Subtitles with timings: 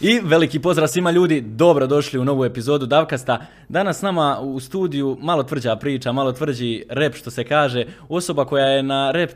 [0.00, 3.38] I veliki pozdrav svima ljudi, dobro došli u novu epizodu Davkasta.
[3.68, 7.84] Danas s nama u studiju malo tvrđa priča, malo tvrđi rep što se kaže.
[8.08, 9.30] Osoba koja je na rep,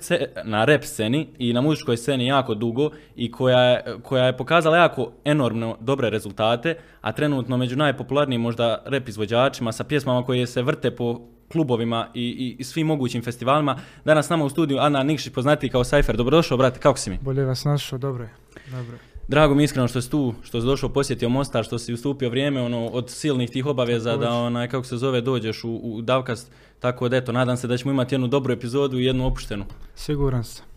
[0.44, 4.76] na rep sceni i na muzičkoj sceni jako dugo i koja, je- koja je pokazala
[4.76, 10.62] jako enormno dobre rezultate, a trenutno među najpopularnijim možda rep izvođačima sa pjesmama koje se
[10.62, 11.20] vrte po
[11.52, 13.76] klubovima i, i, i svim mogućim festivalima.
[14.04, 16.16] Danas s nama u studiju Ana Nikšić, poznatiji kao Cypher.
[16.16, 17.18] Dobrodošao, brate, kako si mi?
[17.22, 18.30] Bolje vas našao, dobro je.
[18.70, 19.09] Dobro je.
[19.30, 22.62] Drago mi iskreno što si tu, što si došao posjetio Mostar, što si ustupio vrijeme
[22.62, 26.50] ono, od silnih tih obaveza da onaj, kako se zove, dođeš u, u Davkast.
[26.78, 29.64] Tako da eto, nadam se da ćemo imati jednu dobru epizodu i jednu opuštenu.
[29.94, 30.69] Siguran sam.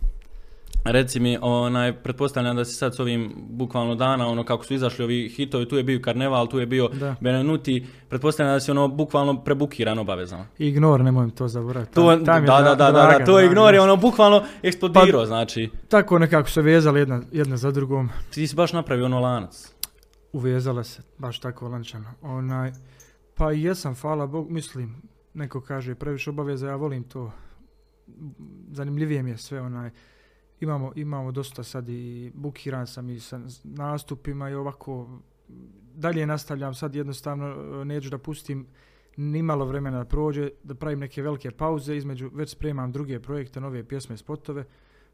[0.85, 5.03] Reci mi, onaj, pretpostavljam da si sad s ovim bukvalno dana, ono kako su izašli
[5.03, 7.15] ovi hitovi, tu je bio Karneval, tu je bio Da.
[7.21, 10.45] Benenuti, pretpostavljam da si ono bukvalno prebukiran obavezama.
[10.57, 11.93] Ignor, nemoj mi to zaboraviti.
[11.93, 13.45] To, Tam- da, je da, da, da, to draga.
[13.45, 15.69] ignori, ono bukvalno eksplodirao, Pa- znači.
[15.89, 18.09] Tako nekako se vezali jedna, jedna za drugom.
[18.29, 19.73] Ti si baš napravio ono lanac.
[20.33, 22.13] Uvezala se, baš tako lančano.
[22.21, 22.71] Onaj,
[23.35, 25.01] pa i jesam, hvala Bog, mislim,
[25.33, 27.31] neko kaže previše obaveza, ja volim to.
[28.71, 29.89] Zanimljivije mi je sve, onaj,
[30.63, 35.19] imamo, imamo dosta sad i bukiran sam i sa nastupima i ovako,
[35.95, 37.47] dalje nastavljam sad jednostavno,
[37.81, 38.67] e, neću da pustim
[39.17, 43.61] ni malo vremena da prođe, da pravim neke velike pauze, između, već spremam druge projekte,
[43.61, 44.65] nove pjesme, spotove,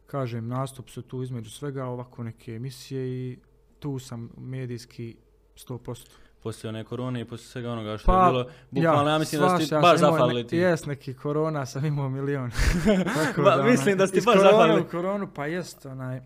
[0.06, 3.38] kažem, nastup su tu između svega, ovako neke emisije i
[3.80, 5.16] tu sam medijski
[5.56, 6.09] 100%.
[6.44, 9.59] Poslije one korone i poslije svega onoga što Pa, je bilo, bukvalno ja, mislim da
[9.59, 10.58] ste ja baš zafalili ti.
[10.58, 12.52] Jes, neki korona sam imao milion.
[13.26, 14.81] Tako Ba, onaj, mislim da ste iz baš zafalili.
[14.81, 16.22] u koronu, pa jest, onaj,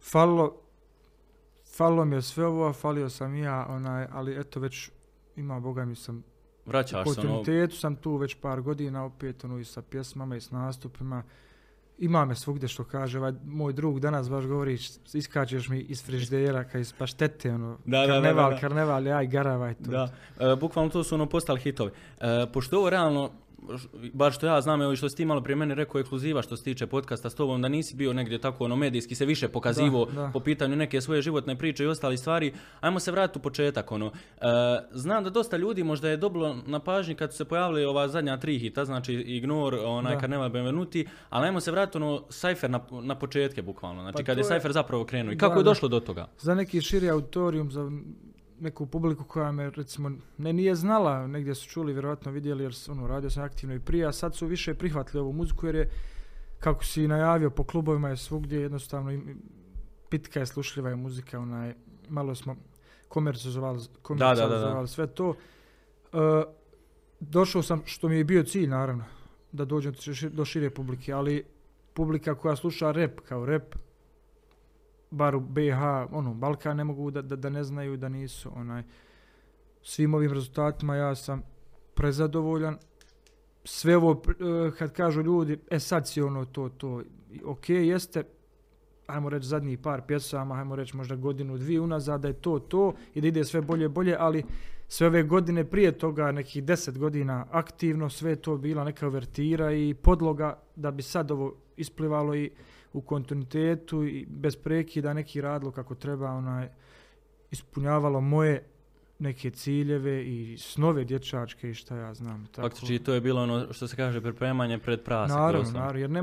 [0.00, 0.56] falilo,
[1.76, 4.90] falilo mi je sve ovo, falio sam i ja, onaj, ali eto već
[5.36, 6.24] ima, boga mi sam,
[6.66, 10.36] u Vraćaš se ono, kontinuitetu sam tu već par godina, opet ono i sa pjesmama
[10.36, 11.22] i s nastupima.
[11.98, 14.78] Ima me svugdje što kaže, ovaj moj drug danas baš govori,
[15.14, 18.60] iskačeš mi iz friždera, kaj iz paštete, ono, Da, karneval, da, da.
[18.60, 19.90] karneval, aj, garavaj to.
[19.90, 20.08] Da,
[20.40, 21.90] e, bukvalno to su ono postali hitovi.
[22.20, 23.30] E, pošto ovo realno,
[24.12, 26.64] bar što ja znam, evo što si ti malo prije mene rekao, ekskluziva što se
[26.64, 30.12] tiče podcasta s tobom, da nisi bio negdje tako ono medijski se više pokazivo Da,
[30.12, 30.30] da.
[30.32, 32.52] po pitanju neke svoje životne priče i ostali stvari.
[32.80, 34.06] Ajmo se vratiti u početak, ono.
[34.06, 34.40] E,
[34.92, 38.36] znam da dosta ljudi možda je dobilo na pažnji kad su se pojavili ova zadnja
[38.36, 40.20] tri hita, znači Ignore, onaj Da.
[40.20, 44.38] Karneval Benvenuti, ali ajmo se vratiti ono Cypher na, na početke bukvalno, znači Pa kad
[44.38, 46.26] je Cypher zapravo krenuo i Da, kako je došlo do toga?
[46.38, 47.90] za neki širi auditorium, za
[48.60, 53.06] neku publiku koja me recimo ne nije znala, negdje su čuli, vjerojatno vidjeli jer ono,
[53.06, 55.90] radio sam aktivno i prije, a sad su više prihvatili ovu muziku jer je,
[56.58, 59.20] kako si najavio, po klubovima je svugdje jednostavno
[60.08, 61.74] pitka je, slušljiva je muzika, onaj,
[62.08, 62.56] malo smo
[63.08, 65.34] komercijalizovali, komercijalizovali sve to.
[66.12, 66.16] E,
[67.20, 69.04] došao sam, što mi je bio cilj naravno,
[69.52, 71.44] da dođem do ši- do šire publike, ali
[71.94, 73.74] publika koja sluša rap kao rap,
[75.10, 75.78] bar u BiH,
[76.12, 78.82] ono, Balkan ne mogu da, da, da ne znaju da nisu, onaj,
[79.82, 81.42] svim ovim rezultatima ja sam
[81.94, 82.76] prezadovoljan.
[83.64, 87.02] Sve ovo, eh, kad kažu ljudi, e sad si ono to, to,
[87.44, 88.24] ok, jeste,
[89.06, 92.94] ajmo reći zadnjih par pjesama, ajmo reći možda godinu, dvije unazad, da je to, to,
[93.14, 94.44] i da ide sve bolje, bolje, ali
[94.88, 99.94] sve ove godine prije toga, nekih deset godina aktivno, sve to bila neka uvertira i
[99.94, 102.50] podloga da bi sad ovo isplivalo i
[102.92, 106.68] u kontinuitetu i bez prekida neki radilo kako treba, onaj,
[107.50, 108.64] ispunjavalo moje
[109.18, 112.46] neke ciljeve i snove dječačke i šta ja znam.
[112.46, 112.68] Tako.
[112.68, 115.34] Faktički to je bilo ono što se kaže pripremanje pred prase.
[115.34, 116.22] Naravno, naravno, jer ne,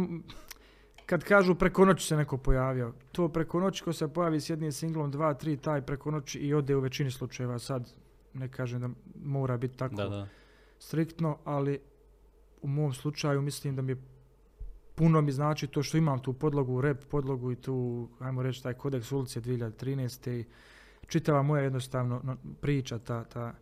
[1.05, 4.71] kad kažu preko noći se neko pojavio, to preko noći ko se pojavi s jednim
[4.71, 7.89] singlom, dva, tri, taj preko noći i ode u većini slučajeva sad,
[8.33, 8.89] ne kažem da
[9.23, 10.27] mora biti tako Da, da.
[10.79, 11.79] striktno, ali
[12.61, 14.01] u mom slučaju mislim da mi je
[14.95, 18.73] puno mi znači to što imam tu podlogu, rap podlogu i tu, ajmo reći, taj
[18.73, 20.31] kodeks ulice 2013.
[20.39, 20.45] i
[21.07, 23.53] čitava moja jednostavno no, priča, ta, ta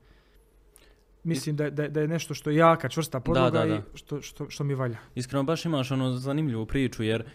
[1.24, 3.76] Mislim da, da, da je nešto što je jaka, čvrsta podloga da, da.
[3.76, 4.98] i što, što, što mi valja.
[5.16, 7.26] Iskreno baš imaš ono zanimljivu priču jer e,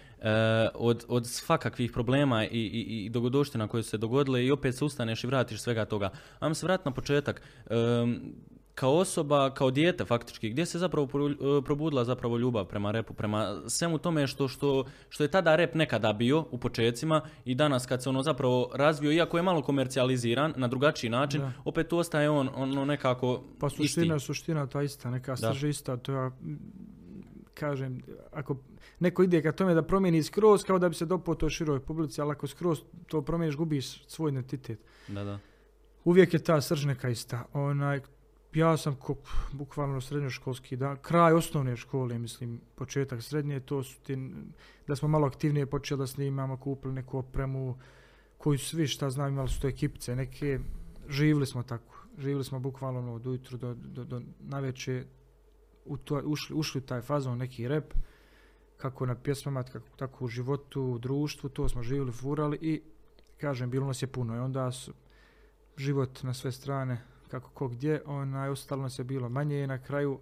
[0.74, 4.84] od, od svakakvih problema i, i, i dogodoština koje su se dogodile i opet se
[4.84, 6.10] ustaneš i vratiš svega toga.
[6.38, 7.42] Ajmo se vratiti na početak.
[7.70, 8.20] Em,
[8.78, 13.60] kao osoba, kao dijete faktički, gdje se zapravo e, probudila zapravo ljubav prema repu, prema
[13.66, 18.02] svemu tome što, što, što je tada rep nekada bio u počecima i danas kad
[18.02, 21.52] se ono zapravo razvio, iako je malo komercijaliziran na drugačiji način, Da.
[21.64, 23.88] opet tu ostaje on ono nekako Pa isti.
[23.88, 26.30] suština, suština ta ista, neka srž ista, to ja
[27.54, 28.02] kažem,
[28.32, 28.56] ako
[29.00, 32.20] neko ide ka tome da promijeni skroz, kao da bi se dopao to široj publici,
[32.20, 34.78] ali ako skroz to promijeniš, gubiš svoj identitet.
[35.08, 35.38] Da, da.
[36.04, 37.44] Uvijek je ta srž neka ista.
[37.52, 38.00] Onaj,
[38.54, 39.14] ja sam ko,
[39.52, 44.16] bukvalno srednjoškolski dan, kraj osnovne škole, mislim, početak srednje, to su ti,
[44.86, 47.78] da smo malo aktivnije počeli da snimamo, kupili neku opremu,
[48.38, 50.60] koji su svi, šta znam, imali su to ekipice, neke,
[51.08, 52.04] živjeli smo tako.
[52.18, 55.06] Živjeli smo bukvalno ono, od ujutru do, do, do navečer,
[55.84, 57.94] u to, ušli, ušli u taj fazon, neki rep,
[58.76, 62.82] kako na pjesmama, kako, tako u životu, u društvu, to smo živjeli, furali i,
[63.36, 64.36] kažem, bilo nas je puno.
[64.36, 64.92] I onda su
[65.76, 69.82] život na sve strane, kako ko gdje, onaj, ostalo nas je bilo manje i na
[69.82, 70.18] kraju,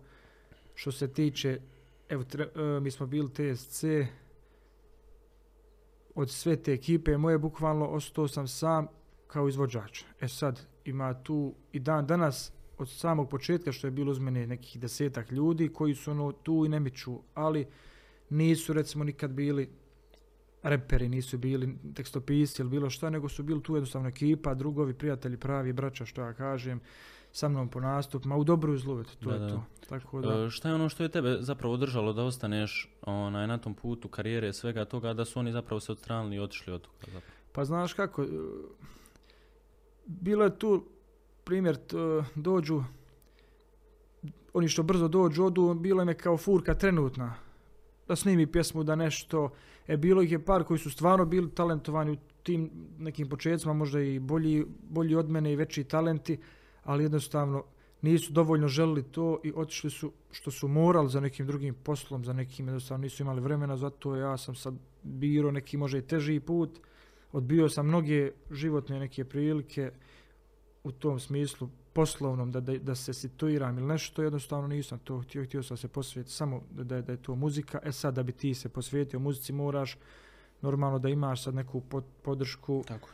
[0.74, 1.60] što se tiče,
[2.08, 3.84] evo, tre, e, mi smo bili TSC,
[6.14, 8.86] od sve te ekipe moje bukvalno ostao sam sam
[9.26, 10.02] kao izvođač.
[10.20, 14.46] E sad, ima tu i dan danas od samog početka što je bilo uz mene
[14.46, 17.66] nekih desetak ljudi koji su ono tu i ne miču, ali
[18.30, 19.70] nisu recimo nikad bili
[20.62, 25.36] reperi, nisu bili tekstopisi ili bilo šta, nego su bili tu jednostavno ekipa, drugovi, prijatelji,
[25.36, 26.80] pravi, braća, što ja kažem,
[27.32, 29.48] sa mnom po nastupima, u dobru i zlu, to Da, je da.
[29.48, 29.64] to.
[29.88, 33.58] Tako da, E, šta je ono što je tebe zapravo održalo da ostaneš onaj, na
[33.58, 37.04] tom putu karijere svega toga, da su oni zapravo se odstranili i otišli od toga
[37.06, 37.32] zapravo?
[37.52, 38.26] Pa znaš kako, e,
[40.06, 40.84] bilo je tu
[41.44, 41.78] primjer,
[42.34, 42.82] dođu,
[44.54, 47.34] oni što brzo dođu, odu, bilo im je kao furka trenutna,
[48.08, 49.50] da snimi pjesmu, da nešto,
[49.88, 54.00] e bilo ih je par koji su stvarno bili talentovani u tim nekim početcima, možda
[54.00, 56.38] i bolji, bolji od mene i veći talenti,
[56.84, 57.64] ali jednostavno
[58.02, 62.32] nisu dovoljno želili to i otišli su što su morali za nekim drugim poslom, za
[62.32, 66.78] nekim jednostavno nisu imali vremena, zato ja sam sad biro neki možda i teži put,
[67.32, 69.90] odbio sam mnoge životne neke prilike
[70.84, 75.44] u tom smislu poslovnom da, da, da se situiram ili nešto, jednostavno nisam to htio,
[75.44, 77.80] htio sam se posvetiti samo da, da, je- to muzika.
[77.84, 79.96] E sad da bi ti se posvetio muzici moraš
[80.62, 83.08] normalno da imaš sad neku pod, podršku, Tako.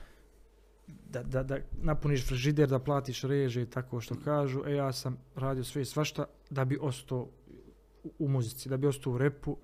[1.10, 4.62] da, da, da napuniš frižider, da platiš reže i tako što kažu.
[4.66, 7.28] E ja sam radio sve i svašta da bi ostao
[8.04, 9.56] u, u muzici, da bi ostao u repu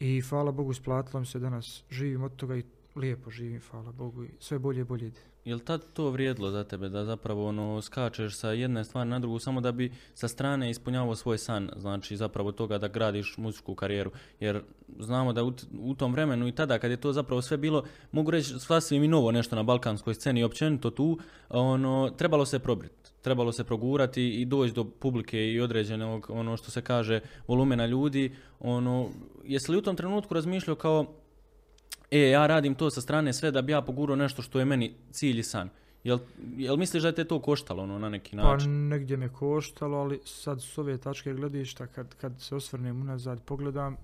[0.00, 2.64] i hvala Bogu isplatilo mi se danas živim od toga i
[2.96, 5.20] lijepo živim, hvala Bogu i sve bolje i bolje ide.
[5.46, 9.38] Jel tad to vrijedilo za tebe da zapravo ono skačeš sa jedne stvari na drugu
[9.38, 14.10] samo da bi sa strane ispunjavao svoj san, znači zapravo toga da gradiš muzičku karijeru,
[14.40, 14.62] jer
[15.00, 18.30] znamo da u, u tom vremenu i tada kad je to zapravo sve bilo, mogu
[18.30, 23.12] reći sasvim i novo nešto na balkanskoj sceni i općenito tu, ono, trebalo se probrit,
[23.22, 28.32] trebalo se progurati i doći do publike i određenog, ono što se kaže, volumena ljudi,
[28.60, 29.08] ono,
[29.44, 31.06] jesi li u tom trenutku razmišljao kao,
[32.10, 34.94] e, ja radim to sa strane sve da bi ja pogurao nešto što je meni
[35.10, 35.70] cilj i san.
[36.04, 36.18] Jel,
[36.56, 38.88] jel misliš da je te to koštalo ono, na neki Pa način?
[38.88, 43.96] negdje me koštalo, ali sad s ove tačke gledišta, kad, kad se osvrnem unazad, pogledam,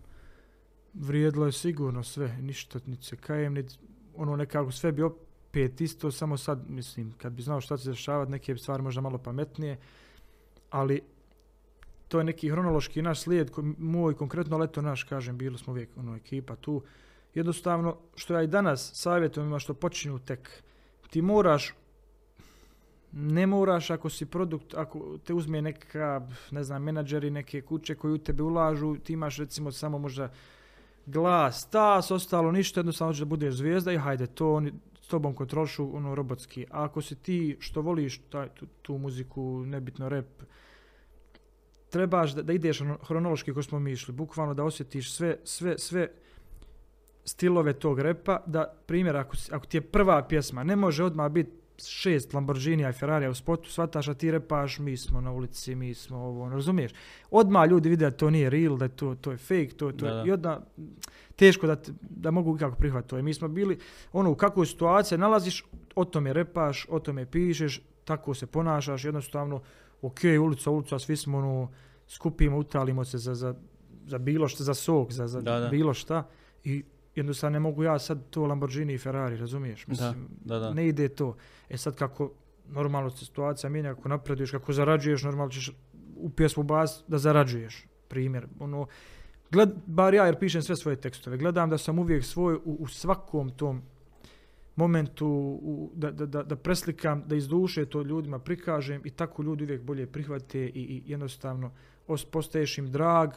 [0.94, 3.74] vrijedilo je sigurno sve, ništa, niti se kajem, niti
[4.16, 7.90] ono nekako sve bi opet isto, samo sad, mislim, kad bi znao šta će se
[7.90, 9.78] dešavati, neke stvari možda malo pametnije,
[10.70, 11.00] ali
[12.08, 16.16] to je neki hronološki naš slijed, moj konkretno leto naš, kažem, bili smo uvijek ono,
[16.16, 16.82] ekipa tu,
[17.34, 20.62] jednostavno, što ja i danas savjetujem ima što počinju tek,
[21.10, 21.74] ti moraš
[23.12, 28.14] ne moraš ako si produkt, ako te uzme neka, ne znam, menadžeri neke kuće koji
[28.14, 30.32] u tebe ulažu, ti imaš recimo samo možda
[31.06, 35.96] glas, tas, ostalo ništa, jednostavno da budeš zvijezda i hajde, to oni s tobom kontrolšu
[35.96, 36.66] ono robotski.
[36.70, 38.48] A ako si ti što voliš taj,
[38.82, 40.42] tu, muziku, nebitno rap,
[41.90, 45.78] trebaš da, da ideš ono, hronološki kako smo mi išli, bukvalno da osjetiš sve, sve,
[45.78, 46.08] sve
[47.24, 51.62] stilove tog repa, da primjer, ako, ako ti je prva pjesma, ne može odmah biti
[51.86, 55.94] šest Lamborghinija i Ferrarija u spotu, shvataš a ti repaš, mi smo na ulici, mi
[55.94, 56.92] smo ovo, ono, razumiješ?
[57.30, 60.06] Odmah ljudi vide da to nije real, da je to, to je fake, to, to
[60.06, 60.22] Da, je, da.
[60.26, 60.58] i odmah
[61.36, 63.18] teško da, da mogu kako prihvatiti to.
[63.18, 63.78] I mi smo bili,
[64.12, 65.64] ono, u kakvoj situaciji nalaziš,
[65.94, 69.60] o tome repaš, o tome pišeš, tako se ponašaš, jednostavno,
[70.02, 71.70] ok, ulica, ulica, svi smo, ono,
[72.08, 73.54] skupimo, utalimo se za, za,
[74.06, 75.68] za bilo što, za sok, za, za Da, da.
[75.68, 76.28] bilo šta
[76.64, 79.86] i jednostavno ne mogu ja sad to Lamborghini i Ferrari, razumiješ?
[79.86, 80.74] Mislim, da, da.
[80.74, 81.36] ne ide to.
[81.68, 82.30] E sad kako
[82.68, 85.70] normalno se situacija mijenja, kako napreduješ, kako zarađuješ, normalno ćeš
[86.16, 87.86] u pjesmu bas da zarađuješ.
[88.08, 88.86] Primjer, ono,
[89.50, 92.86] gled, bar ja jer pišem sve svoje tekstove, gledam da sam uvijek svoj u, u
[92.88, 93.82] svakom tom
[94.76, 95.26] momentu
[95.62, 99.64] u, da, da, da, da preslikam, da iz duše to ljudima prikažem i tako ljudi
[99.64, 101.72] uvijek bolje prihvate i, i jednostavno
[102.06, 103.30] os, postaješ im drag,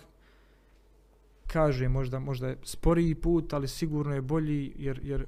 [1.48, 5.26] kaže možda, možda je sporiji put, ali sigurno je bolji jer, jer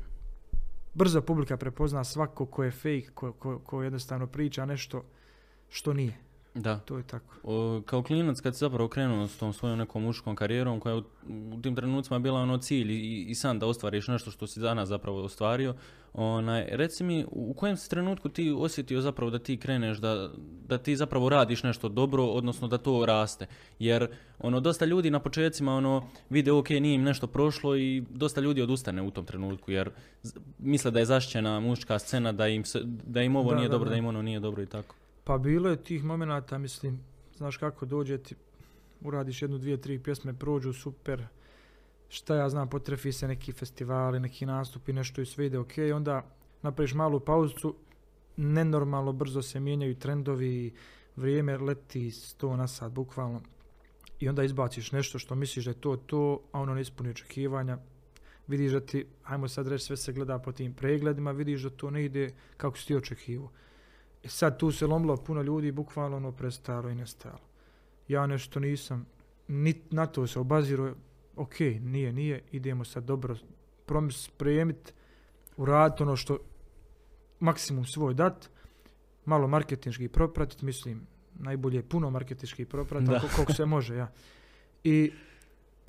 [0.93, 5.03] brzo publika prepozna svako ko je fake, ko, ko, ko jednostavno priča nešto
[5.69, 6.26] što nije.
[6.57, 6.79] Da.
[6.79, 7.35] To je tako.
[7.43, 10.99] O, kao klinac kad si zapravo krenuo s tom svojom nekom muškom karijerom koja je
[10.99, 11.03] u,
[11.53, 14.89] u tim trenucima bila ono cilj i, i san da ostvariš nešto što si danas
[14.89, 15.75] zapravo ostvario,
[16.13, 20.29] onaj, reci mi u kojem si trenutku ti osjetio zapravo da ti kreneš, da,
[20.67, 23.45] da ti zapravo radiš nešto dobro, odnosno da to raste.
[23.79, 24.07] Jer
[24.39, 28.61] ono, dosta ljudi na početcima ono, vide ok, nije im nešto prošlo i dosta ljudi
[28.61, 29.89] odustane u tom trenutku jer
[30.59, 33.71] misle da je zaštićena muška scena, da im, se, da im ovo Da, nije da,
[33.71, 33.91] dobro, da.
[33.91, 34.95] da im ono nije dobro i tako.
[35.27, 36.99] Pa bilo je tih momenata, mislim,
[37.37, 38.35] znaš kako dođe ti,
[39.01, 41.25] uradiš jednu, dvije, tri pjesme, prođu super,
[42.09, 46.23] šta ja znam, potrefi se neki festivali, neki nastupi, nešto i sve ide ok, onda
[46.61, 47.73] napraviš malu pauzu,
[48.37, 50.73] nenormalno brzo se mijenjaju trendovi,
[51.15, 53.41] vrijeme leti sto na sat, bukvalno.
[54.19, 57.77] I onda izbaciš nešto što misliš da je to to, a ono ne ispuni očekivanja.
[58.47, 61.89] Vidiš da ti, ajmo sad reći, sve se gleda po tim pregledima, vidiš da to
[61.89, 63.51] ne ide kako si ti očekivao.
[64.23, 67.39] E sad tu se lomilo puno ljudi, bukvalno ono prestalo i nestalo.
[68.07, 69.05] Ja nešto nisam,
[69.47, 70.95] ni na to se obaziro,
[71.35, 73.35] ok, nije, nije, idemo sad dobro
[73.85, 74.93] promis spremit,
[75.57, 76.37] uraditi ono što
[77.39, 78.49] maksimum svoj dat,
[79.25, 81.01] malo marketinški propratit, mislim,
[81.33, 83.15] najbolje je puno marketinški propratit, Da.
[83.15, 84.11] ako- koliko se može, ja.
[84.83, 85.11] I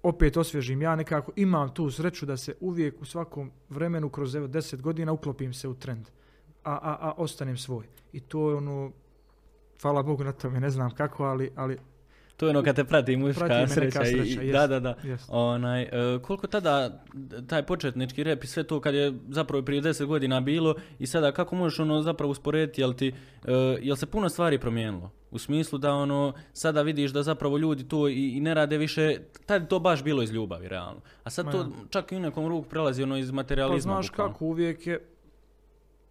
[0.02, 4.46] opet osvježim, ja nekako imam tu sreću da se uvijek u svakom vremenu kroz evo
[4.46, 6.08] 10 godina uklopim se u trend,
[6.68, 7.84] a, a, a ostanem svoj.
[8.12, 8.90] I to je ono,
[9.82, 11.78] hvala Bogu na tome, ne znam kako, ali, ali
[12.36, 14.04] To je ono kad te prati muška Prati sreća.
[14.04, 14.52] sreća, i, jest.
[14.52, 14.94] da, da, da.
[15.02, 15.24] jest.
[15.28, 15.88] Onaj, e,
[16.22, 17.02] koliko tada
[17.46, 21.32] taj početnički rep i sve to kad je zapravo prije 10 godina bilo i sada
[21.32, 23.08] kako možeš ono zapravo usporediti jel ti
[23.44, 27.88] e, jel se puno stvari promijenilo u smislu da ono sada vidiš da zapravo ljudi
[27.88, 31.46] to i, i ne rade više tad to baš bilo iz ljubavi realno a sad
[31.46, 34.32] Ma to čak i u nekom ruku prelazi ono iz Pa materializma znaš bukvalno.
[34.32, 35.00] kako, uvijek je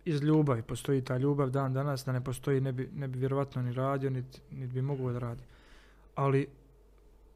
[0.07, 3.61] iz ljubavi, postoji ta ljubav dan danas, da ne postoji ne bi, ne bi vjerovatno
[3.61, 5.43] ni radio, niti, niti bi mogao da radi.
[6.15, 6.47] Ali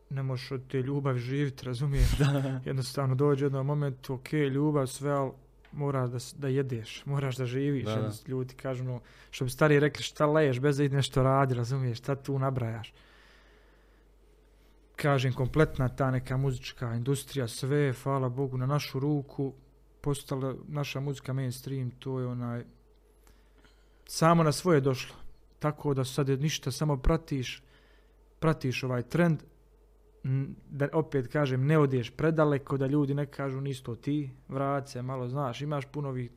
[0.10, 2.10] ne možeš od te ljubavi živjeti, razumiješ?
[2.66, 5.32] Jednostavno dođe jedno moment, ok, ljubav, sve, ali
[5.72, 7.86] moraš da, da jedeš, moraš da živiš.
[7.86, 8.12] Da, da.
[8.28, 9.00] Ljudi kažu, no,
[9.32, 12.94] što bi stariji rekli, šta leješ bez da ide nešto radi, razumiješ, šta tu nabrajaš.
[14.96, 19.54] Kažem, kompletna ta neka muzička industrija, sve hvala Bogu, na našu ruku,
[20.02, 22.64] postala naša muzika mainstream, to je onaj,
[24.06, 25.16] samo na svoje došlo.
[25.60, 27.64] Tako da sad je ništa, samo pratiš,
[28.40, 29.44] pratiš ovaj trend,
[30.70, 35.02] da opet kažem, ne odeš predaleko, da ljudi ne kažu nisi to ti, vrat se,
[35.02, 36.32] malo znaš, imaš puno ovih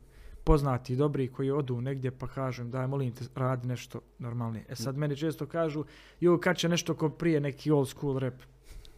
[0.45, 4.65] poznati dobri koji odu negdje pa kažem daj molim te radi nešto normalnije.
[4.69, 5.83] E sad meni često kažu
[6.19, 8.33] jo kad će nešto ko prije neki old school rap.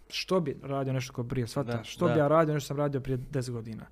[0.10, 1.78] Što bi radio nešto ko prije, svata?
[1.78, 2.14] Da, Što da.
[2.14, 3.86] bi ja radio nešto sam radio prije 10 godina.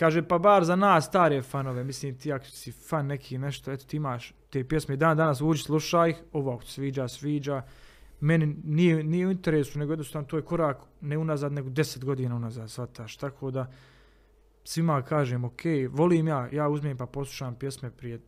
[0.00, 3.84] Kaže, pa bar za nas stare fanove, mislim ti ako si fan neki nešto, eto
[3.84, 7.62] ti imaš te pjesme dan danas uđi slušaj ih, ovo ako ti sviđa, sviđa.
[8.20, 12.36] Meni nije, nije u interesu, nego jednostavno to je korak ne unazad, nego 10 godina
[12.36, 13.16] unazad, shvataš.
[13.16, 13.72] Tako da
[14.64, 18.20] svima kažem, ok, volim ja, ja uzmem pa poslušam pjesme prije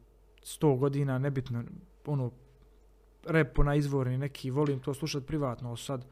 [0.43, 1.65] 100 godina, nebitno,
[2.07, 2.31] ono,
[3.27, 6.07] rep na izvorni neki, volim to slušati privatno, sad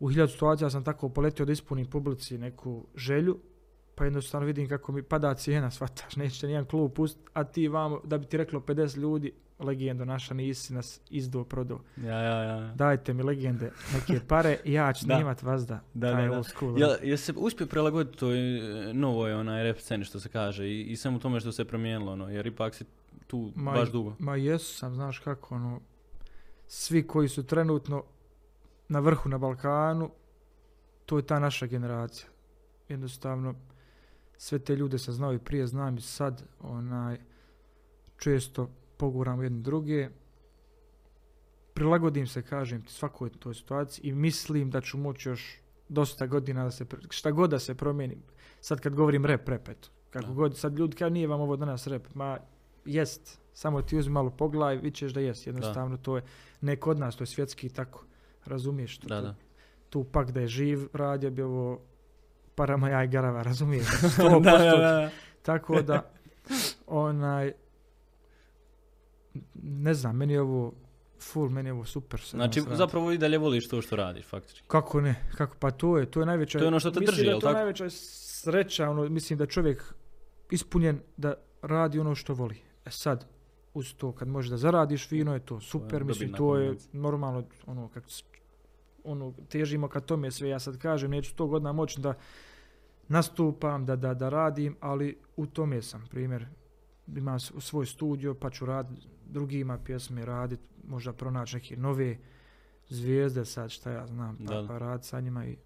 [0.00, 3.38] u hiljadu situacija sam tako poletio da ispunim publici neku želju,
[4.00, 8.00] pa jednostavno vidim kako mi pada cijena, shvataš, neće nijedan klub pust, a ti vamo,
[8.04, 11.80] da bi ti reklo 50 ljudi, legendo naša, nisi nas izdo prodao.
[11.96, 12.72] ja, ja, ja.
[12.74, 15.14] Dajte mi legende, neke pare, ja ću Da.
[15.14, 16.36] snimat vazda, Da, taj da, da.
[16.36, 16.78] old school.
[16.78, 18.38] Jel, jel se uspio prilagoditi toj
[18.90, 22.12] e, novoj onaj rap sceni što se kaže i, i svemu tome što se promijenilo
[22.12, 22.84] ono, jer ipak si
[23.26, 24.16] tu Ma, baš dugo.
[24.18, 25.80] Ma jesu sam, znaš kako, ono,
[26.66, 28.04] svi koji su trenutno
[28.88, 30.10] na vrhu na Balkanu,
[31.06, 32.28] to je ta naša generacija.
[32.88, 33.54] Jednostavno,
[34.40, 37.18] sve te ljude sam znao i prije, znam i sad, onaj,
[38.16, 40.08] često poguram jedne druge,
[41.74, 46.64] prilagodim se, kažem ti, svakoj toj situaciji i mislim da ću moći još dosta godina
[46.64, 48.16] da se, šta god da se promijeni.
[48.60, 49.88] Sad kad govorim rep, rep, eto.
[50.10, 50.32] Kako Da.
[50.32, 52.38] god, sad ljudi kažu nije vam ovo danas rep, ma
[52.84, 56.22] jest, samo ti uzmi malo pogledaj, vidit ćeš da jest, jednostavno to je,
[56.60, 58.04] ne kod nas, to je svjetski tako,
[58.44, 59.34] razumiješ to, Da, tu, da.
[59.90, 61.89] tu pak da je živ, radio bi ovo
[62.60, 65.10] parama ja i garava, razumiješ, da, 100%, da, da.
[65.42, 66.10] tako da,
[66.86, 67.52] onaj,
[69.62, 70.72] ne znam, meni je ovo
[71.20, 72.20] full, meni je ovo super.
[72.30, 72.76] Znači, radi.
[72.76, 74.68] zapravo i dalje voliš to što radiš, faktički.
[74.68, 77.14] Kako ne, kako, pa to je, to je najveća, To je ono što te mislim
[77.14, 77.56] drži, da je jel to tako?
[77.56, 79.94] najveća sreća, ono, mislim da je čovjek
[80.50, 82.56] ispunjen da radi ono što voli.
[82.84, 83.26] E sad,
[83.74, 87.44] uz to kad možeš da zaradiš fino je to super, dobitna mislim to je normalno,
[87.66, 88.06] ono, kako
[89.04, 92.14] ono, težimo ka tome sve, ja sad kažem, neću to godina moći da
[93.10, 96.46] nastupam, da, da, da radim, ali u tome sam, primjer,
[97.16, 102.18] imam svoj studio, pa ću raditi drugima pjesme, raditi, možda pronaći neke nove
[102.88, 104.68] zvijezde sad, šta ja znam, pa, Da.
[104.68, 105.56] pa raditi sa njima i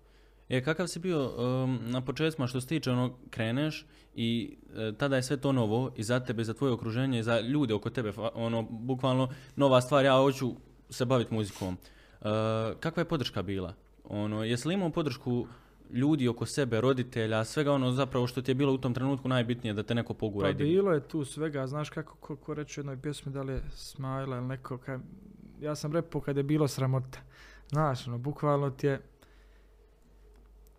[0.48, 5.16] E, kakav si bio um, na početcima što se tiče ono, kreneš i e, tada
[5.16, 8.62] je sve to novo i za tebe, za tvoje okruženje za ljude oko tebe, ono,
[8.62, 10.54] bukvalno nova stvar, ja hoću
[10.90, 11.74] se baviti muzikom.
[11.74, 12.24] E,
[12.80, 13.74] kakva je podrška bila?
[14.04, 15.46] Ono, jesi li imao podršku
[15.90, 19.74] ljudi oko sebe, roditelja, svega ono zapravo što ti je bilo u tom trenutku najbitnije
[19.74, 22.82] da te neko pogura Pa bilo je tu svega, znaš kako ko, ko reče u
[22.82, 24.98] jednoj pjesmi, da li je Smajla ili neko, kaj,
[25.60, 27.18] ja sam repao kad je bilo sramota.
[27.68, 29.00] Znaš, ono, bukvalno ti je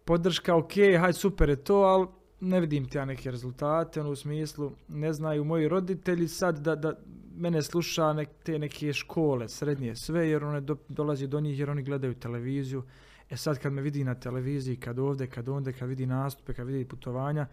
[0.06, 2.08] podrška, ok, hajde super je to, ali
[2.40, 6.76] ne vidim ti ja neke rezultate, ono u smislu, ne znaju moji roditelji sad da,
[6.76, 6.94] da
[7.38, 11.70] mene sluša nek, te neke škole, srednje, sve, jer one do, dolazi do njih jer
[11.70, 12.84] oni gledaju televiziju.
[13.30, 16.68] E sad kad me vidi na televiziji, kad ovdje, kad ondje, kad vidi nastupe, kad
[16.68, 17.48] vidi putovanja,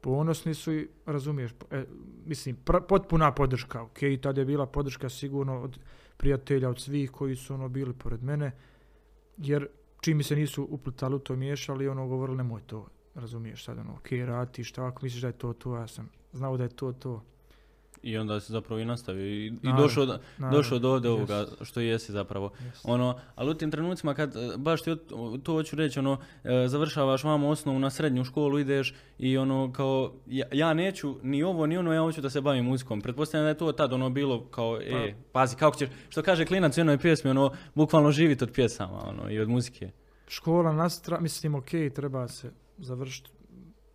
[0.00, 1.84] ponosni su i razumiješ, e,
[2.26, 5.78] mislim, pr- potpuna podrška, ok, tada je bila podrška sigurno od
[6.16, 8.52] prijatelja, od svih koji su ono bili pored mene,
[9.36, 9.68] jer
[10.00, 14.12] čim se nisu uplitali u to miješali, ono govorili nemoj to, razumiješ sad, ono, ok,
[14.12, 17.22] radi, šta ako misliš da je to to, ja sam znao da je to to.
[18.06, 21.46] I onda si zapravo i nastavio i, i došao, Naravno, došao do ovdje yes, ovoga
[21.62, 22.50] što jesi zapravo.
[22.60, 22.80] yes.
[22.84, 24.96] Ono, ali u tim trenucima kad, e, baš ti
[25.42, 30.12] to hoću reći, ono, e, završavaš vamo osnovu na srednju školu, ideš i ono, kao,
[30.26, 33.00] ja, ja neću ni ovo, ni ono, ja hoću da se bavim muzikom.
[33.00, 36.76] Pretpostavljam da je to tad ono bilo kao, e, pazi, kako ćeš, što kaže klinac
[36.76, 39.90] u jednoj pjesmi, ono, bukvalno živit od pjesama, ono, i od muzike.
[40.28, 43.30] Škola nastra, mislim, ok, treba se završiti,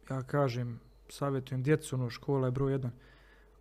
[0.10, 2.91] ja kažem, savjetujem djecu, ono, škola je broj jedan.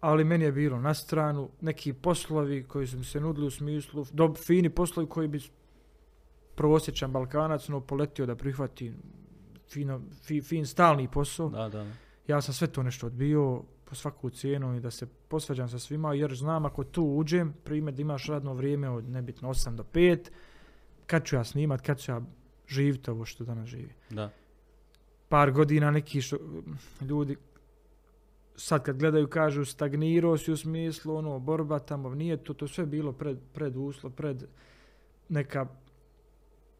[0.00, 4.06] Ali meni je bilo na stranu neki poslovi koji su mi se nudili u smislu,
[4.12, 5.40] dob, fini poslovi koji bi
[6.54, 8.92] prosječan Balkanac ono, poletio da prihvati
[9.68, 11.48] fino, fi, fin stalni posao.
[11.48, 11.86] Da, da.
[12.26, 16.14] Ja sam sve to nešto odbio po svaku cijenu i da se posvađam sa svima
[16.14, 20.18] jer znam ako tu uđem, primjer da imaš radno vrijeme od nebitno 8 do 5,
[21.06, 22.20] kad ću ja snimat, kad ću ja
[22.68, 23.92] živjeti ovo što danas živi.
[24.10, 24.30] da.
[25.28, 26.36] Par godina neki što,
[27.00, 27.36] ljudi
[28.60, 32.68] sad kad gledaju kažu stagnirao si u smislu ono borba tamo, nije to, to je
[32.68, 34.44] sve bilo pred, pred uslov, pred
[35.28, 35.66] neka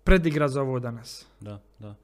[0.04, 1.26] predigra za ovo danas.
[1.40, 1.94] Da, da.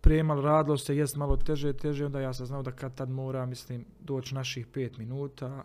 [0.00, 3.46] Prijemal, radilo se, jest malo teže, teže, onda ja sam znao da kad tad mora,
[3.46, 5.64] mislim, doći naših pet minuta,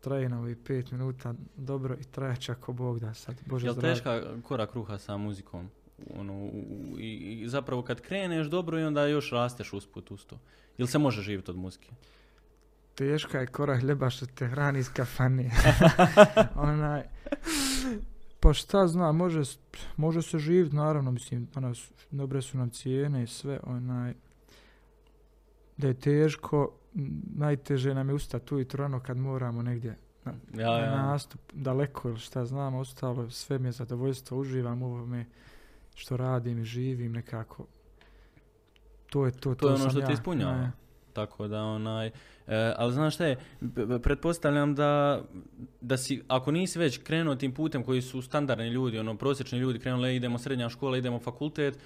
[0.00, 3.74] traje na ovih pet minuta, dobro i traje će ako Bog da sad, Bože Jel
[3.74, 3.94] zdravlje.
[3.94, 5.68] teška korak kruha sa muzikom?
[6.16, 6.46] Ono, u-
[6.92, 10.38] u- i, i zapravo kad kreneš dobro i onda još rasteš usput uz to.
[10.78, 11.90] Jel se može živjeti od muzike?
[13.00, 15.50] Teška je kora hljeba što te hrani iz kafane.
[16.54, 17.02] Onaj,
[18.40, 19.42] pa šta zna, može,
[19.96, 24.14] može se živjeti, naravno, mislim, danas dobre su nam cijene i sve, onaj,
[25.76, 26.72] da je teško,
[27.36, 31.02] najteže nam je ustati ujutro rano kad moramo negdje na, Ja, na ja.
[31.02, 35.26] nastup daleko ili šta znam, ostalo sve mi je zadovoljstvo, uživam u ovome
[35.94, 37.66] što radim i živim nekako.
[39.10, 40.12] To je to, To je ono što te ja.
[40.12, 40.70] ispunjava.
[41.12, 42.12] Tako da onaj, e,
[42.76, 43.36] ali znaš šta je,
[44.02, 45.22] pretpostavljam da,
[45.80, 49.78] da si, ako nisi već krenuo tim putem koji su standardni ljudi, ono prosječni ljudi
[49.78, 51.78] krenuli, idemo srednja škola, idemo fakultet, e,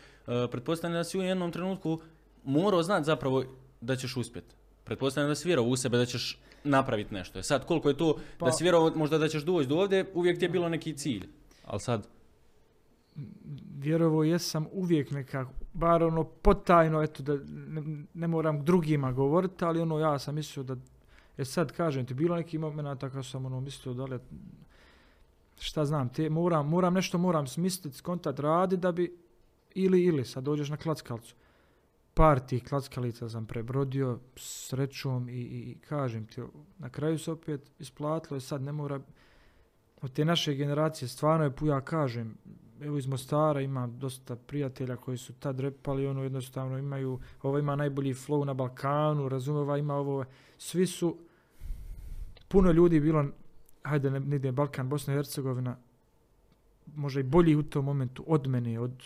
[0.51, 2.01] pretpostavljam da si u jednom trenutku
[2.45, 3.45] morao znati zapravo
[3.81, 4.55] da ćeš uspjeti.
[4.85, 7.39] Pretpostavljam da si vjerovao u sebe da ćeš napraviti nešto.
[7.39, 10.11] E Sad, koliko je to, Pa- da si vjerovao možda da ćeš doći do ovdje,
[10.15, 11.29] uvijek ti je bilo neki cilj.
[11.65, 12.07] Ali sad,
[13.79, 19.81] vjerovo jesam uvijek nekako, bar ono potajno, eto da ne, ne moram drugima govoriti, ali
[19.81, 20.77] ono ja sam mislio da,
[21.37, 24.19] e sad kažem ti, bilo neki momenata kad sam ono mislio da li,
[25.61, 29.17] šta znam, te, moram, moram nešto moram smisliti, skontat radi da bi,
[29.75, 31.35] ili, ili, sad dođeš na klackalcu.
[32.15, 36.43] Par tih klackalica sam prebrodio srećom i, i, i kažem ti,
[36.79, 39.01] na kraju se opet isplatilo i sad ne mora,
[40.03, 42.37] od te naše generacije stvarno je pu- ja kažem,
[42.81, 47.77] evo iz Mostara ima dosta prijatelja koji su tad repali, ono jednostavno imaju, ovo ima
[47.77, 50.25] najbolji flow na Balkanu, razume, ova ima ovo,
[50.59, 51.17] svi su,
[52.49, 53.25] puno ljudi bilo,
[53.83, 55.77] hajde ne, ne Balkan, Bosna i Hercegovina,
[56.95, 59.03] možda i bolji u tom momentu od mene, od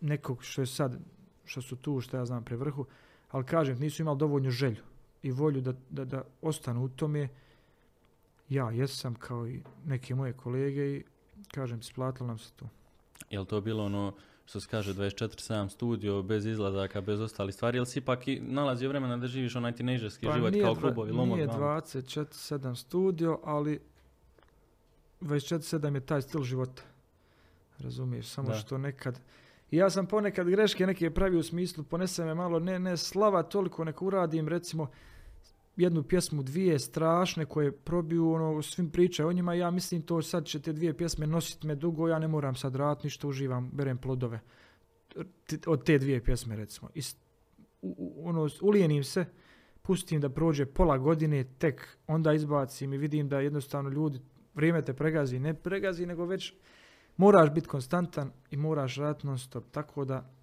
[0.00, 0.98] nekog što je sad,
[1.44, 2.86] što su tu, što ja znam, pre vrhu,
[3.30, 4.82] ali kažem, nisu imali dovoljnu želju
[5.22, 7.28] i volju da, da, da ostanu u tome.
[8.48, 11.04] Ja jesam kao i neke moje kolege i
[11.54, 12.68] kažem, isplatilo nam se to.
[13.30, 17.76] je li to bilo ono što se kaže 24-7 studio, bez izlazaka, bez ostalih stvari,
[17.76, 21.12] ili si ipak i nalazio vremena da živiš onaj tinejdžerski život Pa nije kao klubovi,
[21.12, 21.66] lomot, Nije glavno?
[21.66, 23.80] 24-7 studio, ali
[25.20, 26.82] 24-7 je taj stil života.
[27.78, 28.54] Razumiješ, samo Da.
[28.54, 29.20] što nekad...
[29.70, 33.42] I ja sam ponekad greške neke pravio u smislu, ponese me malo, ne, ne slava
[33.42, 34.90] toliko, neko uradim, recimo,
[35.76, 40.44] jednu pjesmu, dvije strašne koje probiju, ono, svim pričaju o njima, ja mislim to sad
[40.44, 43.98] će te dvije pjesme nositi me dugo, ja ne moram sad raditi ništa, uživam, berem
[43.98, 44.40] plodove.
[45.66, 46.90] Od te dvije pjesme recimo.
[46.94, 47.00] I
[48.22, 49.24] ono, ulijenim se,
[49.82, 54.20] pustim da prođe pola godine, tek onda izbacim i vidim da jednostavno ljudi,
[54.54, 56.54] vrijeme te pregazi, ne pregazi, nego već
[57.16, 60.35] moraš biti konstantan i moraš raditi non stop, tako da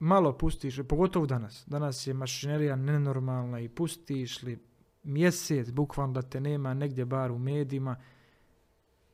[0.00, 1.64] malo pustiš, pogotovo danas.
[1.66, 4.58] Danas je mašinerija nenormalna i pustiš li
[5.02, 7.96] mjesec, bukvalno da te nema negdje bar u medijima,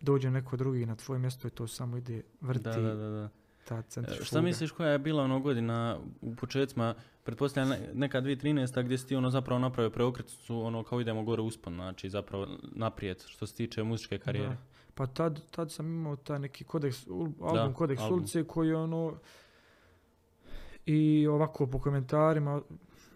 [0.00, 3.28] dođe neko drugi na tvoje mjesto i to samo ide vrti Da, da, da, da.
[3.64, 4.24] ta E.
[4.24, 8.82] Šta misliš koja je bila ono godina u početcima, pretpostavljam ne- neka 2013.
[8.82, 13.22] gdje si ti ono zapravo napravio preokretnicu, ono kao idemo gore uspon, znači zapravo naprijed
[13.26, 14.48] što se tiče muzičke karijere.
[14.48, 14.56] Da.
[14.94, 17.06] Pa tad, tad sam imao taj neki kodeks,
[17.40, 18.18] album Kodeks album.
[18.18, 19.14] ulice koji je ono
[20.86, 22.62] i ovako po komentarima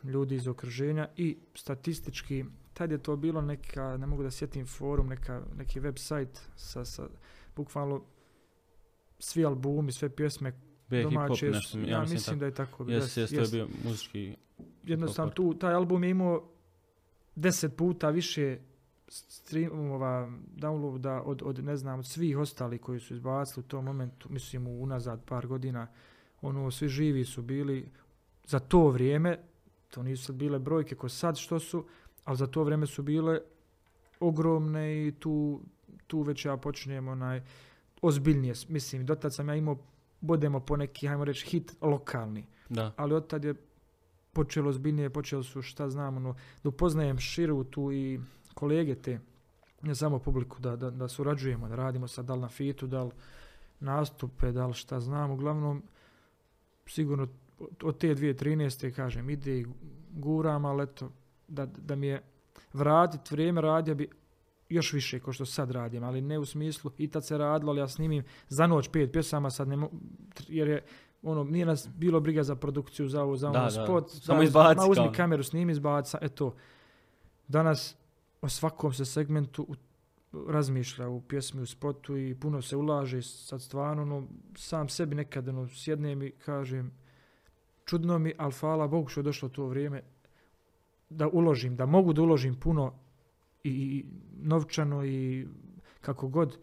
[0.04, 5.09] ljudi iz okruženja i statistički tad je to bilo neka, ne mogu da sjetim forum,
[5.09, 7.09] neka, neki website sa, sa
[7.56, 8.02] bukvalno
[9.18, 10.52] svi albumi, sve pjesme
[10.88, 12.37] Bio je hip hop domaće, nešto, ja, ja, mislim, tako.
[12.38, 12.85] da je tako.
[12.88, 14.37] Jes, jes, to je bio muzički...
[14.83, 16.48] jednostavno tu, taj album je imao
[17.35, 18.59] deset puta više
[19.09, 24.28] streamova, downloada od, od, ne znam, od svih ostalih koji su izbacili u tom momentu,
[24.33, 25.87] mislim unazad par godina,
[26.42, 27.88] ono, svi živi su bili
[28.46, 29.38] za to vrijeme,
[29.90, 31.85] to nisu sad bile brojke ko sad što su,
[32.24, 33.40] ali za to vrijeme su bile
[34.20, 35.61] ogromne i tu,
[36.07, 37.42] tu već ja počinjem onaj,
[38.03, 39.79] ozbiljnije, mislim, dotad sam ja imao,
[40.20, 43.55] bodemo po neki, hajmo reći, hit lokalni Da, ali od tad je
[44.33, 48.20] počelo zbiljnije, počelo su šta znam, ono, da upoznajem širu tu i
[48.55, 49.20] kolege te,
[49.83, 53.03] ne samo publiku, da, da, da surađujemo, da radimo sad da li na fitu, da
[53.03, 53.11] li
[53.81, 55.83] nastupe, da li šta znam, uglavnom
[56.90, 57.29] sigurno
[57.83, 58.92] od te 2013.
[58.92, 59.66] kažem, ide i
[60.11, 61.11] guram, ali eto,
[61.48, 62.22] da, da mi je
[62.72, 64.09] vratit vrijeme radija bi
[64.68, 67.81] još više kao što sad radim, ali ne u smislu i tad se radilo, ali
[67.81, 69.90] ja snimim za noć pet pjesama, sad ne mo-
[70.48, 70.83] jer je
[71.22, 73.85] ono, nije nas bilo briga za produkciju, za ovo, za Da, ono, da.
[73.85, 74.11] spot.
[74.11, 75.12] Samo za- izbaci Ma uzmi kao.
[75.14, 76.55] kameru, snimi, izbaci, eto.
[77.48, 77.96] Danas
[78.42, 79.74] o svakom se segmentu u-
[80.48, 85.48] razmišlja u pjesmi, u spotu i puno se ulaže, sad stvarno, ono, sam sebi nekad,
[85.48, 86.92] ono, sjednem i kažem,
[87.84, 90.02] čudno mi, ali hvala Bogu što je došlo to vrijeme
[91.10, 92.94] da uložim, da mogu da uložim puno
[93.64, 94.04] i, i
[94.42, 95.46] novčano i
[96.00, 96.58] kako god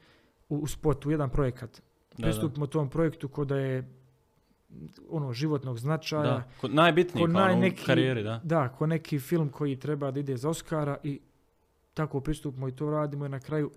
[0.50, 1.72] u, u spot, u jedan projekat.
[1.72, 1.82] da,
[2.18, 2.24] da.
[2.24, 3.98] Pristupimo tom projektu ko da je
[5.10, 6.24] ono životnog značaja.
[6.24, 8.42] Da, kod najbitniji ko kao ono, u najneki- karijeri, da.
[8.44, 11.20] Da, ko neki film koji treba da ide za Oscara i
[11.98, 13.72] tako pristupimo i to radimo i na kraju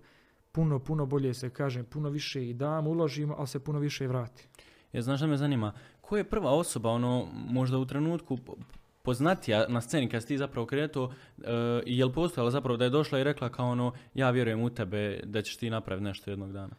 [0.51, 4.07] puno, puno bolje se kažem, puno više i damo, uložimo, ali se puno više i
[4.07, 4.47] vrati.
[4.93, 8.55] Ja znaš šta me zanima, ko je prva osoba, ono, možda u trenutku po-
[9.01, 12.89] poznatija na sceni kad si ti zapravo krenuo, e, i jel postojala zapravo da je
[12.89, 16.51] došla i rekla kao ono, ja vjerujem u tebe da ćeš ti napraviti nešto jednog
[16.51, 16.75] dana.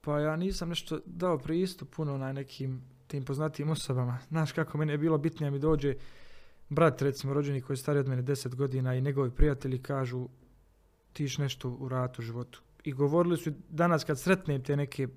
[0.00, 4.18] Pa ja nisam nešto dao pristup puno na nekim tim poznatijim osobama.
[4.28, 5.94] Znaš kako meni je bilo bitnije mi dođe
[6.68, 10.28] brat recimo rođeni koji je stariji od mene 10 godina i njegovi prijatelji kažu
[11.12, 12.62] ti iš nešto u ratu u životu.
[12.84, 15.08] I govorili su danas kad sretnem te neke,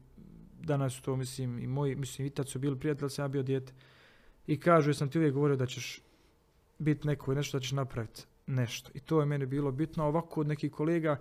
[0.59, 3.73] danas to mislim i moji, mislim i tad su bili prijatelji, sam ja bio dijete.
[4.47, 6.01] I kažu, jesam ti uvijek govorio da ćeš
[6.79, 8.91] biti neko nešto da ćeš napraviti nešto.
[8.93, 10.05] I to je meni bilo bitno.
[10.05, 11.19] Ovako od nekih kolega,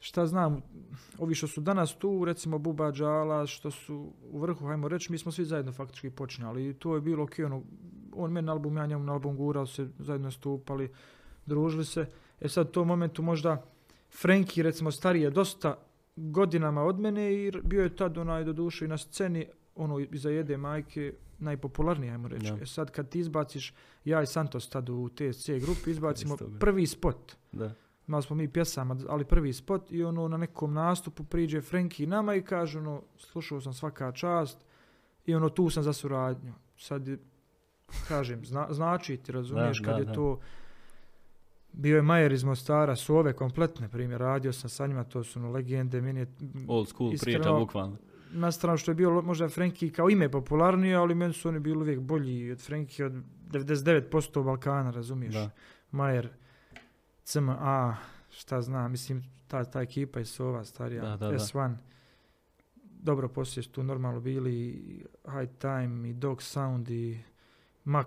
[0.00, 0.62] šta znam,
[1.18, 5.18] ovi što su danas tu, recimo Buba Džala, što su u vrhu, hajmo reći, mi
[5.18, 7.62] smo svi zajedno faktički počinjali i to je bilo ok, ono,
[8.12, 10.90] on meni na album, ja njemu na album gurao se, zajedno stupali,
[11.46, 12.06] družili se.
[12.40, 13.62] E sad u tom momentu možda
[14.20, 15.78] Frenki, recimo, stariji je dosta
[16.16, 20.30] godinama od mene i bio je tad onaj do duše i na sceni, ono, iza
[20.30, 22.52] jede majke, najpopularniji, ajmo reći.
[22.52, 22.58] Da.
[22.62, 27.36] E sad kad ti izbaciš, ja i Santos tad u TSC grupi, izbacimo prvi spot
[27.52, 27.74] Da.
[28.08, 32.34] Imali smo mi pjesama, ali prvi spot i ono na nekom nastupu priđe Frenki nama
[32.34, 34.64] i kaže ono, slušao sam svaka čast
[35.26, 36.52] i ono tu sam za suradnju.
[36.78, 37.18] Sad je,
[38.08, 40.12] kažem, zna, znači ti razumiješ Da, kad da, je da.
[40.12, 40.38] to
[41.72, 45.38] bio je Majer iz Mostara, su ove kompletne primjer, radio sam sa njima, to su
[45.38, 46.26] ono legende, meni je
[46.68, 47.96] Old school priča, Iskreno, bukvalno.
[48.32, 51.78] na stranu što je bio možda Frenki kao ime popularnije, ali meni su oni bili
[51.78, 53.12] uvijek bolji od Frenki od
[53.50, 55.34] 99% Balkana, razumiješ?
[55.34, 55.50] Da.
[55.90, 56.28] Majer,
[57.28, 57.96] CMA,
[58.30, 61.38] šta znam, mislim, ta, ta ekipa i Sova starija, Da, da, da.
[61.38, 61.74] S1,
[62.84, 67.20] dobro poslije su tu normalno bili i High Time i Dog Sound i
[67.84, 68.06] Mac,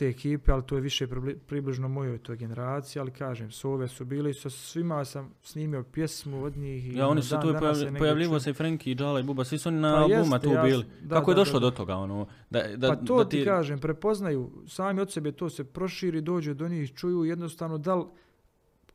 [0.00, 4.04] te ekipe, ali to je više pribli- približno mojoj toj generaciji, ali kažem, Sove su
[4.04, 6.86] bili, sa svima sam snimio pjesmu od njih.
[6.86, 9.58] I Ja, oni su tu pojavljivo pojavljivo se i Frenki i Džala i Buba, svi
[9.58, 10.84] su oni na Pa albuma tu ja- bili.
[11.02, 11.66] da, Kako je došlo da.
[11.66, 12.26] do toga, ono?
[12.50, 16.54] Da, da, Pa to da ti kažem, prepoznaju, sami od sebe to se proširi, dođe
[16.54, 18.04] do njih, čuju jednostavno da li,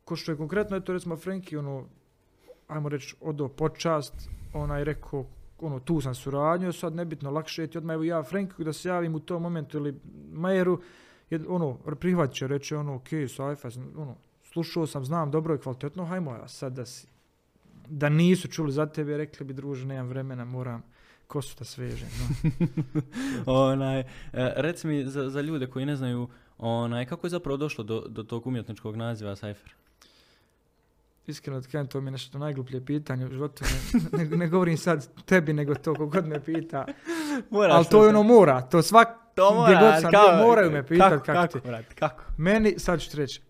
[0.04, 1.84] ko što je konkretno, eto recimo Frenki, ono,
[2.68, 4.14] ajmo reći, odo počast,
[4.54, 5.26] onaj rekao,
[5.58, 8.88] ono, tu sam suradnju, sad nebitno, lakše je ti odmah, evo ja Frenki da se
[8.88, 10.00] javim u tom momentu ili
[10.32, 10.80] Majeru,
[11.30, 16.04] je, ono, prihvat će, reće, ono, ok, sajfa, ono, slušao sam, znam, dobro i kvalitetno,
[16.04, 17.06] hajmo, a sad da si,
[17.88, 20.82] da nisu čuli za tebe, rekli bi, druže, nemam vremena, moram
[21.26, 22.52] kosu da svežem, no.
[23.70, 27.84] Onaj, e, reci mi za, za ljude koji ne znaju, onaj, kako je zapravo došlo
[27.84, 29.85] do, do tog umjetničkog naziva Cypher?
[31.26, 33.64] Iskreno da kažem, to mi je nešto najgluplje pitanje u životu.
[34.12, 36.84] Ne, ne, ne govorim sad tebi, nego to kogod me pita.
[37.70, 41.10] Ali to je ono mora, to svak, to gdje god sam bio, moraju me pitat
[41.12, 41.68] kako, kako kako, ti.
[41.68, 42.22] brate, kako?
[42.36, 43.40] Meni, sad ću ti reći,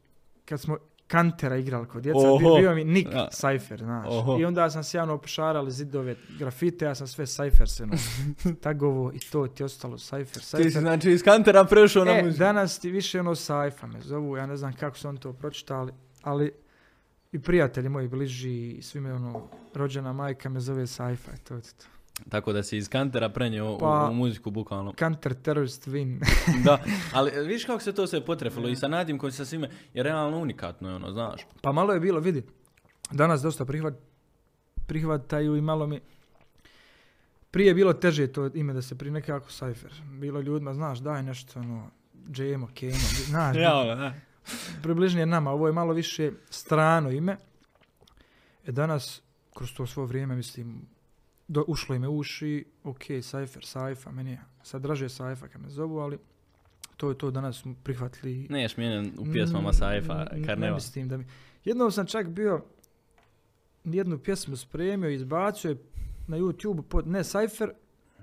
[0.44, 2.56] kad smo Kantera igrali kod djeca, Oho.
[2.56, 3.28] bio, mi Nick Ja.
[3.32, 4.06] Cypher, znaš.
[4.08, 4.38] Oho.
[4.38, 8.24] I onda sam se javno opošarali zidove grafite, ja sam sve Cypher se nosio.
[8.62, 10.80] Tagovo i to ti ostalo Cypher, Ti si Cypher.
[10.80, 12.38] znači iz kantera prešao na E, muziku.
[12.38, 15.92] danas ti više ono Saifa me zovu, ja ne znam kako su on to pročitali,
[16.22, 16.52] ali
[17.36, 19.42] i prijatelji moji bliži, i svi me ono,
[19.74, 21.86] rođena majka me zove Saifa, i to je to.
[22.28, 24.92] Tako da si iz kantera prenio u- Pa- u, muziku bukvalno.
[24.92, 26.18] Counter terrorist win.
[26.64, 26.78] da,
[27.12, 30.38] ali vidiš kako se to sve potrefilo i sa Nadim koji sa svime je realno
[30.38, 31.40] unikatno, je ono, znaš.
[31.62, 32.42] pa malo je bilo, vidi,
[33.10, 33.94] danas dosta prihvat,
[34.86, 36.00] prihvataju i malo mi,
[37.50, 39.92] prije je bilo teže to ime da se pri nekako Cypher.
[40.10, 41.90] Bilo ljudima, znaš, daj nešto, ono,
[42.30, 42.94] Džemo, Keno,
[43.24, 44.14] znaš, ono, da.
[44.82, 47.36] Približnije nama, ovo je malo više strano ime.
[48.66, 49.22] E danas,
[49.54, 50.86] kroz to svo vrijeme, mislim,
[51.48, 55.62] do, ušlo im je u uši, ok, Cypher, Saifa, meni je sad draže Saifa kad
[55.62, 56.18] me zovu, ali
[56.96, 58.46] to je to danas smo prihvatili.
[58.50, 60.74] Neš mijenjen u pjesmama Saifa, mm, Ne Karneva.
[60.74, 61.26] mislim da mi...
[61.64, 62.64] Jednom sam čak bio
[63.84, 65.76] jednu pjesmu spremio i izbacio je
[66.26, 67.70] na YouTube pod, ne Cypher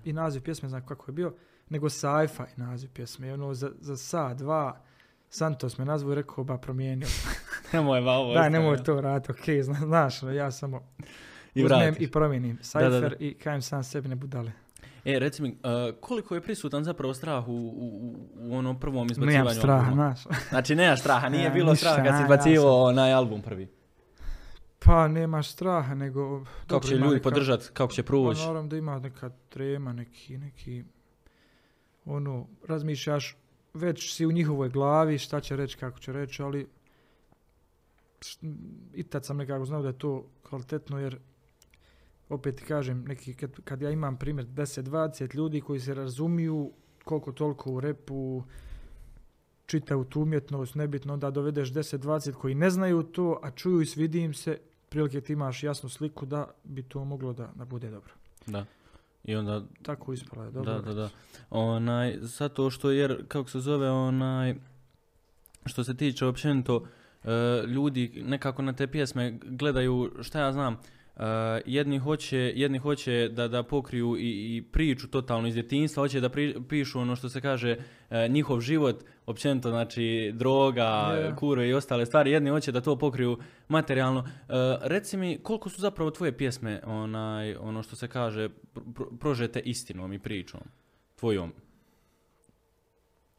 [0.05, 1.33] i naziv pjesme, znam kako je bio,
[1.69, 3.27] nego Saifa i naziv pjesme.
[3.27, 4.81] I ono za, za sa, dva,
[5.33, 7.07] Santos me nazvao i rekao, ba promijenio.
[7.73, 8.33] Nemoj ba ovo.
[8.33, 8.83] Da, nemoj ja.
[8.83, 10.81] to raditi, ok, zna- znaš, ono, ja samo
[11.55, 11.97] I uzmem vratiš.
[11.99, 14.51] i promijenim Cypher i kajem sam sebi ne budale.
[15.05, 15.55] E, reci mi, uh,
[15.99, 17.87] koliko je prisutan zapravo strah u, u,
[18.35, 20.23] u- onom prvom izbacivanju Nemam straha, znaš.
[20.49, 23.67] Znači, nemaš straha, nije Ja, bilo ništa, straha kad si ja bacivao onaj album prvi.
[24.79, 26.39] Pa nemaš straha, nego...
[26.39, 28.41] Kako dobro, će ljudi neka- podržati, kako će proći.
[28.41, 30.83] Pa naravno da ima neka trema, neki, neki,
[32.05, 33.37] ono, razmišljaš,
[33.73, 36.67] već si u njihovoj glavi šta će reći, kako će reći, ali
[38.93, 41.19] i tad sam nekako znao da je to kvalitetno, jer
[42.29, 46.71] opet kažem, neki, kad, kad ja imam primjer 10-20 ljudi koji se razumiju
[47.03, 48.43] koliko toliko u repu,
[49.65, 54.19] čitaju tu umjetnost, nebitno, onda dovedeš 10-20 koji ne znaju to, a čuju i svidi
[54.19, 54.57] im se,
[54.89, 58.13] prilike ti imaš jasnu sliku da bi to moglo da, da bude dobro.
[58.47, 58.65] Da.
[59.23, 60.73] I onda, Tako ispala je dobro.
[60.73, 61.09] da, da, da.
[61.49, 64.55] Onaj, zato što, jer, kako se zove, onaj,
[65.65, 66.85] što se tiče općenito,
[67.23, 67.29] e,
[67.67, 70.77] ljudi nekako na te pjesme gledaju, šta ja znam,
[71.17, 71.23] e,
[71.65, 76.29] jedni hoće, jedni hoće da, da pokriju i, i priču totalno iz djetinjstva, hoće da
[76.29, 77.77] pri- pišu ono što se kaže
[78.09, 80.83] e, njihov život, općenito znači droga,
[81.17, 81.35] Je.
[81.35, 84.19] kure i ostale stvari, jedni hoće da to pokriju materijalno.
[84.19, 89.17] E, reci mi, koliko su zapravo tvoje pjesme, onaj, ono što se kaže, pro- pro-
[89.19, 90.61] prožete istinom i pričom,
[91.15, 91.53] tvojom?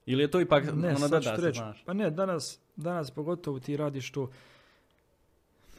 [0.07, 1.61] Ili je to ipak, Ne, ono da, da reći.
[1.85, 4.31] Pa ne, danas, danas pogotovo ti radiš to,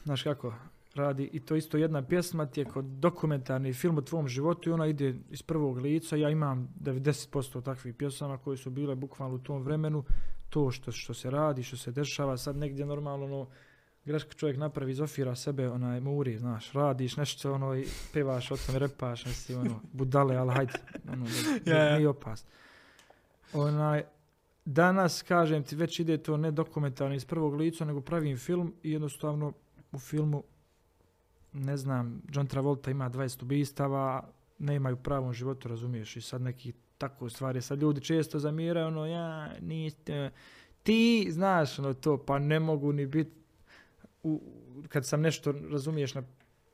[0.03, 0.53] znaš kako,
[0.95, 4.73] radi i to isto jedna pjesma ti je kod dokumentarni film o tvom životu i
[4.73, 6.15] ona ide iz prvog lica.
[6.15, 10.03] Ja imam 90% takvih pjesama koje su bile bukvalno u tom vremenu.
[10.49, 13.47] To što, što se radi, što se dešava, sad negdje normalno ono,
[14.05, 18.79] greška čovjek napravi, izofira sebe, onaj muri, znaš, radiš nešto, ono, i pevaš o tome,
[18.79, 20.73] repaš, nesi, ono, budale, ali hajde,
[21.11, 21.25] ono,
[21.65, 21.95] ja.
[21.95, 22.49] nije opasno.
[23.53, 24.03] Onaj,
[24.65, 28.91] danas, kažem ti, već ide to ne dokumentarno iz prvog lica, nego pravim film i
[28.91, 29.53] jednostavno
[29.91, 30.43] u filmu,
[31.55, 36.73] ne znam, John Travolta ima 20 ubistava, ne imaju pravom životu, razumiješ, i sad neki
[36.97, 40.31] tako stvari, sad ljudi često zamiraju, ono, ja, niste,
[40.83, 43.31] ti, znaš, ono to, pa ne mogu ni biti,
[44.87, 46.23] kad sam nešto, razumiješ, na,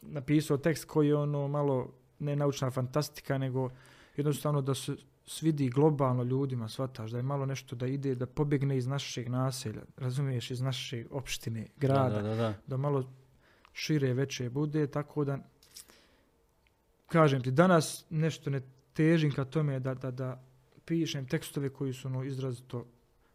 [0.01, 3.69] napisao tekst koji je ono malo, ne naučna fantastika, nego
[4.17, 8.77] jednostavno da se svidi globalno ljudima, shvataš, da je malo nešto da ide, da pobjegne
[8.77, 12.53] iz našeg naselja, razumiješ, iz naše opštine, grada, Da, da, da, da.
[12.67, 13.03] da malo
[13.73, 15.37] šire, veće bude, tako da
[17.07, 18.61] kažem ti, danas nešto ne
[18.93, 20.43] težim ka tome da, da, da
[20.85, 22.85] pišem tekstove koji su ono izrazito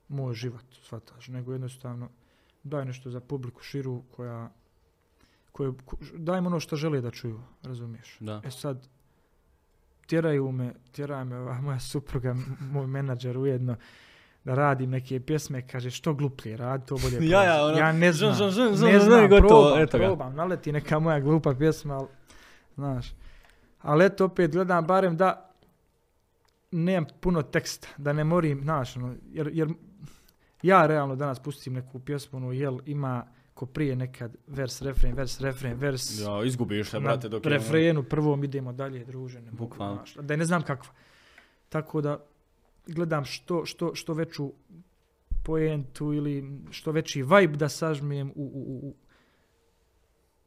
[0.09, 2.09] moj život, shvataš, nego jednostavno
[2.63, 4.51] daj nešto za publiku širu koja,
[5.53, 8.17] koje, ko- daj im ono što žele da čuju, razumiješ.
[8.21, 8.41] Da.
[8.45, 8.89] E sad,
[10.07, 12.37] tjeraju me, tjera me ova moja supruga,
[12.73, 13.77] moj menadžer ujedno,
[14.47, 18.13] da radim neke pjesme, kaže što gluplje radi, to bolje Ja, ja, ono, ja ne
[18.13, 20.05] znam, žun, žun, ne žun, žun, znam, gotovo, probam, eto ga.
[20.05, 22.07] probam, naleti neka moja glupa pjesma, ali,
[22.75, 23.07] znaš.
[23.81, 25.51] Ali eto, opet gledam barem da
[26.71, 29.69] nemam puno teksta, da ne morim, znaš, ono, jer, jer
[30.63, 35.41] ja realno danas pustim neku pjesmu, ono, jel ima ko prije nekad vers, refren, vers,
[35.41, 37.49] refren, vers, Ja, izgubiš se, brate, dok je...
[37.49, 39.95] ono- refrenu prvom idemo dalje, druže, ne mogu, Bukvalno.
[39.95, 40.93] znaš, da ne znam kakva.
[41.69, 42.25] Tako da
[42.87, 44.53] gledam što, što, što veću
[45.45, 48.95] poentu ili što veći vibe da sažmijem u, u, u,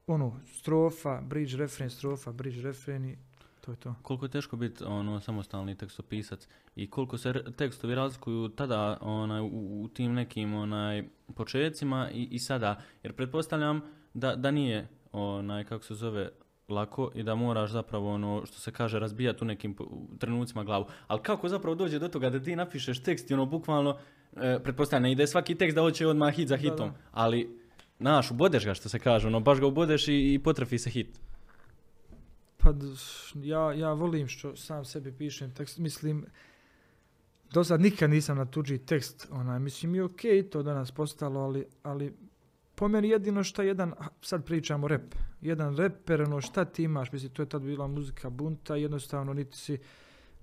[0.07, 3.17] ono, strofa, bridge, refren, strofa, bridge, refren i
[3.61, 3.95] to je to.
[4.01, 9.41] Koliko je teško biti ono samostalni tekstopisac i koliko se re- tekstovi razlikuju tada onaj,
[9.41, 12.81] u, u tim nekim onaj počecima i, i sada.
[13.03, 13.81] Jer pretpostavljam
[14.13, 16.29] da, da nije onaj kako se zove
[16.71, 19.75] lako i da moraš zapravo ono što se kaže razbijati u nekim
[20.19, 20.85] trenucima glavu.
[21.07, 23.97] Ali kako zapravo dođe do toga da ti napišeš tekst i ono bukvalno
[24.35, 26.95] e, pretpostavljam ne ide svaki tekst da hoće odmah hit za Da, hitom, da.
[27.11, 27.59] ali
[27.99, 31.19] Znaš, ubodeš ga što se kaže, ono, baš ga ubodeš i, i potrefi se hit.
[32.57, 32.73] Pa
[33.35, 36.25] ja, ja volim što sam sebi pišem tekst, mislim,
[37.51, 41.65] do sad nikad nisam na tuđi tekst, onaj, mislim i ok, to danas postalo, ali,
[41.83, 42.13] ali
[42.79, 45.01] po meni jedino šta jedan, sad pričamo rep,
[45.41, 49.57] jedan reper, ono šta ti imaš, mislim to je tad bila muzika bunta, jednostavno niti
[49.57, 49.77] si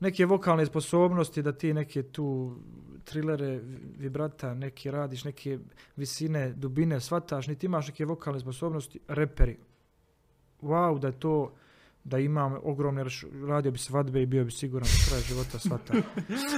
[0.00, 2.56] neke vokalne sposobnosti da ti neke tu
[3.04, 3.62] trilere, vi-
[3.98, 5.58] vibrata, neke radiš, neke
[5.96, 9.56] visine, dubine, shvataš, niti imaš neke vokalne sposobnosti, reperi.
[10.62, 11.52] Wow, da je to,
[12.04, 13.04] da imam ogromne,
[13.46, 15.94] radio bi svadbe i bio bi siguran do kraja života svata.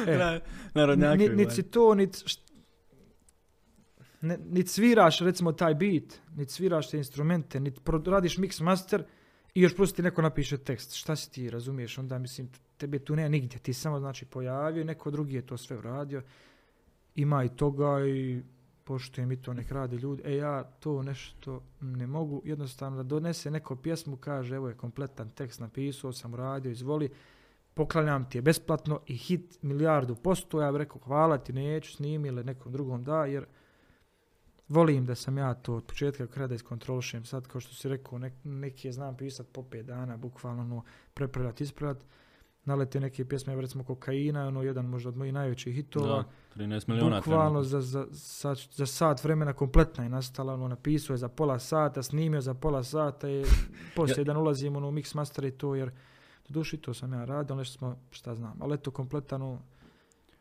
[0.06, 0.40] E,
[0.74, 1.18] Narodnjaki.
[1.18, 2.18] Ni- Niti si to, niti
[4.20, 9.04] ne, nit sviraš recimo taj beat, niti sviraš te instrumente, niti radiš mix master
[9.54, 10.94] i još plus ti neko napiše tekst.
[10.94, 11.98] Šta si ti, razumiješ?
[11.98, 13.59] Onda mislim, tebe tu nema nigdje.
[13.59, 16.22] Ti samo znači pojavio neko drugi je to sve uradio.
[17.14, 18.42] Ima i toga i
[18.85, 20.22] poštujem i to nek rade ljudi.
[20.24, 25.31] E ja to nešto ne mogu jednostavno da donese neko pjesmu, kaže evo je kompletan
[25.31, 27.11] tekst napisao sam, uradio, izvoli
[27.74, 32.28] poklanjam ti je besplatno i hit milijardu posto, ja bih rekao hvala ti, neću snimi
[32.28, 33.46] ili nekom drugom da, jer
[34.68, 37.24] volim da sam ja to od početka kraja da iskontrolišem.
[37.24, 40.83] Sad, kao što si rekao, nek, neke znam pisat po pet dana, bukvalno ono,
[41.14, 42.04] prepravljat, ispravljat.
[42.64, 46.24] Nalete neke pjesme, recimo kokaina, ono jedan možda od mojih najvećih hitova.
[46.57, 51.14] Da, 13 miliona Bukvalno za, za, sat, za sat vremena kompletna je nastala, ono, napisao
[51.14, 53.44] je za pola sata, snimio za pola sata i
[53.96, 55.90] poslije jedan ulazim ono, u mix master i to, jer
[56.48, 59.62] doduše i to sam ja radio, nešto smo, šta znam, ali eto kompletan ono,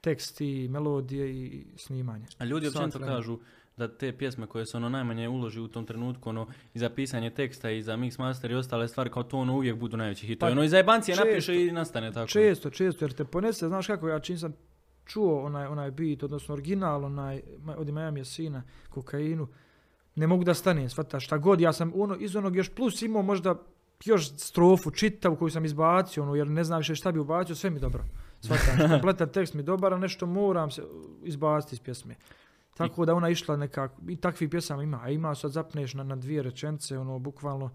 [0.02, 2.26] tekst i melodije i snimanje.
[2.38, 3.40] A ljudi općenito kažu
[3.78, 7.30] da te pjesme koje se ono najmanje uloži u tom trenutku, ono, i za pisanje
[7.30, 10.50] teksta i za mix master i ostale stvari, kao to ono uvijek budu najveći hitovi.
[10.50, 12.28] Pa, ono, i za jebancije napiše i nastane tako.
[12.28, 14.54] Često, često, jer te ponese, znaš kako, ja čim sam
[15.06, 17.42] čuo onaj, onaj beat, odnosno original, onaj,
[17.78, 19.48] od Miami Sina, kokainu,
[20.16, 23.22] ne mogu da stanem, shvataš, šta god, ja sam ono, iz onog još plus imao
[23.22, 23.56] možda
[24.06, 27.70] još strofu čitavu koju sam izbacio, ono, jer ne znam više šta bi ubacio, sve
[27.70, 28.04] mi dobro.
[28.42, 30.84] Shvataš, kompletan tekst mi dobar, a nešto moram se
[31.24, 32.16] izbaciti iz pjesme.
[32.78, 36.16] Tako da ona išla nekako, i takvih pjesama ima, a ima sad zapneš na, na
[36.16, 37.70] dvije rečence, ono, bukvalno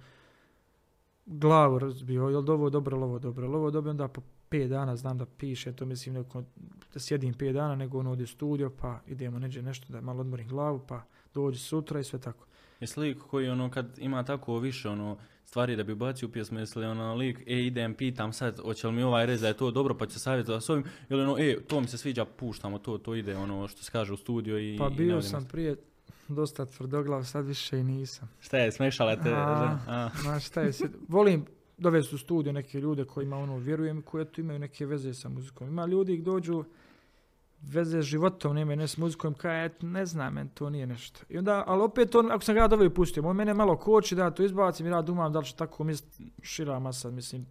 [1.27, 4.97] glavu razbio, jel ovo dobro, jel ovo dobro, jel ovo dobro, onda po pet dana
[4.97, 6.43] znam da piše, to mislim neko,
[6.95, 10.49] da sjedim pet dana, nego ono u studio, pa idemo neđe nešto da malo odmorim
[10.49, 11.03] glavu, pa
[11.35, 12.47] dođi sutra i sve tako.
[12.83, 16.59] Jesi lik koji ono kad ima tako više ono stvari da bi bacio u pjesmu,
[16.59, 19.57] jesi li ono lik, e idem, pitam sad, hoće li mi ovaj rez da je
[19.57, 22.79] to dobro, pa će savjetovati s ovim, ili ono, e, to mi se sviđa, puštamo
[22.79, 24.77] to, to ide, ono što se kaže u studio i...
[24.79, 25.77] Pa i bio navodimo sam prije
[26.29, 28.31] dosta tvrdoglav, sad više i nisam.
[28.41, 29.79] Šta je, smešala te A.
[30.27, 30.41] A.
[30.41, 31.47] Šta je, sad- volim
[31.79, 35.29] dovesti u studio neke ljude kojima ono vjerujem i koji eto imaju neke veze sa
[35.29, 35.69] muzikom.
[35.69, 36.65] Ima ljudi ih dođu
[37.63, 41.21] veze s životom, nemaju ne s muzikom, kaj ne znam, men to nije nešto.
[41.29, 43.77] I onda, ali opet on, ako sam ga ja doveo i pustio, on mene malo
[43.77, 47.47] koči da to izbacim i ja dumam da li će tako mislit šira masa, mislim,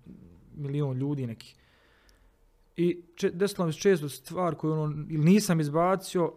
[0.55, 1.55] milion ljudi neki.
[2.75, 6.33] I če, desilo mi se često stvar koju ono, ili nisam izbacio,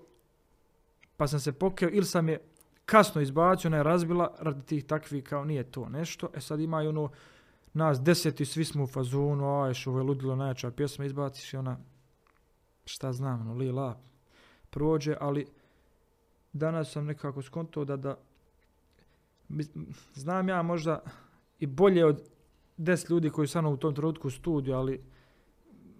[1.16, 2.40] pa sam se pokeo, ili sam je
[2.86, 6.28] kasno izbacio, ona je razbila radi tih takvih kao nije to nešto.
[6.34, 7.10] E sad ima i ono,
[7.72, 11.56] nas deset i svi smo u fazonu, ajš, ovo je ludilo najjača pjesma, izbaciš i
[11.56, 11.78] ona,
[12.84, 14.00] šta znam, ono, li la,
[14.70, 15.46] prođe, ali
[16.52, 18.16] danas sam nekako skontao da, da
[20.14, 21.02] znam ja možda
[21.60, 22.22] i bolje od
[22.76, 25.00] deset ljudi koji su u tom trenutku u studiju, ali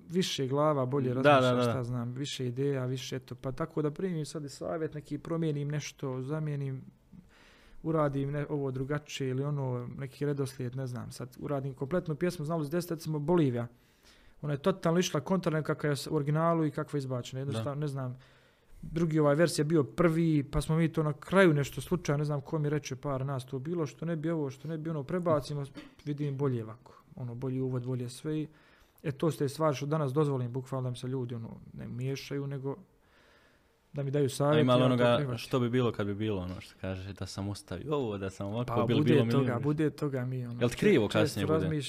[0.08, 4.44] više glava, bolje razmišlja, šta znam, više ideja, više eto, pa tako da primim sad
[4.44, 6.82] i savjet, neki promijenim nešto, zamijenim,
[7.82, 12.64] uradim ne, ovo drugačije ili ono, neki redoslijed, ne znam, sad uradim kompletnu pjesmu, znalo
[12.64, 13.66] se desiti, recimo Bolivija.
[14.44, 17.86] Ona je totalno išla kontra kakva je u originalu i kakva je izbačena, jednostavno, ne
[17.86, 18.18] znam,
[18.82, 22.24] drugi ovaj vers je bio prvi, pa smo mi to na kraju nešto slučajno, ne
[22.24, 24.90] znam ko mi reče par nas to bilo, što ne bi ovo, što ne bi
[24.90, 25.64] ono, prebacimo,
[26.04, 28.48] vidim bolje ovako, ono, bolji uvod, bolje sve i
[29.04, 32.46] E to ste stvari što danas dozvolim, bukvalno da mi se ljudi ono, ne miješaju,
[32.46, 32.76] nego
[33.92, 34.62] da mi daju savjet.
[34.62, 37.94] ima ja onoga što bi bilo kad bi bilo ono što kaže da sam ostavio
[37.94, 40.60] ovo, da sam ovako, Pa bilo bude bilo toga, bude toga mi ono.
[40.60, 41.82] Jel ti krivo kasnije bude?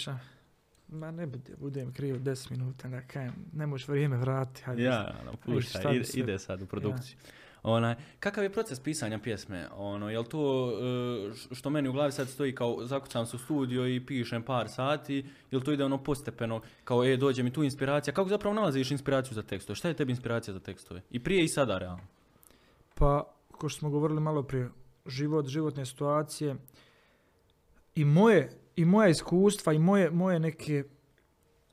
[0.95, 4.63] Ma ne bude, bude mi krivo 10 minuta, da kajem, ne možeš vrijeme vratiti.
[4.63, 4.83] hajde.
[4.83, 7.17] Ja, ono, pušta, šta bi ide, se- ide sad u produkciju.
[7.63, 9.67] Onaj, kakav je proces pisanja pjesme?
[9.71, 13.39] Ono, jel to e, š- što meni u glavi sad stoji kao zakucam se u
[13.39, 17.63] studio i pišem par sati, jel to ide ono postepeno, kao e, dođe mi tu
[17.63, 19.75] inspiracija, kako zapravo nalaziš inspiraciju za tekstove?
[19.75, 21.01] Šta je tebi inspiracija za tekstove?
[21.11, 22.03] I prije i sada, realno.
[22.95, 24.69] Pa, ko što smo govorili malo prije,
[25.05, 26.55] život, životne situacije
[27.95, 30.84] i moje, i moja iskustva i moje, moje neke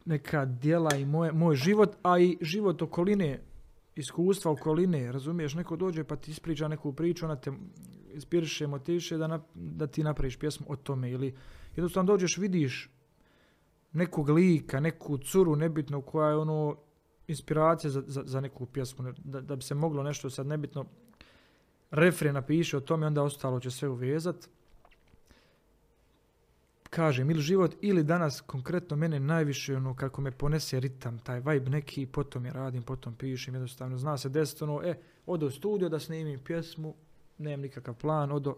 [0.05, 3.40] neka djela i moje, moj život, a i život okoline,
[3.94, 7.53] iskustva okoline, razumiješ, neko dođe pa ti ispriča neku priču, ona te
[8.14, 11.34] inspiriše, motiviše da, da ti napraviš pjesmu o tome ili
[11.76, 12.90] jednostavno dođeš, vidiš
[13.92, 16.76] nekog lika, neku curu nebitno koja je ono
[17.26, 20.84] inspiracija za, za, za neku pjesmu, da, da bi se moglo nešto sad nebitno
[21.90, 24.48] refren napiše o tome, onda ostalo će sve uvezat.
[26.95, 31.70] Kažem, ili život, ili danas konkretno mene najviše ono kako me ponese ritam, taj vibe
[31.70, 35.88] neki, potom je radim, potom pišem, jednostavno zna se desiti ono, e, odo u studio
[35.88, 36.95] da snimim pjesmu,
[37.38, 38.57] nemam nikakav plan, odo,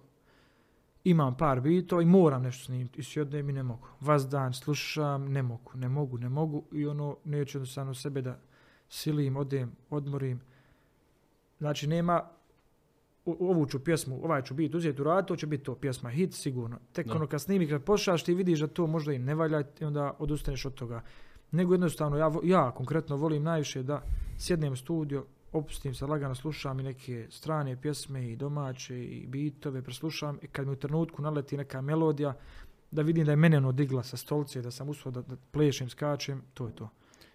[1.04, 3.86] imam par bitova i moram nešto snimiti i sjednem i ne mogu.
[4.00, 8.38] Vas dan slušam, ne mogu, ne mogu, ne mogu i ono, neću jednostavno sebe da
[8.88, 10.40] silim, odem, odmorim.
[11.58, 12.30] Znači, nema
[13.26, 16.34] ovu ću pjesmu, ovaj ću biti uzeti u rad, to će biti to, pjesma hit
[16.34, 16.78] sigurno.
[16.92, 17.14] Tek Da.
[17.14, 20.16] ono kad snimi, kad pošaš ti vidiš da to možda i ne valja i onda
[20.18, 21.02] odustaneš od toga.
[21.50, 24.02] Nego jednostavno, ja, ja konkretno volim najviše da
[24.38, 29.82] sjednem u studio, opustim se, lagano slušam i neke strane pjesme i domaće i bitove,
[29.82, 32.34] preslušam i kad mi u trenutku naleti neka melodija,
[32.90, 35.88] da vidim da je mene ono digla sa stolice, da sam uspio da, da plešem,
[35.88, 36.88] skačem, to je to.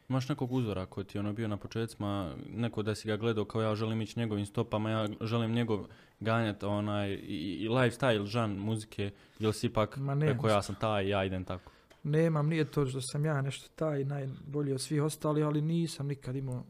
[0.10, 3.46] Imaš nekog uzora koji ti je ono bio na početcima, neko da si ga gledao
[3.46, 5.86] kao ja želim ići njegovim stopama, ja želim njegov
[6.20, 10.76] ganjat onaj i, i lifestyle žan muzike, ili si ipak Ma ne, rekao ja sam
[10.76, 11.72] taj, ja idem tako.
[12.04, 16.36] Nemam, nije to što sam ja nešto taj najbolji od svih ostalih, ali nisam nikad
[16.36, 16.64] imao,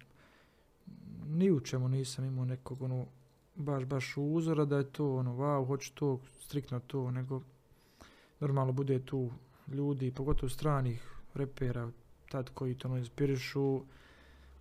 [1.27, 3.05] ni u čemu nisam imao nekog ono,
[3.55, 7.41] baš, baš uzora da je to ono, wow, hoću to, striktno to, nego
[8.39, 9.31] normalno bude tu
[9.67, 11.89] ljudi, pogotovo stranih repera,
[12.29, 13.81] tad koji to ono inspirišu,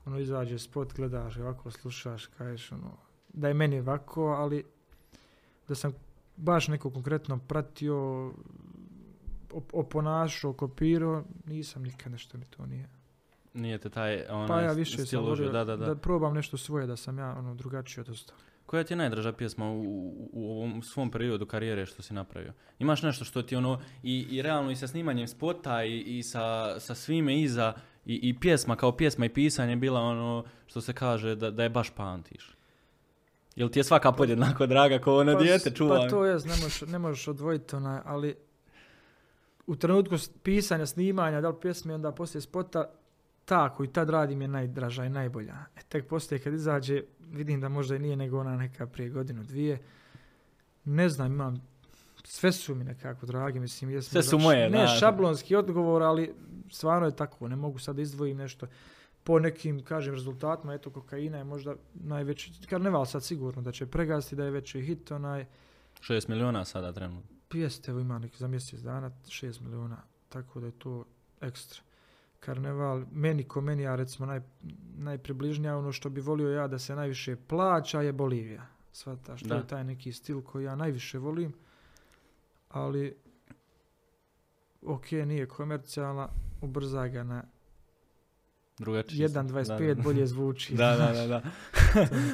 [0.07, 2.97] ono izađe spot, gledaš, i ovako slušaš, kažeš ono,
[3.29, 4.65] da je meni ovako, ali
[5.69, 5.93] da sam
[6.37, 8.33] baš neko konkretno pratio,
[9.51, 12.89] op- oponašao, kopirao, nisam nikad nešto mi to nije.
[13.55, 15.87] Nije te taj onaj Pa ja više stil sam da, da, da.
[15.87, 18.45] da probam nešto svoje, da sam ja ono drugačiji od ostalih.
[18.69, 19.83] Koja ti je najdraža pjesma u,
[20.33, 22.53] u, ovom svom periodu karijere što si napravio?
[22.79, 26.81] Imaš nešto što ti ono i, i realno i sa snimanjem spota i, i sa,
[26.81, 27.73] sa svime iza
[28.07, 31.69] i, i pjesma kao pjesma i pisanje bila ono što se kaže da, da je
[31.69, 32.57] baš pamtiš?
[33.57, 35.97] Jel ti je svaka podjednako draga kao ono Pa dijete čuva?
[35.97, 38.35] Pa to je, ne možeš, ne možeš odvojiti onaj, ali
[39.67, 42.91] u trenutku pisanja, snimanja, da li pjesme, onda poslije spota,
[43.45, 45.55] ta koju tad radim je najdraža i najbolja.
[45.77, 47.03] E, tek poslije kad izađe,
[47.33, 49.79] vidim da možda i nije nego ona neka prije godinu, dvije.
[50.85, 51.69] Ne znam, imam,
[52.25, 53.91] sve su mi nekako drage, mislim.
[53.91, 54.87] Jesmo Sve su moje, Ne da.
[54.87, 56.35] šablonski odgovor, ali
[56.71, 58.67] stvarno je tako, ne mogu sad izdvojim nešto
[59.25, 64.37] po nekim, kažem, rezultatima, eto, kokaina je možda najveći, karneval sad sigurno da će pregasti,
[64.37, 65.47] da je veći hit, onaj,
[66.01, 67.37] 6 miliona sada trenutno.
[67.53, 69.97] Jeste, evo ima neki za mjesec dana 6 miliona,
[70.29, 71.05] tako da je to
[71.41, 71.83] ekstra.
[72.41, 74.41] Karneval, meni ko meni, ja recimo naj,
[74.97, 78.67] najpribližnija ono što bi volio ja da se najviše plaća je Bolivija.
[78.93, 79.55] Svata, što Da.
[79.55, 81.53] je taj neki stil koji ja najviše volim,
[82.69, 83.17] ali
[84.83, 86.29] ok, nije komercijalna,
[86.63, 87.43] ubrzaj ga na
[88.79, 89.29] Drugačije.
[89.29, 89.47] sam.
[89.47, 90.75] 1.25, Da, bolje zvuči.
[90.75, 91.43] Da, da, da, da.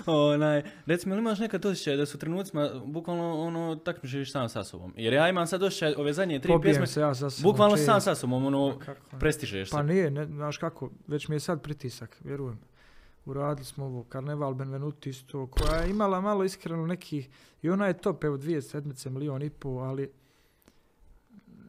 [0.13, 4.93] Onaj, recimo, ili imaš nekad osjećaj da su trenucima bukvalno ono takmičiš sam sa sobom?
[4.97, 7.77] Jer ja imam sad osjećaj ove zadnje tri Pobijem pjesme, se ja sa sobom bukvalno
[7.77, 7.93] često.
[7.93, 9.85] sam sa sobom, ono, Kako prestižeš Pa se.
[9.85, 12.59] nije, ne, znaš kako, već mi je sad pritisak, vjerujem.
[13.25, 17.29] Uradili smo ovo, Karneval Benvenuti isto, koja je imala malo iskreno neki,
[17.63, 20.11] i ona je top, evo dvije sedmice, milion i pol, ali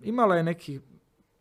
[0.04, 0.80] imala je neki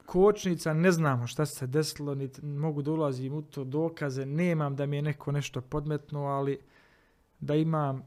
[0.07, 4.86] kočnica, ne znamo šta se desilo, niti mogu da ulazim u to dokaze, nemam da
[4.86, 6.59] mi je neko nešto podmetno, ali
[7.40, 8.02] da imam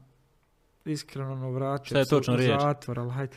[0.84, 3.36] iskreno ono vraćati Šta je točno u zatvor, ali hajde.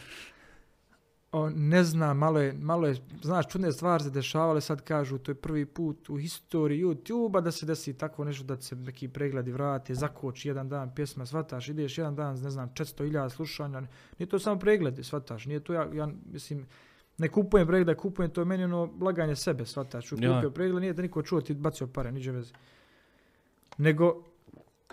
[1.31, 5.31] O, ne znam, malo je, malo je, znaš, čudne stvari se dešavale, sad kažu, to
[5.31, 9.51] je prvi put u historiji YouTube-a da se desi tako nešto, da se neki pregledi
[9.51, 13.81] vrate, zakoči jedan dan pjesma, shvataš, ideš jedan dan, ne znam, 400.000 slušanja,
[14.19, 16.65] nije to samo pregledi, shvataš, nije to ja, ja mislim,
[17.21, 20.35] ne kupujem pregled, kupujem, to je meni ono laganje sebe, shvataš, Ja.
[20.35, 22.53] kupio pregled, nije te niko čuo, ti bacio pare, niđe veze.
[23.77, 24.23] Nego,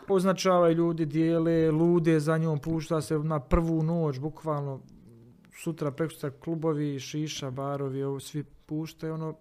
[0.09, 4.81] označavaju ljudi, dijele, lude za njom, pušta se na prvu noć, bukvalno,
[5.63, 9.35] sutra, prekusutra klubovi, šiša, barovi, ovo svi puštaju, ono,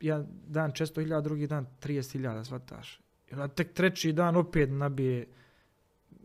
[0.00, 3.00] jedan dan 400.000, drugi dan 30.000, shvataš.
[3.30, 5.26] I onda tek treći dan opet nabije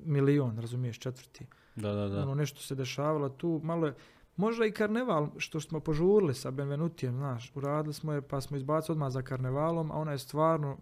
[0.06, 1.46] milion, razumiješ, četvrti.
[1.76, 2.22] Da, da, da.
[2.22, 3.94] Ono nešto se dešavalo tu, malo je,
[4.38, 8.94] možda i karneval, što smo požurili sa Benvenutijem, znaš, uradili smo je, pa smo izbacili
[8.94, 10.78] odmah za karnevalom, a ona je stvarno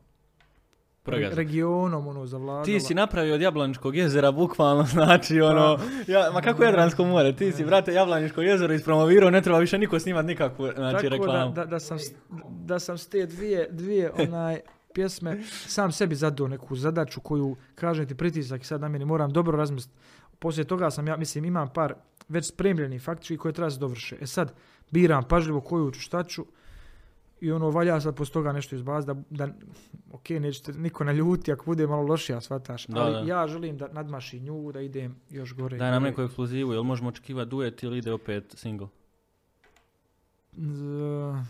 [1.05, 2.63] regionom ono zavladala.
[2.63, 7.51] Ti si napravio od Jablaničkog jezera bukvalno, znači ono, ja, ma kako Jadransko more, ti
[7.51, 11.53] si, brate, Jablaničko jezero ispromovirao, ne treba više niko snimat nikakvu, znači, Tako reklamu.
[11.53, 11.97] da, da, da, sam,
[12.49, 14.59] da sam s te dvije, dvije onaj
[14.93, 19.57] pjesme sam sebi zadao neku zadaću koju, kažem ti, pritisak sad na meni moram dobro
[19.57, 19.97] razmisliti.
[20.39, 21.93] Poslije toga sam, ja mislim, imam par
[22.29, 24.17] već spremljenih faktori koje treba se dovrše.
[24.21, 24.53] E sad,
[24.91, 26.45] biram pažljivo koju ću, šta ću
[27.41, 29.53] i ono, valja sad poslije toga nešto izbaciti da, da
[30.11, 33.19] ok, nećete niko naljuti ako bude malo lošija, shvataš, Da, ali da.
[33.33, 35.77] ja želim da nadmaši nju, da idem još gore.
[35.77, 38.87] Daj nam neku ekskluzivu, jel možemo očekivati duet ili ide opet single?
[40.57, 41.43] Z-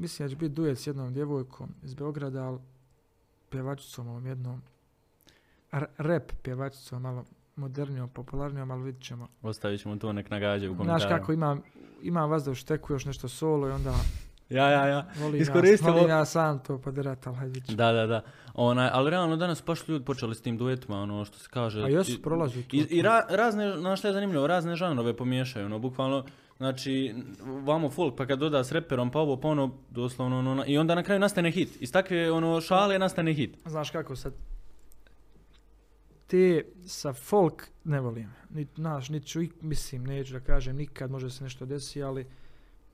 [0.00, 2.58] mislim da će biti duet s jednom djevojkom iz Beograda, ali
[3.50, 4.62] pjevačicom ovom jednom.
[5.98, 7.24] Rap pjevačicom, malo
[7.56, 9.28] modernijom, popularnijom, ali vidit ćemo.
[9.42, 11.18] Ostavit ćemo to nek nagađaju u Znaš komentarima.
[11.18, 11.62] kako imam,
[12.02, 13.92] imam vas da u šteku još nešto solo i onda
[14.50, 15.06] Ja, ja, ja.
[15.16, 17.76] volim, Iskoristimo- ja, volim ja sam to poderat, ali hajde vidit ćemo.
[17.76, 18.22] Da, da, da.
[18.54, 21.82] Onaj, ali realno danas baš ljudi počeli s tim duetima, ono što se kaže.
[21.82, 22.76] A jesu, prolazi to.
[22.76, 26.24] I, i ra, razne, znaš šta je zanimljivo, razne žanrove pomiješaju, ono, bukvalno,
[26.56, 27.14] znači,
[27.64, 30.94] vamo folk, pa kad doda s reperom, pa ovo, pa ono, doslovno, ono, i onda
[30.94, 31.82] na kraju nastane hit.
[31.82, 33.56] Iz takve, ono, šale nastane hit.
[33.66, 34.32] Znaš kako sad,
[36.34, 38.30] te sa folk ne volim.
[38.50, 42.26] Nit, znaš, nit ću, mislim, neću da kažem nikad, može se nešto desi, ali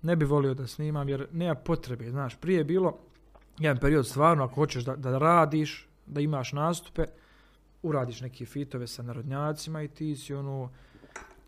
[0.02, 2.98] ne bi volio da snimam jer nema potrebe, znaš, prije je bilo
[3.58, 7.04] jedan period stvarno, ako hoćeš da, da radiš, da imaš nastupe,
[7.82, 10.70] uradiš neke fitove sa narodnjacima i ti si ono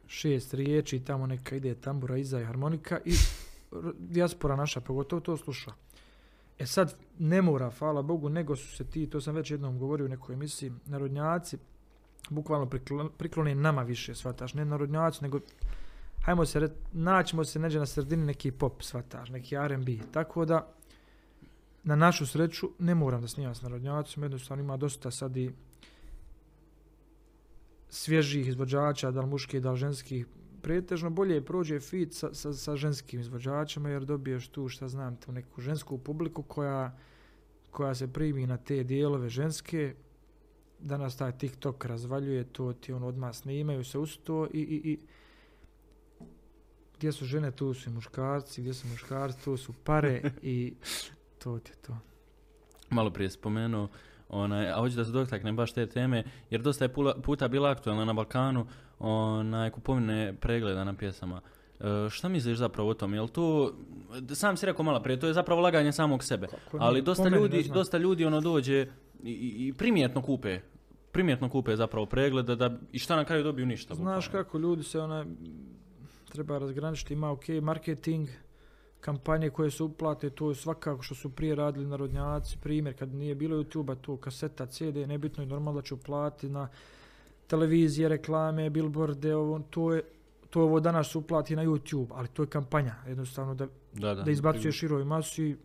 [0.06, 3.12] šest riječi i tamo neka ide tambura iza i harmonika i
[3.98, 5.72] dijaspora naša pogotovo to sluša.
[6.58, 10.06] E sad, ne mora, hvala Bogu, nego su se ti, to sam već jednom govorio
[10.06, 11.58] u nekoj emisiji, narodnjaci,
[12.30, 15.40] bukvalno priklo- priklone nama više, shvataš, ne narodnjaci, nego
[16.22, 20.72] hajmo se, naćemo se neđe na sredini neki pop, shvataš, neki R&B, tako da,
[21.82, 25.50] na našu sreću, ne moram da snimam s narodnjacima, jednostavno ima dosta sad i
[27.88, 30.26] svježih izvođača, da li muških, da li ženskih,
[30.62, 35.32] pretežno bolje prođe fit sa, sa, sa ženskim izvođačima jer dobiješ tu, šta znam, tu
[35.32, 36.96] neku žensku publiku koja,
[37.70, 39.94] koja se primi na te dijelove ženske.
[40.82, 44.98] Danas taj TikTok razvaljuje to, ti on odmah snimaju se uz to i, i, i
[46.98, 50.74] gdje su žene, tu su i muškarci, gdje su muškarci, tu su pare i
[51.38, 51.96] to ti je to.
[52.90, 53.88] Malo prije spomenuo,
[54.28, 57.70] onaj, a hoću da se dotaknem baš te teme, jer dosta je pula- puta bila
[57.70, 58.66] aktualna na Balkanu,
[58.98, 61.40] onaj, kupovine pregleda na pjesama.
[61.80, 63.14] E, šta misliš zapravo o tom?
[63.14, 63.72] Jel to,
[64.34, 66.46] sam si rekao malo prije, to je zapravo laganje samog sebe.
[66.46, 68.86] Kako Ali dosta ljudi, dosta ljudi ono dođe
[69.22, 70.60] i, i, i primjetno kupe.
[71.12, 73.94] Primjetno kupe zapravo pregleda da, i šta na kraju dobiju ništa.
[73.94, 74.44] Znaš bukvalno.
[74.44, 75.26] kako ljudi se ona
[76.28, 78.28] treba razgraničiti, ima ok marketing,
[79.00, 83.34] kampanje koje su uplate, to je svakako što su prije radili narodnjaci, primjer kad nije
[83.34, 86.68] bilo YouTube-a, to kaseta, CD, nebitno je normalno da će uplatiti na
[87.46, 90.02] televizije, reklame, billboarde, ovo, to je
[90.52, 94.22] to ovo danas uplati na YouTube, ali to je kampanja, jednostavno da, Da, da.
[94.22, 95.56] da izbacuješ široj masi,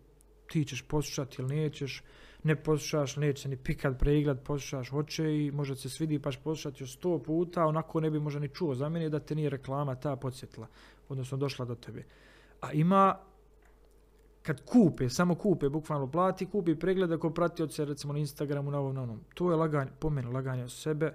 [0.46, 2.02] ti ćeš poslušati ili nećeš,
[2.44, 6.82] ne poslušaš, neće ni pikat pregled, poslušaš, hoće i možda se svidi pa ćeš poslušati
[6.82, 9.94] još sto puta, onako ne bi možda ni čuo za mene da te nije reklama
[9.94, 10.66] ta podsjetila,
[11.08, 12.04] odnosno došla do tebe.
[12.60, 13.18] A ima,
[14.42, 18.70] kad kupe, samo kupe, bukvalno plati, kupi pregled ako prati od se recimo na Instagramu,
[18.70, 19.20] na ovom, na onom.
[19.34, 21.14] To je laganje, po meni laganje od sebe,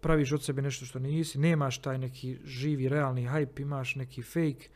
[0.00, 4.68] praviš od sebe nešto što nisi, nemaš taj neki živi, realni hype, imaš neki fake,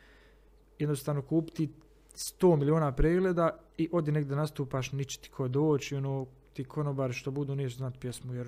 [0.79, 1.69] jednostavno kupiti
[2.15, 7.31] 100 miliona pregleda i odi negdje nastupaš, nići ti ko doći, ono, ti konobari što
[7.31, 8.47] budu neće znat pjesmu, jer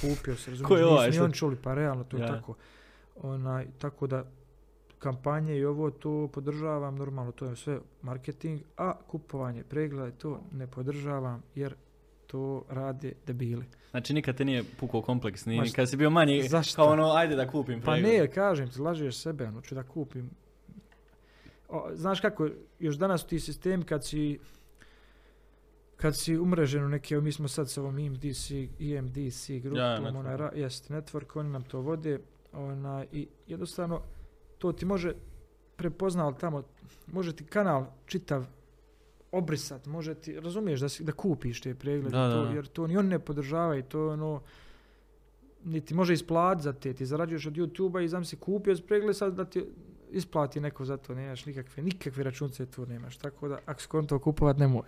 [0.00, 1.24] kupio se, razumiješ, je ovaj nisu ni sad?
[1.24, 2.26] oni čuli, pa realno to je Ja.
[2.26, 2.54] tako.
[3.22, 4.24] Onaj, tako da,
[4.98, 10.66] kampanje i ovo to podržavam, normalno to je sve marketing, a kupovanje pregleda to ne
[10.66, 11.74] podržavam jer
[12.26, 13.64] to rade debili.
[13.90, 16.76] Znači nikad te nije pukao kompleks, ni ni kad si bio manji, zašto?
[16.76, 18.20] kao ono, ajde da kupim Pa pregled.
[18.20, 20.30] ne, kažem ti, lažeš sebe, ono ću da kupim.
[21.68, 22.48] O, znaš kako,
[22.78, 24.38] još danas ti sistemi kad si
[25.98, 30.16] kad si umrežen u neke, mi smo sad sa ovom IMDC, IMDC grupom, Ja, network.
[30.16, 32.18] onaj, ra- jest, network, oni nam to vode,
[32.52, 34.00] onaj, i jednostavno
[34.58, 35.12] to ti može
[35.76, 36.62] prepoznal tamo,
[37.06, 38.46] može ti kanal čitav
[39.32, 42.50] obrisat, može ti, razumiješ da, si, da kupiš te preglede, Da, to, da.
[42.50, 44.42] jer to ni oni ne podržavaju, to je ono,
[45.64, 49.34] niti može isplat za te, ti zarađuješ od YouTube-a i znam si kupio pregled sad
[49.34, 49.64] da ti
[50.10, 54.18] isplati neko za to, nemaš nikakve, nikakve računce tu nemaš, tako da ako si konto
[54.18, 54.82] kupovat nemoj.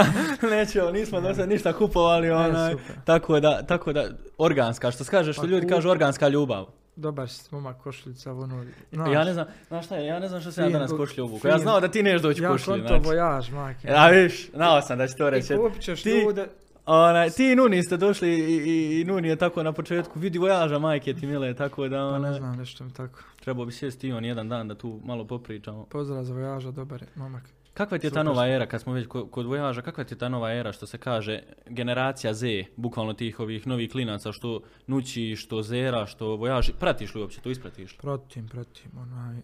[0.50, 4.04] Nećemo, nismo do sad ništa kupovali, onaj, tako da, tako da,
[4.38, 6.66] organska, što se kaže, što Pa ljudi kup- kažu organska ljubav.
[6.96, 8.64] Dobar si momak košuljica, ono,
[9.12, 11.48] Ja ne znam, znaš šta je, ja ne znam što sam ja danas košlju obuku.
[11.48, 13.06] Ja znao da ti neš doći ja košlji, konto znači.
[13.06, 13.88] vojaž, majke.
[13.88, 15.52] Ja viš, znao sam da će to reći.
[15.52, 16.46] I kupit ćeš ti- ljude,
[16.92, 20.38] Onaj, ti i Nuni ste došli i, i, i Nuni je tako na početku, vidi
[20.38, 23.20] vojaža majke ti mile, tako da pa ne onaj, znam nešto mi tako.
[23.40, 25.84] trebao bi sjesti i on jedan dan da tu malo popričamo.
[25.84, 27.42] Pozdrav za vojaža, dobar je, momak.
[27.74, 30.18] Kakva ti je ta nova era, kad smo već kod, kod vojaža, kakva ti je
[30.18, 35.36] ta nova era što se kaže generacija Z, bukvalno tih ovih novih klinaca što nući,
[35.36, 37.98] što zera, što vojaži, pratiš li uopće, to ispratiš li?
[38.00, 39.36] Pratim, pratim, onaj,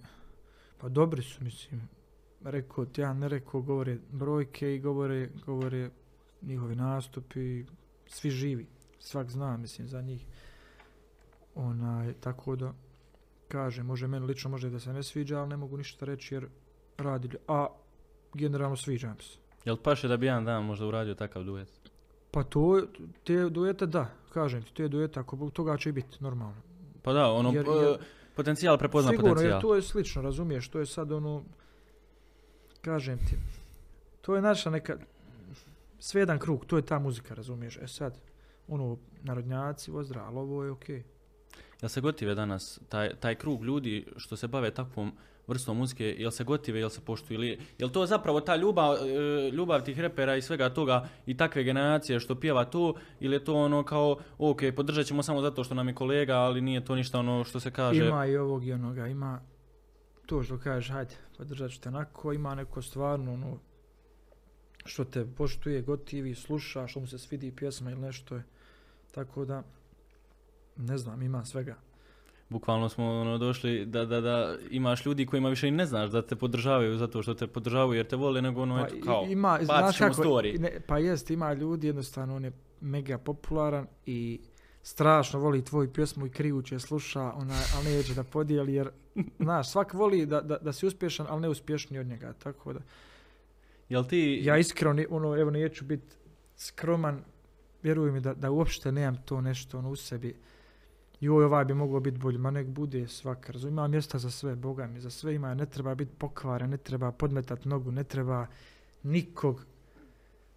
[0.78, 1.88] pa dobri su, mislim,
[2.44, 5.90] rekao ti ja, ne rekao, govore brojke i govore, govore
[6.47, 7.64] njihovi nastupi,
[8.07, 8.66] svi živi,
[8.99, 10.26] svak zna, mislim, za njih.
[11.55, 12.72] Onaj, tako da,
[13.49, 16.49] kaže, može meni lično može da se ne sviđa, ali ne mogu ništa reći jer
[16.99, 17.66] radi, a
[18.34, 19.38] generalno sviđa mi se.
[19.64, 21.68] Jel paše da bi jedan dan možda uradio takav duet?
[22.30, 22.82] Pa to,
[23.24, 26.62] te duete da, kažem ti, te duete, ako toga će i biti normalno.
[27.03, 27.99] Pa da, ono, Jer- jer-
[28.36, 29.57] potencijal prepozna Sigurno, potencijal.
[29.57, 31.44] jer to je slično, razumiješ, to je sad ono,
[32.80, 33.36] kažem ti,
[34.20, 34.97] to je naša neka,
[36.07, 38.18] sve jedan krug, to je ta muzika, razumiješ, e sad,
[38.68, 41.02] ono, narodnjaci, vozdra, ali ovo je okej.
[41.82, 45.12] Jel se gotive danas, taj, taj krug ljudi što se bave takvom
[45.46, 49.50] vrstom muzike, jel se gotive, jel se poštuju, ili jel to zapravo ta ljubav, e,
[49.50, 53.54] ljubav tih repera i svega toga i takve generacije što pjeva to, ili je to
[53.54, 57.18] ono kao, ok, podržat ćemo samo zato što nam je kolega, ali nije to ništa
[57.18, 58.07] ono što se kaže.
[58.07, 59.40] Ima i ovog i onoga, ima
[60.26, 63.59] to što kažeš, hajde, podržat ću te onako, ima neko stvarno ono,
[64.87, 68.43] što te poštuje, gotivi, sluša, što mu se svidi pjesma ili nešto je.
[69.11, 69.62] Tako da,
[70.76, 71.76] ne znam, ima svega.
[72.49, 76.22] Bukvalno smo ono, došli da, da, da imaš ljudi kojima više i ne znaš da
[76.22, 79.59] te podržavaju zato što te podržavaju jer te vole, nego ono, Pa eto, kao, ima,
[79.62, 80.61] znaš kako, story.
[80.61, 84.41] ne, pa jest, ima ljudi, jednostavno on je mega popularan i
[84.82, 88.91] strašno voli tvoju pjesmu i krijuće sluša, ona, ali neće da podijeli, jer,
[89.41, 92.80] znaš, svak voli da, da, da si uspješan, ali ne uspješniji od njega, tako da,
[93.89, 96.16] jel ti, ja iskreno, ono, evo, neću biti
[96.57, 97.22] skroman,
[97.82, 100.37] vjeruj mi da, da uopšte nemam to nešto ono, u sebi,
[101.20, 104.57] joj, ovaj bi mogao biti bolji, ma nek bude svak, razum, ima mjesta za sve,
[104.57, 108.47] Boga mi, za sve ima, ne treba biti pokvaren, ne treba podmetat nogu, ne treba
[109.03, 109.64] nikog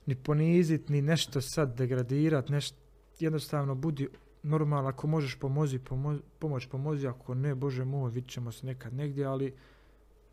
[0.05, 2.77] ni ponizit, ni nešto sad degradirat, nešto,
[3.19, 4.07] jednostavno budi
[4.43, 8.93] normalno, ako možeš pomozi, pomo- pomoć pomozi, ako ne, Bože moj, vidit ćemo se nekad
[8.93, 9.53] negdje, ali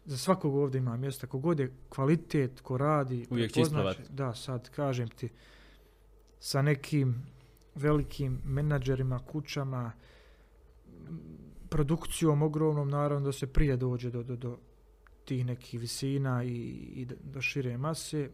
[0.06, 3.60] za svakog ovdje ima mjesta, kogod je kvalitet, ko radi, Uvijek će.
[4.08, 5.28] Da, sad kažem ti,
[6.40, 7.22] sa nekim
[7.74, 9.92] velikim menadžerima, kućama,
[11.68, 14.58] produkcijom ogromnom, naravno da se prije dođe do, do, do
[15.24, 16.56] tih nekih visina i,
[16.94, 18.30] i do- šire mase.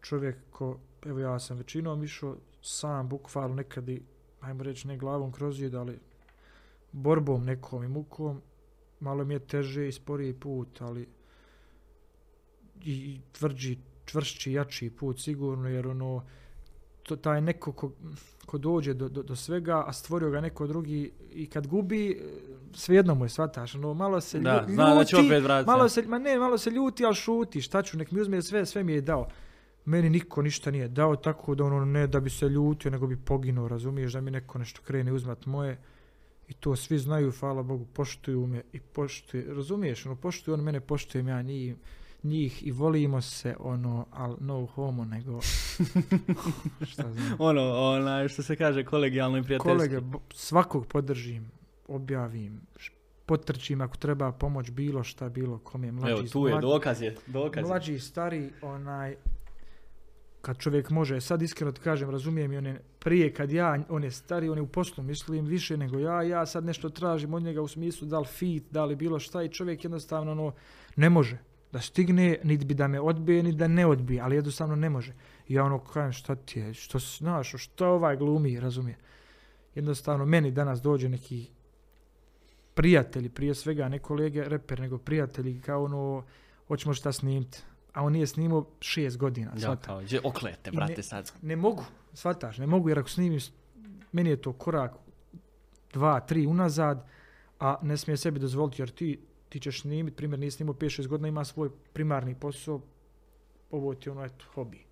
[0.00, 4.02] Čovjek ko, evo ja sam većinom išao sam, bukvalno nekad i,
[4.40, 5.98] ajmo reći, ne glavom kroz ali
[6.92, 8.42] borbom nekom i mukom,
[9.00, 11.08] malo mi je teže i sporiji put, ali
[12.84, 16.24] i, tvrđi, čvršći, jači put sigurno, jer ono,
[17.02, 17.92] to, taj neko ko,
[18.46, 22.22] ko dođe do, do, do svega, a stvorio ga neko drugi i kad gubi,
[22.74, 25.66] svejedno mu je, shvataš, ono, malo se da, lju- zna da će ljuti, opet.
[25.66, 28.66] Malo se, ma ne, malo se ljuti, ali šuti, šta ću, nek mi uzme sve,
[28.66, 29.28] sve mi je dao.
[29.84, 33.16] Meni niko ništa nije dao, tako da ono ne da bi se ljutio, nego bi
[33.16, 35.78] poginuo, razumiješ, da mi neko nešto krene uzmat moje.
[36.48, 40.80] I to svi znaju, hvala Bogu, poštuju me i poštuje, razumiješ, ono, poštuju on mene,
[40.80, 41.74] poštujem ja njih,
[42.22, 45.40] njih i volimo se, ono, al no homo, nego,
[46.90, 47.36] šta znam.
[47.38, 49.76] Ono, onaj, što se kaže, kolegijalno i prijateljski.
[49.78, 50.00] Kolege,
[50.34, 51.50] svakog podržim,
[51.88, 52.60] objavim,
[53.26, 57.16] potrčim ako treba pomoć bilo šta, bilo kome, mlađi, Evo, tu je, mlađi- dokaz je,
[57.26, 57.68] dokaz je.
[57.68, 59.16] Mlađi, stari, onaj,
[60.46, 64.10] kad čovjek može, sad iskreno ti kažem, razumijem i one prije kad ja, on je
[64.10, 67.62] stari, on je u poslu, mislim više nego ja, ja sad nešto tražim od njega
[67.62, 70.52] u smislu da li fit, da li bilo šta i čovjek jednostavno ono,
[70.96, 71.38] ne može
[71.72, 75.12] da stigne, niti bi da me odbije, niti da ne odbije, ali jednostavno ne može.
[75.48, 78.96] I ja ono kažem šta ti je, što znaš, što ovaj glumi, razumije.
[79.74, 81.50] Jednostavno meni danas dođe neki
[82.74, 86.24] prijatelji, prije svega ne kolege reper, nego prijatelji kao ono,
[86.68, 87.62] hoćemo šta snimiti.
[87.96, 89.52] A on nije snimao šest godina.
[89.58, 91.32] Ja, kao, gdje oklete, brate, ne- sad.
[91.42, 93.40] Ne mogu, shvataš, ne mogu jer ako snimim,
[94.12, 94.92] meni je to korak
[95.92, 97.06] dva, tri unazad,
[97.60, 101.28] a ne smije sebi dozvoliti jer ti, ti ćeš snimiti, primjer nisi snimao 5-6 godina,
[101.28, 102.80] ima svoj primarni posao,
[103.70, 104.84] ovo ti je ono, eto, hobi.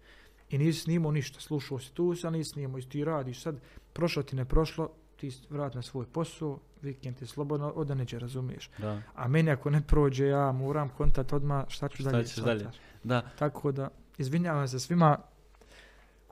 [0.51, 3.61] I nisi snimao ništa, slušao si tu, a nisi snimao i ti radiš sad,
[3.93, 8.71] prošlo ti ne prošlo, ti vrat na svoj posao, vikend ti slobodno, od neće, razumiješ.
[8.79, 12.27] Da, A meni ako ne prođe, ja moram kontat odmah šta ću Šta dalje.
[12.27, 12.69] ćeš dalje?
[13.05, 13.23] Da.
[13.39, 13.89] Tako da,
[14.19, 15.19] izvinjavam se svima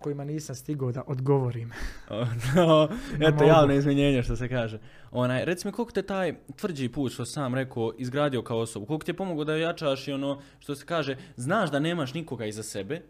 [0.02, 1.72] kojima nisam stigao da odgovorim.
[2.56, 2.88] no,
[3.20, 4.80] eto, javno izvinjenje što se kaže.
[5.10, 9.04] Onaj, reci mi koliko te taj tvrđi put što sam rekao izgradio kao osobu, koliko
[9.04, 12.62] ti je pomogao da jačaš i ono što se kaže, znaš da nemaš nikoga iza
[12.62, 13.02] sebe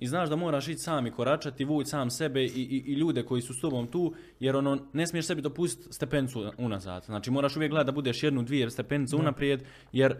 [0.00, 3.22] i znaš da moraš ići sam i koračati, vući sam sebe i, i, i ljude
[3.22, 7.04] koji su s tobom tu, jer ono, ne smiješ sebi dopustiti stepencu unazad.
[7.04, 10.16] Znači, moraš uvijek gledati da budeš jednu, dvije stepenice unaprijed, jer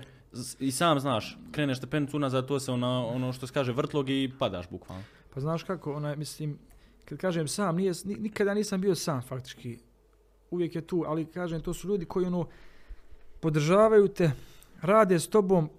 [0.58, 4.32] i sam znaš, kreneš stepenicu unazad, to se ona, ono što se kaže vrtlog i
[4.38, 5.04] padaš bukvalno.
[5.34, 6.58] Pa znaš kako, onaj, mislim,
[7.04, 9.78] kad kažem sam, nije, ni- nikada nisam bio sam faktički.
[10.50, 12.48] Uvijek je tu, ali kažem, to su ljudi koji ono,
[13.40, 14.30] podržavaju te,
[14.80, 15.70] rade s tobom,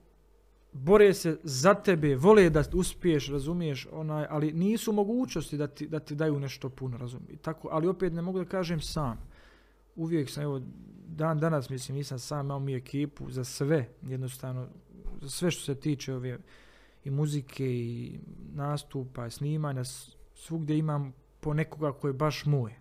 [0.73, 5.99] bore se za tebe, vole da uspiješ, razumiješ, onaj, ali nisu mogućnosti da ti, da
[5.99, 7.39] ti daju nešto puno, razumiješ.
[7.41, 9.17] Tako, ali opet ne mogu da kažem sam.
[9.95, 10.61] Uvijek sam, evo,
[11.07, 14.67] dan danas mislim, nisam sam, imao mi ekipu za sve, jednostavno,
[15.21, 16.39] za sve što se tiče ove
[17.03, 18.19] i muzike i
[18.53, 19.83] nastupa i snimanja,
[20.35, 22.73] svugdje imam po nekoga koji je baš moj.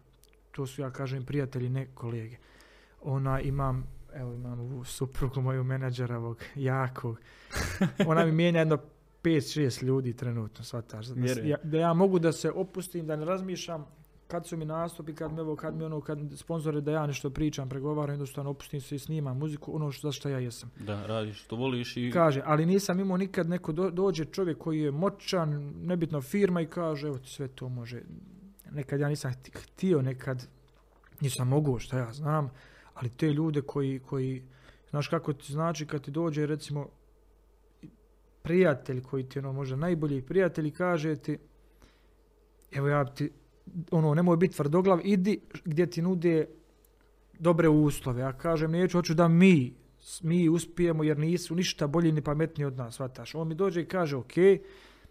[0.51, 2.37] To su, ja kažem, prijatelji, ne kolege.
[3.03, 7.21] Ona imam, evo imam ovu suprugu moju menadžera ovog jakog.
[8.07, 8.79] Ona mi mijenja jedno
[9.23, 11.07] 5-6 ljudi trenutno, shvataš.
[11.07, 13.87] Da, ja, da ja mogu da se opustim, da ne razmišljam
[14.27, 17.31] kad su mi nastupi, kad mi ovo, kad mi ono, kad sponzore da ja nešto
[17.31, 20.71] pričam, pregovaram, jednostavno opustim se i snimam muziku, ono što, za što ja jesam.
[20.81, 22.11] Da, radiš što voliš i...
[22.13, 26.67] Kaže, ali nisam imao nikad neko do- dođe čovjek koji je moćan, nebitno firma i
[26.67, 28.03] kaže, evo ti sve to može.
[28.71, 30.47] Nekad ja nisam hti- htio, nekad
[31.21, 32.51] nisam mogao, šta ja znam,
[33.01, 34.43] ali te ljude koji, koji
[34.91, 36.89] znaš kako ti znači kad ti dođe recimo
[38.43, 41.39] prijatelj koji ti ono možda najbolji prijatelj i kaže ti
[42.73, 43.31] evo ja ti
[43.91, 46.47] ono nemoj biti tvrdoglav idi gdje ti nude
[47.39, 48.21] dobre uslove.
[48.21, 49.75] Ja kažem neću hoću da mi
[50.23, 53.35] mi uspijemo jer nisu ništa bolji ni pametniji od nas shvataš.
[53.35, 54.33] On mi dođe i kaže ok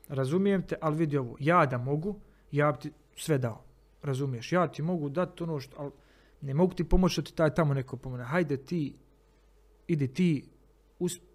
[0.07, 2.19] razumijem te ali vidi ovo ja da mogu
[2.51, 3.63] ja bi ti sve dao.
[4.03, 5.91] Razumiješ ja ti mogu dati ono što ali
[6.41, 8.95] ne mogu ti pomoći što ti taj tamo neko pomogne hajde ti
[9.87, 10.49] idi ti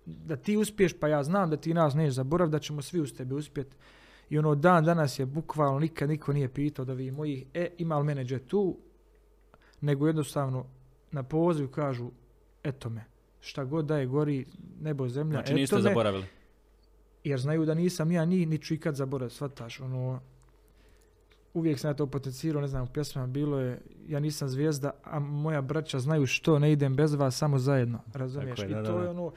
[0.07, 3.13] da ti uspiješ, pa ja znam da ti nas nećeš zaboraviti, da ćemo svi uz
[3.13, 3.77] tebe uspjeti.
[4.31, 7.99] I ono dan danas je bukvalno nikad niko nije pitao da vi moji, e, ima
[7.99, 8.79] li menadžer tu,
[9.81, 10.67] nego jednostavno
[11.11, 12.11] na poziv kažu,
[12.63, 13.05] eto me,
[13.41, 14.47] šta god da je gori,
[14.81, 16.25] nebo, zemlja, Znači eto niste me, zaboravili.
[17.25, 20.21] jer znaju da nisam ja ni, ni ću ikad zaboraviti, shvataš, ono,
[21.55, 25.19] uvijek sam ja to potencirao, ne znam, u pjesmama bilo je, ja nisam zvijezda, a
[25.19, 28.59] moja braća znaju što, ne idem bez vas, samo zajedno, razumiješ?
[28.59, 29.33] Je, I da, to je ono,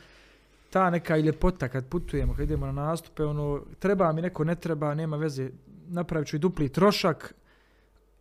[0.69, 4.55] ta neka i ljepota kad putujemo, kad idemo na nastupe, ono, treba mi neko, ne
[4.55, 5.49] treba, nema veze,
[5.87, 7.33] napravit ću i dupli trošak,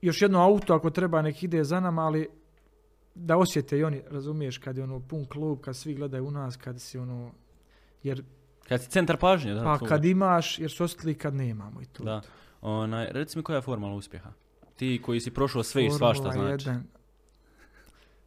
[0.03, 2.29] još jedno auto ako treba nek ide za nama, ali
[3.15, 6.57] da osjete i oni, razumiješ, kad je ono pun klub, kad svi gledaju u nas,
[6.57, 7.31] kad si ono,
[8.03, 8.23] jer
[8.69, 9.63] Kad si centar pažnje, da.
[9.63, 12.05] pa kad imaš, jer su ostali kad nemamo i to.
[12.05, 12.23] Da.
[12.61, 14.33] Onaj, reci mi koja je formula uspjeha?
[14.77, 16.69] Ti koji si prošao sve i svašta znači.
[16.69, 16.81] 1.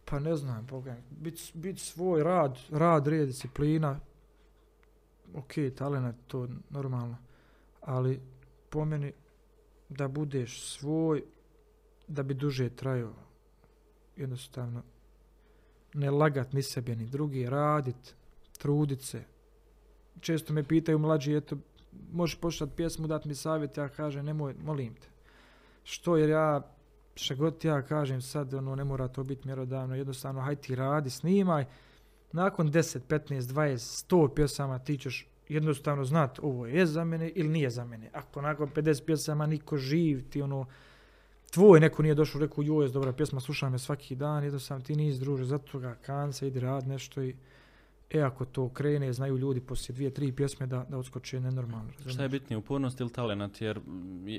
[0.05, 3.99] Pa ne znam, boga, bit, bit svoj rad, rad, red, disciplina,
[5.35, 7.17] ok, talent, to normalno,
[7.81, 8.21] ali
[8.69, 9.13] po meni
[9.89, 11.23] da budeš svoj,
[12.07, 13.13] da bi duže trajao,
[14.15, 14.83] jednostavno,
[15.93, 18.15] ne lagat ni sebe ni drugi, radit,
[18.57, 19.23] trudit se.
[20.19, 21.57] Često me pitaju mlađi, eto,
[22.11, 25.07] možeš pošlat pjesmu, dat mi savjet, ja kažem, nemoj, molim te.
[25.83, 26.61] Što, jer ja
[27.15, 31.09] šta god ja kažem sad, ono, ne mora to biti mjerodavno, jednostavno, haj ti radi,
[31.09, 31.65] snimaj,
[32.31, 37.49] nakon 10, 15, 20, 100 pjesama ti ćeš jednostavno znat ovo je za mene ili
[37.49, 38.09] nije za mene.
[38.13, 40.65] Ako nakon 50 pjesama niko živ, ti ono,
[41.51, 45.19] tvoj neko nije došao, rekao, joj, dobra pjesma, slušam je svaki dan, jednostavno ti nisi
[45.19, 47.35] druže, zato ga kanca, idi rad nešto i
[48.11, 51.91] E, ako to krene, znaju ljudi poslije dvije, tri pjesme da, da odskoče nenormalno.
[51.91, 52.31] Šta je razumiješ?
[52.31, 53.61] bitnije, upornost ili talent?
[53.61, 53.79] Jer,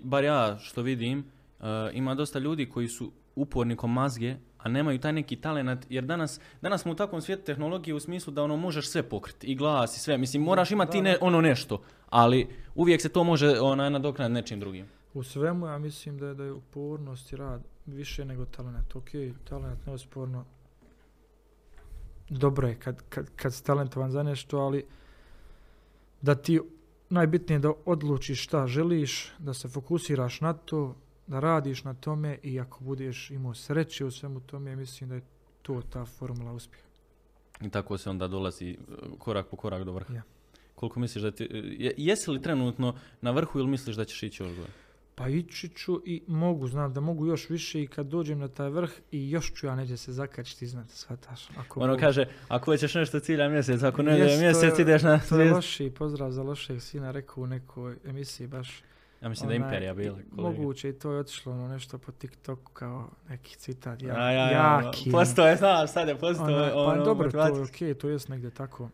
[0.03, 1.19] bar ja što vidim,
[1.59, 6.05] uh, ima dosta ljudi koji su uporni ko mazge, a nemaju taj neki talent, jer
[6.05, 9.55] danas, danas smo u takvom svijetu tehnologije u smislu da ono možeš sve pokriti, i
[9.55, 13.91] glas i sve, mislim moraš imati ne, ono nešto, ali uvijek se to može onaj,
[13.91, 14.87] nadoknaditi nečim drugim.
[15.15, 18.97] U svemu ja mislim da je, da je upornost i rad više nego talent.
[18.97, 19.11] Ok,
[19.49, 20.45] talent neosporno
[22.31, 24.85] dobro je kad, kad, kad si talentovan za nešto, ali
[26.23, 26.61] da ti
[27.11, 32.39] najbitnije je da odlučiš šta želiš, da se fokusiraš na to, da radiš na tome
[32.43, 35.23] i ako budeš imao sreće u svemu tome, mislim da je
[35.63, 36.85] to ta formula uspjeha.
[37.61, 40.15] I tako se onda dolazi uh, korak po korak do vrha.
[40.15, 40.23] Ja.
[40.75, 44.43] Koliko misliš da ti, je- jesi li trenutno na vrhu ili misliš da ćeš ići
[44.43, 44.73] još gore?
[45.21, 48.69] Pa ići ću i mogu, znam da mogu još više i kad dođem na taj
[48.69, 51.49] vrh i još ću ja neđe se zakačiti iznad, shvataš.
[51.57, 55.03] Ako Ono Bog- kaže, ako hoćeš nešto cilja mjesec, ako ne Jest, mjesec, je- ideš
[55.03, 58.83] na To je loši pozdrav za lošeg sina, rekao u nekoj emisiji baš.
[59.23, 60.19] Ja mislim da je onaj, Imperija bila.
[60.31, 64.03] Moguće i to je otišlo ono nešto po TikToku kao neki citat.
[64.03, 65.11] Ja, ja, ja, jaki.
[65.11, 68.29] Postao je, znaš, sad je Onaj, je, pa ono, dobro, to je okej, to jest
[68.29, 68.91] negdje tako.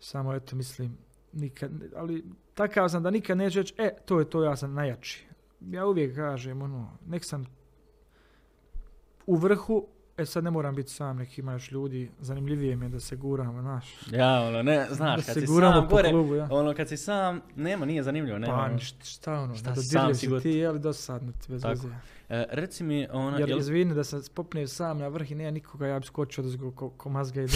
[0.00, 0.98] Samo eto mislim,
[1.32, 2.24] nikad, ali
[2.54, 5.26] takav sam da nikad neću reći, e, to je to, ja sam najjači.
[5.60, 7.46] Ja uvijek kažem, ono, nek sam
[9.26, 9.86] u vrhu,
[10.16, 13.16] e sad ne moram biti sam, nek ima još ljudi, zanimljivije mi je da se
[13.16, 13.96] guramo, znaš.
[14.10, 16.48] Ja, ono, ne, znaš, da kad se si guramo sam gore, klubu, ja.
[16.50, 18.56] ono, kad si sam, nema, nije zanimljivo, nema.
[18.56, 18.78] Pa ono.
[18.78, 21.88] št- šta ono, Šta šta sam si ti, je li dosadno ti bez veze.
[22.32, 25.50] E, reci mi, ona, Jer jel, izvini da sam popnem sam na vrh i nema
[25.50, 27.52] nikoga, ja bi skočio da ko, ko mazga i da...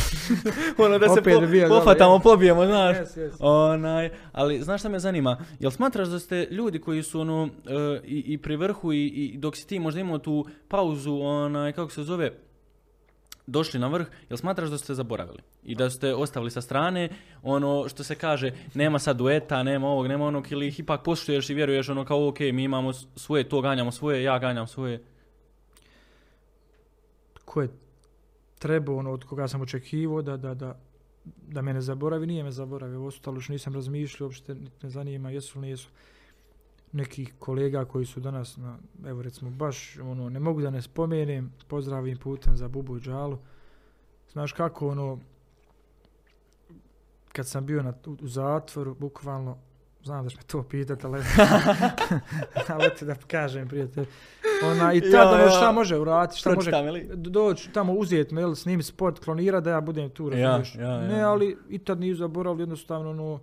[0.84, 1.30] ono, da se po,
[1.68, 2.20] pofatamo, je.
[2.22, 2.96] pobijemo, znaš.
[2.96, 3.36] Yes, yes.
[3.40, 5.38] Onaj, ali znaš šta me zanima?
[5.60, 9.38] Jel smatraš da ste ljudi koji su ono e, i, i pri vrhu i, i
[9.38, 12.32] dok si ti možda imao tu pauzu, onaj, kako se zove,
[13.46, 15.38] došli na vrh, jel smatraš da ste zaboravili?
[15.64, 17.08] I da ste ostavili sa strane
[17.42, 21.50] ono što se kaže, nema sad dueta, nema ovog, nema onog, ili ih ipak poštuješ
[21.50, 25.02] i vjeruješ ono kao ok, mi imamo svoje, to ganjamo svoje, ja ganjam svoje.
[27.44, 27.68] Ko je
[28.58, 30.78] trebao, ono, od koga sam očekivao da, da, da,
[31.24, 33.04] da me ne zaboravi, nije me zaboravio.
[33.04, 35.88] Ostalo što nisam razmišljao, uopšte me zanima jesu li nisu
[36.96, 38.76] nekih kolega koji su danas, na,
[39.06, 43.38] evo recimo baš, ono, ne mogu da ne spomenem, pozdravim putem za Bubu i Džalu.
[44.32, 45.18] Znaš kako, ono,
[47.32, 49.56] kad sam bio na, u, u zatvoru, bukvalno,
[50.04, 51.18] znam da će me to pitat, ali,
[52.68, 54.06] ali eto da kažem, prijatelj.
[54.64, 55.50] Ona, I tad, Ja, ono, ja.
[55.50, 56.70] šta može uraditi, šta može
[57.14, 60.74] doći tamo uzeti me, jel, snimi spot, klonira da ja budem tu, Ja, razumiješ?
[60.74, 61.08] ja, ja.
[61.08, 63.40] Ne, ali i tad nisu zaboravili, jednostavno, ono,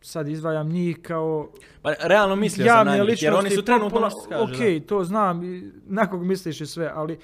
[0.00, 1.50] sad izdvajam njih kao
[1.82, 4.06] Pa realno mislio sam na njih, jer oni su trenutno.
[4.40, 5.42] Ok, to znam,
[5.86, 7.18] na kog misliš i sve, ali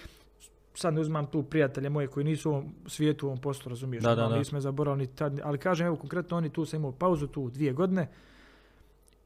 [0.75, 4.05] sad ne uzmam tu prijatelje moje koji nisu u ovom svijetu, u ovom poslu, razumiješ?
[4.05, 4.61] Da, da, ono, da.
[4.61, 8.09] Zaboravili ni tad, ali kažem, evo, konkretno oni tu sam imao pauzu tu dvije godine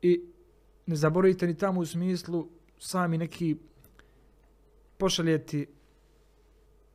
[0.02, 0.22] i
[0.86, 3.56] ne zaboravite ni tamo u smislu sami neki
[4.98, 5.66] pošaljeti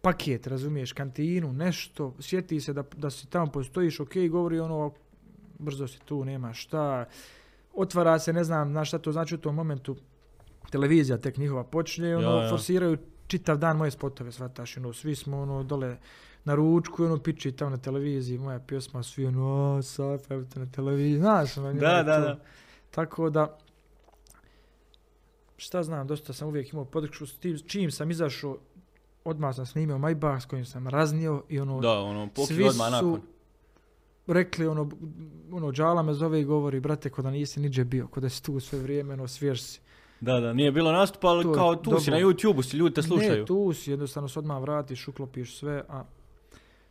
[0.01, 4.93] paket, razumiješ, kantinu, nešto, sjeti se da, da si tamo postojiš, ok, govori ono,
[5.59, 7.05] brzo si tu, nema šta,
[7.73, 9.95] otvara se, ne znam, znaš šta to znači u tom momentu,
[10.71, 12.49] televizija tek njihova počne, ono, Ja, ja.
[12.49, 12.97] forsiraju
[13.27, 15.97] čitav dan moje spotove, shvataš, ono, svi smo, ono, dole
[16.43, 20.43] na ručku, i ono, piči tamo na televiziji, moja pjesma, svi, ono, a, Safa, evo
[20.53, 22.21] te na televiziji, znaš, ono, Da, da, to.
[22.21, 22.39] da.
[22.91, 23.57] Tako da,
[25.57, 28.57] šta znam, dosta sam uvijek imao podršku s tim, čim sam izašao,
[29.25, 32.91] odmah sam snimio Maybach s kojim sam raznio i ono, Da, ono, svi odmah su
[32.91, 33.21] nakon.
[34.27, 34.89] Rekli, ono,
[35.51, 38.43] ono, Džala me zove i govori, brate, ko da nisi niđe bio, ko da si
[38.43, 39.81] tu sve vrijeme, ono, svjež si.
[40.21, 42.29] Da, da, nije bilo nastupa, ali To kao tu si na dobro.
[42.29, 43.39] YouTube-u, si ljudi te slušaju.
[43.39, 46.03] Ne, tu si, jednostavno se odmah vratiš, uklopiš sve, a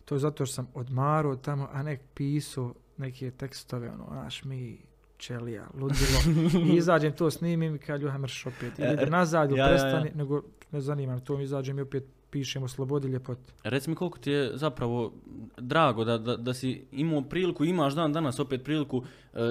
[0.05, 4.79] to je zato što sam odmarao tamo, a ne pisao neke tekstove, ono, znaš, mi,
[5.17, 8.79] čelija, ludilo, i izađem to snimim i kad ljuha mrš opet.
[8.79, 9.79] Ili E, nazad, ili ja, ja, ja.
[9.79, 13.53] prestani, nego ne zanima me to, izađem i opet pišemo slobodi ljepote.
[13.65, 15.13] Reci mi koliko ti je zapravo
[15.59, 19.05] drago da, da, da si imao priliku, imaš dan danas opet priliku uh,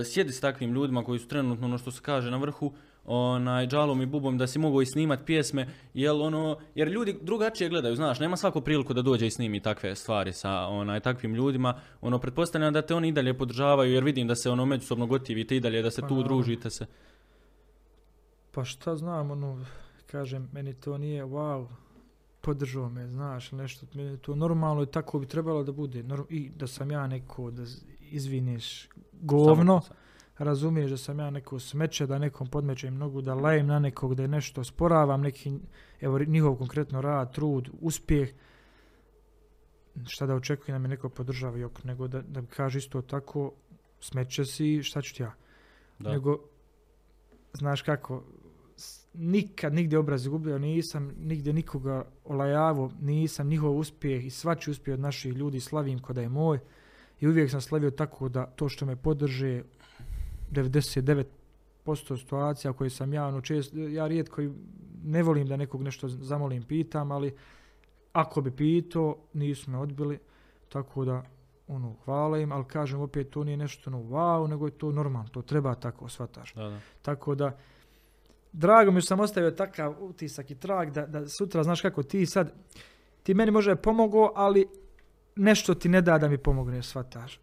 [0.06, 2.74] sjedi s takvim ljudima koji su trenutno, ono što se kaže, na vrhu,
[3.06, 7.70] onaj, džalom i bubom, da si mogao i snimat pjesme, jel ono, jer ljudi drugačije
[7.70, 11.80] gledaju, znaš, nema svako priliku da dođe i snimi takve stvari sa onaj, takvim ljudima,
[12.02, 15.56] ono, pretpostavljam da te oni i dalje podržavaju, jer vidim da se ono međusobno gotivite
[15.56, 16.86] i dalje, da se Pa tu družite se.
[18.52, 19.66] Pa šta znam, ono,
[20.12, 21.68] kažem, meni to nije wow,
[22.42, 26.04] podržao me, znaš, nešto, meni to normalno i tako bi trebalo da bude.
[26.04, 27.64] Nor- I da sam ja neko, da
[28.12, 28.90] izviniš
[29.22, 29.82] govno,
[30.38, 34.22] razumiješ da sam ja neko smeće, da nekom podmećem nogu, da lajem na nekog, da
[34.22, 35.60] je nešto sporavam, neki,
[36.02, 38.30] evo, njihov konkretno rad, trud, uspjeh.
[40.08, 43.52] šta da očekujem da me neko podržava jok, nego da, da mi kaže isto tako,
[44.00, 45.34] smeće si, šta ću ti ja.
[46.00, 46.12] Da.
[46.12, 46.38] Nego,
[47.54, 48.24] znaš kako,
[49.14, 55.00] nikad nigdje obraz gubio nisam, nigdje nikoga olajavo, nisam njihov uspjeh i svači uspjeh od
[55.00, 56.60] naših ljudi slavim ko da je moj.
[57.20, 59.64] I uvijek sam slavio tako da to što me podrže
[60.52, 61.26] 99%
[62.18, 64.42] situacija koje sam ja, ono čest, ja rijetko
[65.04, 67.34] ne volim da nekog nešto zamolim, pitam, ali
[68.14, 70.20] ako bi pitao, nisu me odbili,
[70.70, 71.24] tako da
[71.68, 75.30] ono, hvala im, ali kažem opet to nije nešto ono wow, nego je to normalno,
[75.30, 76.54] to treba tako, shvataš.
[76.54, 76.80] Da, da.
[77.02, 77.58] Tako da,
[78.52, 82.26] drago mi je sam ostavio takav utisak i trag da, da sutra, znaš kako ti
[82.26, 82.54] sad,
[83.24, 84.68] ti meni može pomogao, ali
[85.36, 87.40] nešto ti ne da da mi pomogne, shvataš.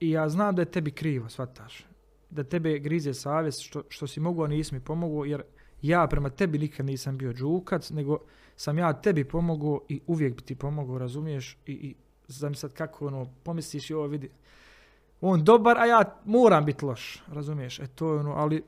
[0.00, 1.86] I ja znam da je tebi krivo, shvataš.
[2.30, 5.42] Da tebe grize savjest što, što si mogao, nisi mi pomogao, jer
[5.82, 8.18] ja prema tebi nikad nisam bio džukac, nego
[8.56, 11.58] sam ja tebi pomogao i uvijek bi ti pomogao, razumiješ?
[11.66, 11.94] I, i
[12.28, 14.30] znam sad kako ono, pomisliš i ovo vidi,
[15.20, 17.78] on dobar, a ja moram biti loš, razumiješ?
[17.78, 18.62] E to je ono, ali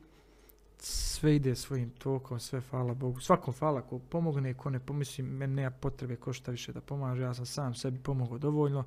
[0.84, 3.20] sve ide svojim tokom, sve hvala Bogu.
[3.20, 7.22] Svakom hvala ko pomogne, ko ne pomisli, meni nema potrebe ko šta više da pomaže,
[7.22, 8.84] ja sam sam sebi pomogao dovoljno,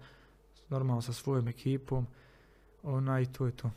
[0.70, 2.08] normalno sa svojom ekipom,
[2.84, 3.72] onaj, to je to.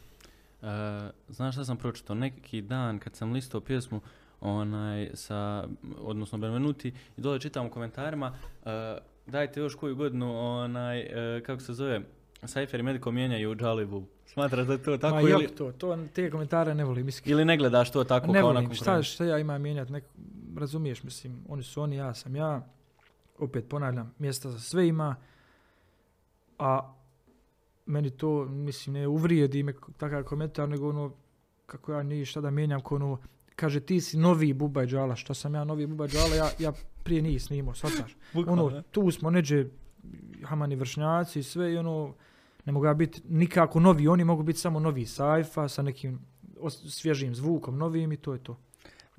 [0.62, 2.16] E, znaš šta sam pročitao?
[2.16, 4.00] Neki dan kad sam listao pjesmu
[4.40, 5.68] onaj, sa,
[5.98, 11.60] odnosno Benvenuti i dole čitam u komentarima e, dajte još koju godinu onaj, e, kako
[11.60, 12.00] se zove
[12.42, 14.04] Cypher i Medico mijenjaju Džalibu.
[14.26, 17.36] Smatraš da je to tako Ma ili, jok to, to, te komentare ne volim, iskreno.
[17.36, 20.04] ili ne gledaš to tako ne kao na volim, šta, šta ja imam mijenjati, nek,
[20.56, 22.66] razumiješ, mislim, oni su oni, ja sam ja,
[23.38, 25.16] opet ponavljam, mjesta za sve ima,
[26.58, 26.94] a
[27.86, 31.12] meni to, mislim, ne uvrijedi me takav komentar, nego ono,
[31.66, 33.18] kako ja nije šta da mijenjam, ko ono,
[33.56, 36.72] kaže ti si novi Bubaj Džala, šta sam ja novi Bubaj Džala, ja, ja
[37.02, 38.16] prije nije snimao, shvataš.
[38.52, 39.66] Ono, tu smo neđe
[40.44, 42.14] Hamani vršnjaci i sve i ono,
[42.64, 46.18] ne mogu ja biti nikako novi, oni mogu biti samo novi sajfa sa nekim
[46.88, 48.56] svježim zvukom, novim i to je to.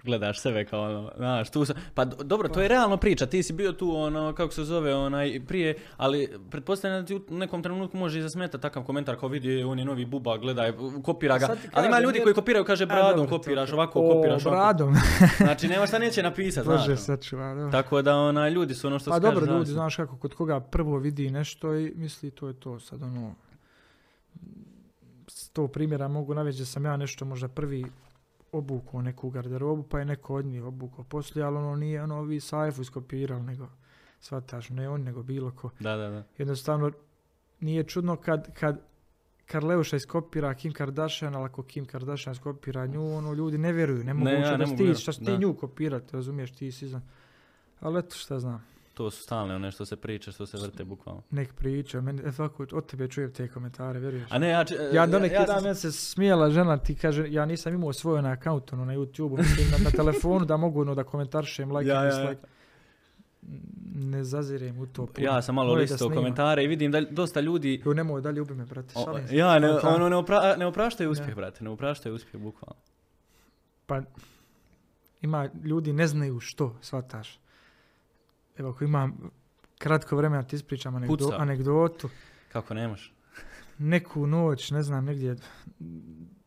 [0.04, 3.44] Gledaš sebe kao ono, znaš, tu sam, pa do- dobro, to je realno priča, ti
[3.44, 7.64] si bio tu, ono, kako se zove, onaj, prije, ali pretpostavljam da ti u nekom
[7.64, 10.74] trenutku može i zasmetati takav komentar kao vidi, on je novi buba, gledaj,
[11.04, 14.00] kopira ga, ti ali ima kažem, ljudi koji kopiraju, kaže bradom, dobro, kopiraš to- ovako,
[14.02, 14.58] o, kopiraš ovako.
[14.58, 14.96] bradom.
[15.38, 16.88] Znači, nema šta neće napisati, znaš.
[16.88, 16.98] Bože,
[17.34, 17.72] ono.
[17.72, 20.34] Tako da, onaj, ljudi su ono što Pa se kaže, dobro, ljudi, znaš, kako, kod
[20.34, 22.80] koga prvo vidi nešto i misli to je to.
[22.80, 23.36] Sad ono,
[25.28, 27.86] sto primjera mogu navesti da sam ja nešto možda prvi
[28.52, 32.40] obukao neku garderobu, pa je neko od njih obukao poslije, ali ono nije ono ovi
[32.40, 33.68] sajfu iskopirali, nego
[34.20, 35.70] shvataš, ne on, nego bilo ko.
[35.80, 36.24] Da, da, da.
[36.38, 36.92] Jednostavno,
[37.60, 38.82] nije čudno kad, kad
[39.46, 44.14] Karleuša iskopira Kim Kardashian, ali ako Kim Kardashian iskopira nju, ono, ljudi ne vjeruju, ne
[44.14, 47.10] mogu Ne, ja ne da vjerovat, šta ti nju kopirati, razumiješ, ti si znam.
[47.80, 48.66] Ali eto šta znam.
[49.02, 51.22] To su stalne one što se priča, što se vrte bukvalno.
[51.30, 54.32] Nek priča, meni, e, ovako, od tebe čujem te komentare, vjeruješ?
[54.32, 54.64] A ne, ja...
[54.66, 58.22] či- ja neki ja dan meni se smijela žena, ti kaže, ja nisam imao svoj
[58.22, 61.90] na account, ono, na YouTube, mislim, na, na telefonu da mogu ono, da komentaršem, like,
[61.90, 62.20] Ja, ja, ja, ja.
[62.20, 62.48] dislike.
[63.96, 65.06] Ne zazirem u to.
[65.06, 65.26] puno.
[65.28, 67.82] Ja sam malo da listao komentare i vidim da dosta ljudi...
[67.86, 69.36] Jo, nemoj, dalje ubi me, brate, šalim se.
[69.36, 71.36] ja, ne, ono, ne, opra, ne opraštaju uspjeh, Ne.
[71.36, 72.82] brate, ne opraštaju uspjeh, bukvalno.
[73.86, 74.02] Pa,
[75.22, 77.40] ima, ljudi ne znaju što, shvataš.
[78.62, 79.32] Evo, ako imam
[79.78, 81.36] kratko vremena ti ispričam anegdo, Puca.
[81.38, 82.10] anegdotu.
[82.52, 83.14] Kako nemaš?
[83.82, 85.36] neku noć, ne znam, negdje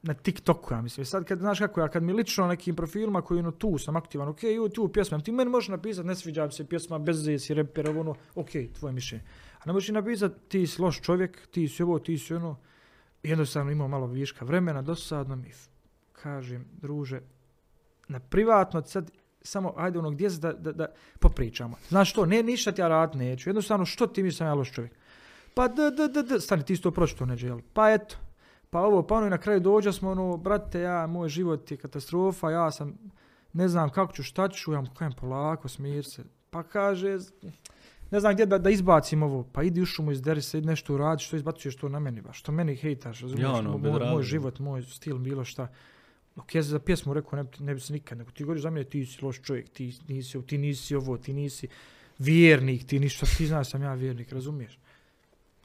[0.02, 1.06] na TikToku, ja mislim.
[1.06, 4.28] Sad kad, znaš kako ja, kad mi lično nekim profilima koji ono tu sam aktivan,
[4.28, 7.54] ok, YouTube pjesma, ti meni možeš napisati, ne sviđa mi se pjesma, bez veze si
[7.54, 9.24] reper, ono, ok, tvoje mišljenje.
[9.58, 12.56] A ne možeš i napisati, ti si loš čovjek, ti si ovo, ti si ono.
[13.22, 15.50] Jednostavno imao malo viška vremena, dosadno mi
[16.12, 17.20] kažem, druže,
[18.08, 19.10] na privatno sad
[19.44, 20.86] samo, ajde ono, gdje da, da, da
[21.20, 21.76] popričamo.
[21.88, 23.48] Znaš što, ne, ništa ti ja radit neću.
[23.48, 24.92] Jednostavno, što ti misliš da sam ja loš čovjek?
[25.54, 27.60] Pa d, d, d, d, stani, ti si to pročito neđe, jel?
[27.72, 28.16] Pa eto,
[28.70, 31.76] pa ovo, pa ono i na kraju dođe smo, ono, brate, ja, moj život je
[31.76, 32.98] katastrofa, ja sam,
[33.52, 36.24] ne znam kako ću, šta ću, ja mu kajem polako, smir se.
[36.50, 37.18] Pa kaže,
[38.10, 40.94] ne znam gdje da, da izbacim ovo, pa idi u šumu, izderi se, idi nešto
[40.94, 44.22] uradi, što izbacuješ to na meni, baš, što meni hejtaš, razumiješ, Ja, ono, moj, moj,
[44.22, 45.68] život, moj stil, bilo šta.
[46.36, 48.84] Ok, ja za pjesmu rekao, ne, ne bi se nikad, nego ti govoriš za mene,
[48.84, 51.68] ti si loš čovjek, ti nisi, ti nisi ovo, ti nisi
[52.18, 54.78] vjernik, ti ništa, ti znaš sam ja vjernik, razumiješ?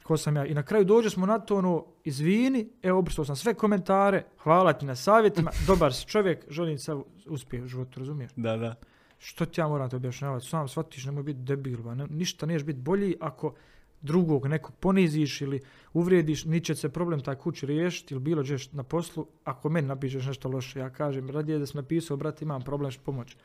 [0.04, 0.46] Ko sam ja?
[0.46, 4.74] I na kraju dođe smo na to, ono, izvini, evo, obrstao sam sve komentare, hvala
[4.74, 8.32] ti na savjetima, dobar si čovjek, želim sav uspjeh u životu, razumiješ?
[8.36, 8.76] Da, da.
[9.20, 10.46] Što ti ja moram te objašnjavati?
[10.46, 11.96] Sam shvatiš, nemoj biti debil, ba.
[11.96, 13.54] Ne, ništa niješ biti bolji ako
[14.02, 15.62] drugog nekog poniziš ili
[15.94, 19.88] uvrijediš, ni će se problem taj kući riješiti ili bilo ćeš na poslu, ako meni
[19.88, 23.36] napišeš nešto loše, ja kažem, radije da sam napisao, brate, imam problem, što pomoć.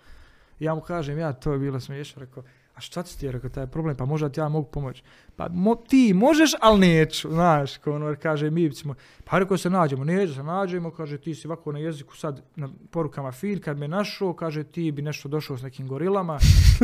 [0.60, 2.42] Ja mu kažem, ja, to je bilo smiješno, rekao,
[2.74, 5.02] a šta ti ti rekao, taj problem, pa možda ti ja mogu pomoći.
[5.36, 8.94] Pa mo- ti možeš, ali neću, znaš, ko ono kaže, mi ćemo,
[9.24, 12.68] pa rekao se nađemo, neće se nađemo, kaže, ti si ovako na jeziku sad na
[12.90, 16.38] porukama fin, kad me našao, kaže, ti bi nešto došao s nekim gorilama,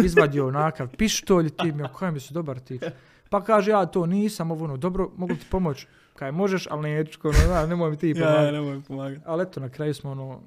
[0.05, 2.81] izvadio onakav pištolj, ti mi, kaj mi se dobar ti.
[3.31, 5.87] Pa kaže, ja to nisam, ovo ono, dobro, mogu ti pomoći.
[6.15, 8.53] Kaj možeš, ali neću, ko ono, nemoj mi ti pomagati.
[8.53, 9.23] nemoj pomagati.
[9.27, 10.41] Ali eto, na kraju smo ono,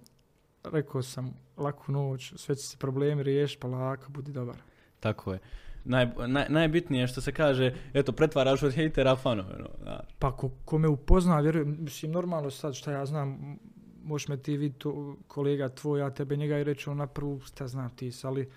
[0.64, 4.56] rekao sam, laku noć, sve će se problemi riješiti, pa lako, budi dobar.
[5.00, 5.40] Tako je.
[5.86, 9.56] Naj, naj, najbitnije je što se kaže, eto, pretvaraš od hejtera fanove.
[9.60, 10.06] No, znaš.
[10.20, 13.58] Pa ko, ko me upozna, vjerujem, mislim, normalno sad šta ja znam,
[14.04, 14.90] možeš me ti vidjeti,
[15.28, 18.50] kolega tvoj, ja tebe njega i reći on na prvu, šta znam ti, ali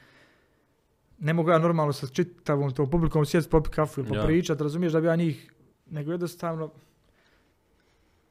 [1.18, 4.20] ne mogu ja normalno sa čitavom tom publikom sjeti popit kafu ili Ja.
[4.20, 5.52] popričat, razumiješ da bi ja njih,
[5.86, 6.72] nego jednostavno,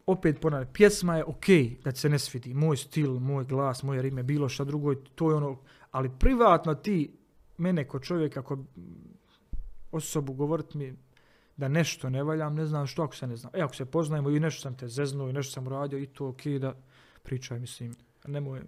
[0.06, 1.46] opet ponavljam, pjesma je ok
[1.84, 5.30] da ti se ne svidi, moj stil, moj glas, moje rime, bilo šta drugo, to
[5.30, 5.58] je ono,
[5.92, 7.12] ali privatno ti,
[7.58, 8.58] mene ko čovjeka, ko
[9.92, 10.94] osobu govorit mi
[11.58, 13.52] da nešto ne valjam, ne znam što ako se ne znam.
[13.56, 16.28] E, ako se poznajemo i nešto sam te zeznuo i nešto sam uradio i to
[16.28, 16.74] ok da
[17.24, 17.96] pričaj, mislim,
[18.28, 18.62] nemoj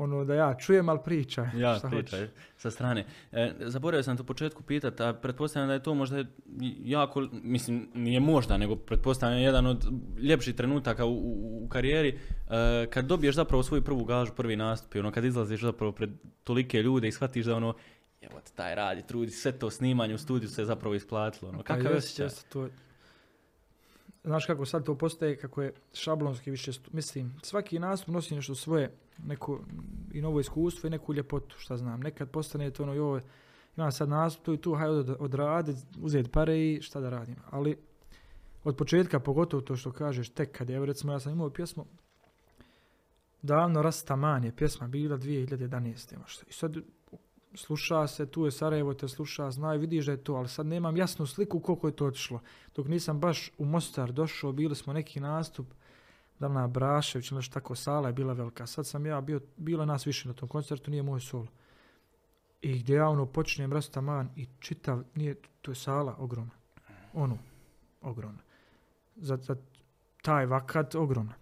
[0.00, 1.46] ono da ja čujem, ali pričaj.
[1.56, 2.34] Ja, šta pričaj, hoćeš.
[2.56, 3.04] sa strane.
[3.32, 6.24] E, zaboravio sam to u početku pitati, a pretpostavljam da je to možda
[6.84, 9.86] jako, mislim, nije možda, nego pretpostavljam jedan od
[10.18, 12.18] ljepših trenutaka u, u, u karijeri,
[12.50, 16.10] e, kad dobiješ zapravo svoju prvu gažu, prvi nastup, i ono, kad izlaziš zapravo pred
[16.44, 17.74] tolike ljude i shvatiš da ono,
[18.20, 21.48] evo taj radi, trudi, sve to snimanje u studiju se zapravo isplatilo.
[21.48, 22.28] Ono, Pa kakav osjećaj?
[22.48, 22.68] to
[24.24, 28.92] Znaš kako sad to postaje, kako je šablonski više, mislim, svaki nastup nosi nešto svoje,
[29.24, 29.60] neko
[30.12, 32.00] i novo iskustvo i neku ljepotu, šta znam.
[32.00, 33.20] Nekad postane to ono, joj,
[33.76, 37.36] imam sad nastup tu i tu, hajde od, odradi, uzeti pare i šta da radim.
[37.50, 37.76] Ali
[38.64, 41.86] od početka, pogotovo to što kažeš, tek kad je, recimo ja sam imao pjesmu,
[43.42, 46.18] davno Rastaman je pjesma bila 2011.
[46.18, 46.42] možda.
[46.48, 46.76] I sad
[47.54, 50.96] sluša se, tu je Sarajevo, te sluša, znaju, vidiš da je to, ali sad nemam
[50.96, 52.40] jasnu sliku koliko je to otišlo.
[52.76, 55.66] Dok nisam baš u Mostar došao, bili smo neki nastup,
[56.38, 58.66] da li na Brašević nešto tako, sala je bila velika.
[58.66, 61.46] Sad sam ja bio, bilo nas više na tom koncertu, nije moj solo.
[62.62, 66.52] I gdje ja ono počnem Rastaman i čitav, nije, to je sala ogromna.
[67.12, 67.38] Ono,
[68.00, 68.42] ogromna.
[69.16, 69.56] Za, za
[70.22, 71.39] taj vakat ogromna.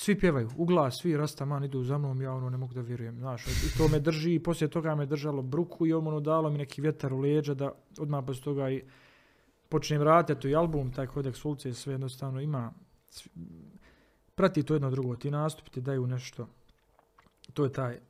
[0.00, 3.18] Svi pjevaju, u glas, svi Rastaman idu za mnom, ja ono ne mogu da vjerujem,
[3.18, 6.58] znaš, i to me drži, i poslije toga me držalo bruku i ono dalo mi
[6.58, 8.82] neki vjetar u leđa da odmah poslije toga i
[9.68, 12.72] počnem raditi i album, taj kodeks ulice, sve jednostavno ima,
[14.34, 16.48] prati to jedno drugo, ti nastupi ti daju nešto,
[17.54, 18.00] to je taj,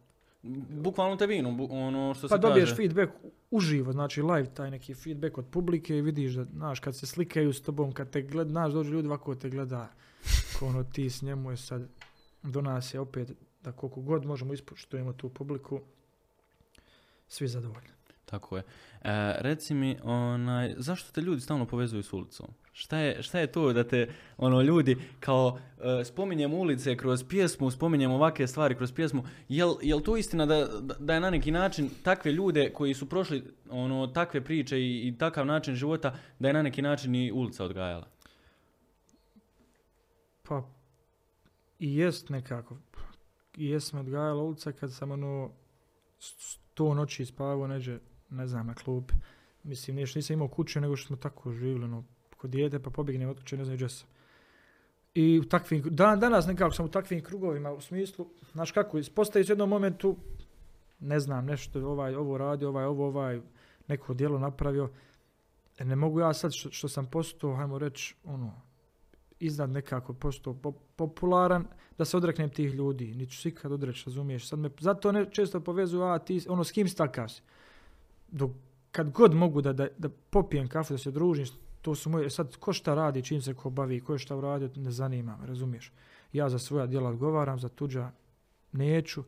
[0.82, 2.76] Bukvalno te vinu, ono što pa se dobiješ kaže.
[2.76, 3.12] feedback
[3.50, 7.52] uživo, znači live taj neki feedback od publike i vidiš da, znaš, kad se slikaju
[7.52, 9.88] s tobom, kad te gleda, znaš, dođu ljudi ovako te gleda,
[10.66, 11.88] ono ti s njemu je sad,
[12.42, 13.32] do nas je opet,
[13.62, 15.80] da koliko god možemo ispoštujemo tu publiku,
[17.28, 17.88] svi zadovoljni.
[18.24, 18.62] Tako je.
[18.62, 22.46] E, reci mi, onaj, zašto te ljudi stalno povezuju s ulicom?
[22.72, 25.58] Šta je, šta je to da te ono ljudi kao
[26.00, 30.68] e, spominjemo ulice kroz pjesmu, spominjemo ovakve stvari kroz pjesmu, jel, jel to istina da-
[30.98, 35.18] da je na neki način takve ljude koji su prošli ono takve priče i, i
[35.18, 38.06] takav način života da je na neki način i ulica odgajala?
[40.50, 40.62] Pa,
[41.78, 42.76] i jest nekako.
[43.56, 45.50] I jest me odgajala ulica kad sam ono
[46.18, 47.98] sto noći spavao neđe,
[48.30, 49.14] ne znam, na klupi.
[49.62, 52.04] Mislim, nije što nisam imao kuće, nego što smo tako živjeli, ono,
[52.36, 54.08] kod dijete, pa pobjegnem od kuće, ne znam gdje sam.
[55.14, 59.44] I u takvim, dan, danas nekako sam u takvim krugovima, u smislu, znaš kako, ispostaje
[59.48, 60.16] u jednom momentu,
[61.00, 63.40] ne znam, nešto, ovaj, ovo radi, ovaj, ovo, ovaj,
[63.88, 64.90] neko djelo napravio.
[65.78, 68.69] E, Ne mogu ja sad što, što sam postao, hajmo reći, ono,
[69.40, 71.66] iznad nekako postao po- popularan,
[71.98, 73.14] da se odreknem tih ljudi.
[73.14, 74.48] Niću se ikad odreći, razumiješ?
[74.48, 77.42] Sad me, zato ne često povezuju, a ti, ono, s kim si?
[78.28, 78.50] Dok
[78.92, 81.46] kad god mogu da, da, da popijem kafu, da se družim,
[81.82, 84.70] to su moje, sad ko šta radi, čim se ko bavi, ko je šta uradio,
[84.76, 85.92] ne zanima, razumiješ?
[86.32, 88.10] Ja za svoja djela odgovaram, za tuđa
[88.72, 89.24] neću,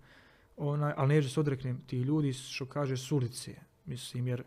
[0.56, 3.12] onaj, ali neću se odreknem ti ljudi što kaže s
[3.84, 4.44] mislim, jer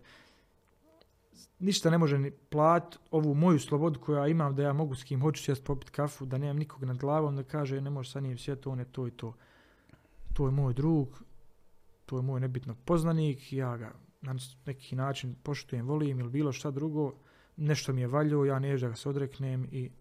[1.59, 5.03] ništa ne može ni plat ovu moju slobodu koju ja imam da ja mogu s
[5.03, 8.19] kim hoću sjest popit kafu, da nemam nikog nad glavom da kaže ne može sa
[8.19, 9.33] njim sjeti, on je to i to.
[10.33, 11.23] To je moj drug,
[12.05, 14.35] to je moj nebitno poznanik, ja ga na
[14.65, 17.13] neki način poštujem, volim ili bilo šta drugo,
[17.57, 19.91] nešto mi je valjao, ja neću da ga se odreknem i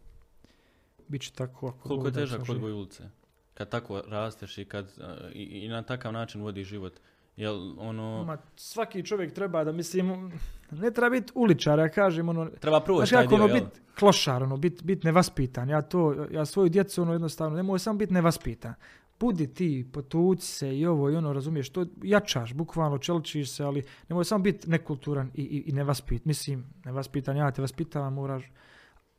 [1.09, 3.11] bit će tako ako Koliko je težak odgoj ulice?
[3.55, 7.01] Kad tako rasteš i kad e, i, i na takav način vodiš život.
[7.36, 8.24] Jel ono...
[8.24, 10.32] Ma, svaki čovjek treba da, mislim,
[10.70, 13.55] ne treba biti uličar, ja kažem, ono, Treba proći Znaš taj dio, ono jel?
[13.55, 15.69] bit klošar, ono bit, bit nevaspitan.
[15.69, 18.74] Ja to, ja svoju djecu ono jednostavno, nemoj samo biti nevaspitan.
[19.20, 23.82] budi ti, potuci se i ovo i ono, razumiješ, to jačaš, bukvalno čeličiš se, ali
[24.09, 26.24] nemoj samo biti nekulturan i, i, i nevaspit.
[26.24, 28.52] Mislim, nevaspitan, ja te vaspitavam, moraš,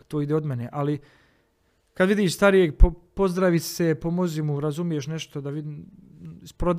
[0.08, 1.00] to ide od mene, ali
[1.94, 5.86] kad vidiš starijeg, po, pozdravi se, pomozi mu, razumiješ nešto, da vidim,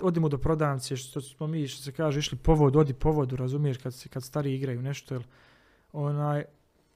[0.03, 3.95] odimo do prodavnice, što smo mi, što se kaže, išli povod, odi povodu, razumiješ, kad,
[3.95, 5.23] se, kad stariji igraju nešto, jel,
[5.93, 6.45] onaj,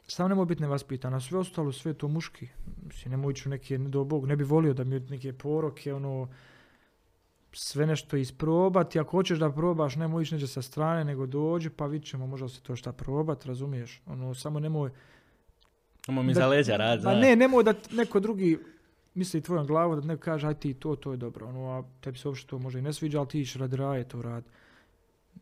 [0.07, 2.49] samo nemoj biti nevaspitan, a sve ostalo, sve to muški.
[2.87, 5.95] Mislim, nemoj ići u neke, ne do Bog, ne bi volio da mi neke poroke,
[5.95, 6.29] ono,
[7.53, 8.99] sve nešto isprobati.
[8.99, 12.49] Ako hoćeš da probaš, nemoj ići neđe sa strane, nego dođi, pa vidit ćemo, možda
[12.49, 14.03] se to šta probat, razumiješ?
[14.07, 14.91] Ono, samo nemoj...
[16.07, 18.59] Samo mi za leđa rad, Ma ne, nemoj da neko drugi
[19.15, 21.47] misli tvojom glavom, da neko kaže, aj ti to, to je dobro.
[21.47, 24.09] Ono, a tebi se uopšte to može i ne sviđa, ali ti iš radi raje
[24.09, 24.45] to rad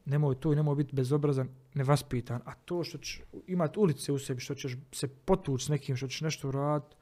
[0.08, 2.40] nemoj to i nemoj biti bezobrazan, nevaspitan.
[2.44, 6.08] A to što ćeš imati ulice u sebi, što ćeš se potući s nekim, što
[6.08, 6.96] ćeš nešto raditi,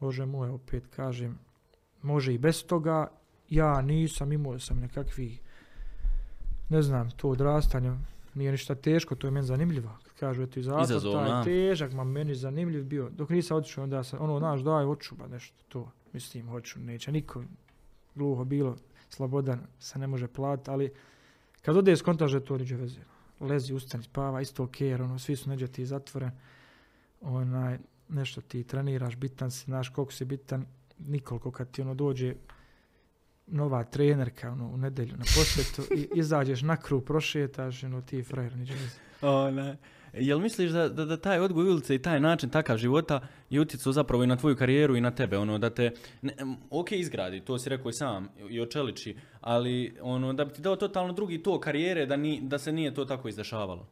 [0.00, 1.38] Bože moj, opet kažem,
[2.02, 3.08] može i bez toga.
[3.50, 5.38] Ja nisam, imao sam nekakvi,
[6.68, 7.92] ne znam, to odrastanje,
[8.34, 9.98] nije ništa teško, to je meni zanimljivo.
[10.22, 13.08] Kažu, eto, zatvor, taj težak, ma meni zanimljiv bio.
[13.10, 17.12] Dok nisam otišao, onda sam, ono, naš, daj, hoću, ba nešto, to, mislim, hoću, neće
[17.12, 17.42] niko,
[18.14, 18.76] gluho bilo,
[19.08, 20.92] slobodan se ne može platiti, ali
[21.62, 23.00] kad ode skontaš da to niđe veze.
[23.40, 26.30] Lezi, ustani, spava, isto ok, jer ono, svi su neđe ti zatvoren.
[27.20, 27.78] Onaj,
[28.08, 30.66] nešto ti treniraš, bitan si, znaš koliko si bitan,
[30.98, 32.34] nikoliko kad ti ono dođe
[33.46, 38.56] nova trenerka ono, u nedelju na posjetu i izađeš na krug, prošetaš, ono, ti frajer,
[38.56, 39.11] niđe veze.
[39.22, 39.76] Onaj,
[40.12, 43.20] Jel misliš da, da, da taj odgoj ulice i taj način takav života
[43.50, 45.92] je utjecao zapravo i na tvoju karijeru i na tebe, ono da te,
[46.22, 46.34] ne,
[46.70, 50.76] ok izgradi, to si rekao i sam i očeliči, ali ono da bi ti dao
[50.76, 53.86] totalno drugi to karijere da, ni, da se nije to tako izdešavalo?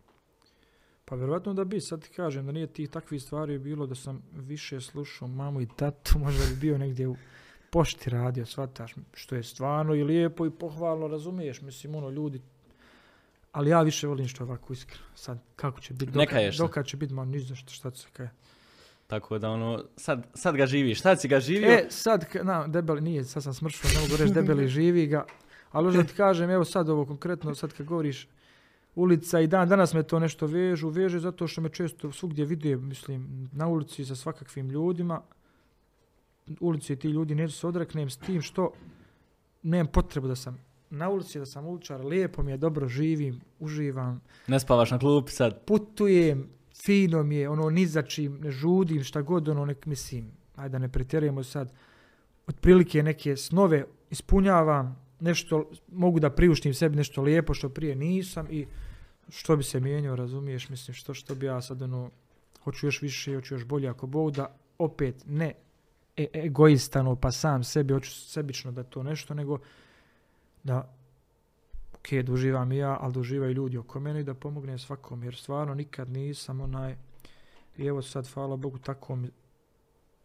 [1.04, 4.22] Pa vjerojatno da bi, sad ti kažem da nije tih takvih stvari bilo da sam
[4.32, 7.16] više slušao mamu i tatu, možda bi bio negdje u
[7.70, 12.40] pošti radio, shvataš, što je stvarno i lijepo i pohvalno, razumiješ, mislim, ono, ljudi
[13.52, 15.04] ali ja više volim što je ovako iskreno.
[15.14, 16.12] Sad, kako će biti,
[16.58, 18.28] doka, će biti, ma niš za što, šta će se kaj.
[19.06, 21.70] Tako da ono, sad, sad ga živiš, sad si ga živio?
[21.70, 25.24] E, sad, na, debeli, nije, sad sam smršao, ne mogu reći debeli živi ga,
[25.70, 28.28] ali možda ti kažem, evo sad ovo konkretno, sad kad govoriš
[28.94, 32.76] ulica i dan, danas me to nešto vežu, veže zato što me često svugdje vide,
[32.76, 35.22] mislim, na ulici sa svakakvim ljudima,
[36.60, 38.72] ulici ti ljudi neću se odreknem s tim što
[39.62, 44.20] nemam potrebu da sam na ulici da sam uličar, lijepo mi je, dobro živim, uživam.
[44.46, 45.64] Ne spavaš na klupi sad?
[45.64, 46.48] Putujem,
[46.82, 50.72] fino mi je, ono, ni za čim, ne žudim, šta god, ono, nek, mislim, ajde
[50.72, 51.72] da ne pretjerujemo sad,
[52.46, 58.66] otprilike neke snove ispunjavam, nešto, mogu da priuštim sebi nešto lijepo što prije nisam i
[59.28, 62.10] što bi se mijenjao, razumiješ, mislim, što, što bi ja sad, ono,
[62.64, 65.54] hoću još više, hoću još bolje ako Bog da, opet ne
[66.16, 69.58] e egoistano, pa sam sebi, hoću sebično da to nešto, nego
[70.62, 70.94] da.
[71.94, 75.24] Ok, da uživam i ja, ali da uživaju ljudi oko mene i da pomognem svakom,
[75.24, 76.96] jer stvarno nikad nisam onaj,
[77.76, 79.30] i evo sad, hvala Bogu, tako mi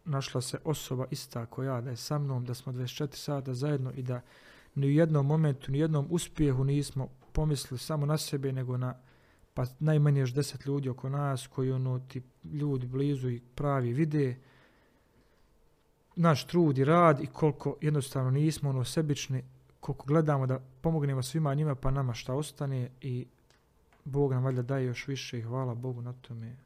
[0.04, 3.92] našla se osoba ista koja ja, da je sa mnom, da smo 24 sata zajedno
[3.92, 4.20] i da
[4.74, 8.94] ni u jednom momentu, ni u jednom uspjehu nismo pomislili samo na sebe, nego na
[9.54, 14.36] pa najmanje još deset ljudi oko nas koji ono ti ljudi blizu i pravi vide
[16.16, 19.44] naš trud i rad i koliko jednostavno nismo ono sebični
[19.86, 23.26] koliko gledamo da pomognemo svima njima pa nama šta ostane i
[24.04, 26.56] Bog nam valjda daje još više i hvala Bogu na tome.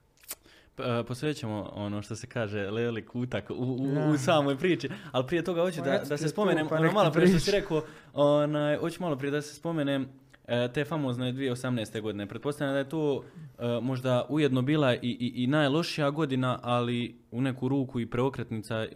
[0.79, 5.45] E, posvećamo ono što se kaže leli kutak u, u, u samoj priči, ali prije
[5.45, 7.83] toga hoću da, da se spomenem, pa ono malo prije što si rekao,
[8.15, 10.09] onaj, hoću malo prije da se spomenem
[10.49, 12.01] e, te famozne 2018.
[12.01, 12.27] godine.
[12.27, 13.25] Pretpostavljam da je to
[13.59, 18.87] e, možda ujedno bila i, i, i najlošija godina, ali u neku ruku i preokretnica,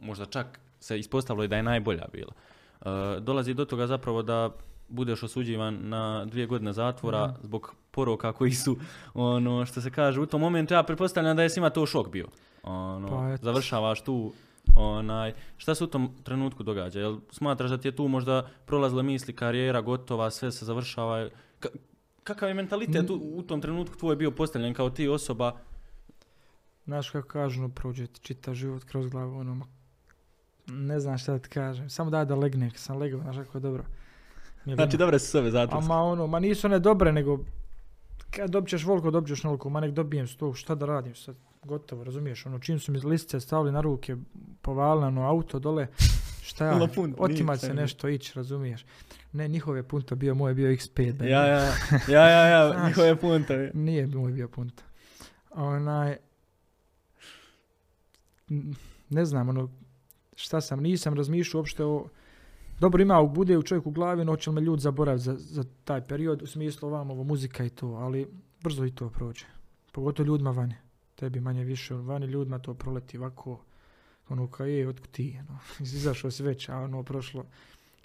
[0.00, 2.32] možda čak se ispostavilo i da je najbolja bila.
[2.80, 4.50] Uh, dolazi do toga zapravo da
[4.88, 7.34] budeš osuđivan na dvije godine zatvora mm.
[7.42, 8.76] zbog poroka koji su,
[9.14, 12.26] ono, što se kaže, u tom momentu ja pretpostavljam da je svima to šok bio.
[12.62, 14.32] Ono, pa završavaš tu,
[14.76, 17.00] onaj, šta se u tom trenutku događa?
[17.00, 21.28] Jel smatraš da ti je tu možda prolazile misli, karijera gotova, sve se završava?
[21.60, 21.68] Ka
[22.24, 25.52] kakav je mentalitet u, u tom trenutku tvoj bio postavljen kao ti osoba?
[26.84, 29.66] Znaš kako kažu, no, prođe čita život kroz glavu, ono,
[30.68, 31.90] ne znam šta ti kažem.
[31.90, 33.84] Samo daj da legne, kad sam legao, znaš kako je dobro.
[34.64, 35.80] znači dobre su sve zato.
[35.80, 37.38] Ma ono, ma nisu one dobre, nego
[38.30, 41.36] kad dobit ćeš volko, dobit ćeš noliko, ma nek dobijem sto, šta da radim sad,
[41.64, 44.16] gotovo, razumiješ, ono, čim su mi listice stavili na ruke,
[44.62, 45.86] povali ono auto dole,
[46.42, 46.88] šta ja,
[47.18, 48.86] otimat se nešto ići, razumiješ.
[49.32, 51.24] Ne, njihov je punto bio, moj je bio X5.
[51.24, 51.72] Ja, ja,
[52.08, 53.54] ja, ja, ja, njihov je punto.
[53.74, 54.82] Nije moj bio punto.
[55.50, 56.16] Onaj,
[59.08, 59.68] ne znam, ono,
[60.38, 62.06] šta sam, nisam razmišljao uopšte o
[62.80, 65.64] dobro ima, bude u čovjeku u glavi, no hoće li me ljudi zaboraviti za, za
[65.84, 68.26] taj period, u smislu ovam ovo muzika i to, ali
[68.62, 69.44] brzo i to prođe.
[69.92, 70.74] Pogotovo ljudima vani.
[71.14, 73.60] Tebi manje više, vani ljudima to proleti ovako,
[74.28, 75.58] ono kao je, otkud ti, ono,
[75.96, 77.44] izašao si već, a ono prošlo.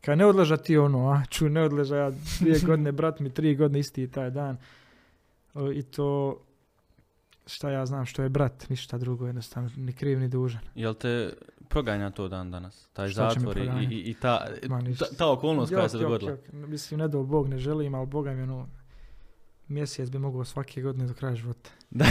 [0.02, 3.56] Kad ne odleža ti ono, a ču ne odleža ja dvije godine, brat mi tri
[3.56, 4.58] godine isti taj dan.
[5.74, 6.40] I to,
[7.46, 10.62] šta ja znam što je brat, ništa drugo jednostavno, ni kriv ni dužan.
[10.76, 11.34] Jel te
[11.70, 12.88] proganja to dan danas?
[12.94, 14.46] Taj Šta zatvor i, i, i ta,
[15.00, 16.32] ta, ta okolnost koja se jok, dogodila.
[16.32, 16.40] jok.
[16.52, 18.68] Mislim, ne do Bog ne želim, ali Boga mi ono,
[19.74, 21.70] mjesec bi mogao svake godine do kraja života.
[21.92, 22.06] Da.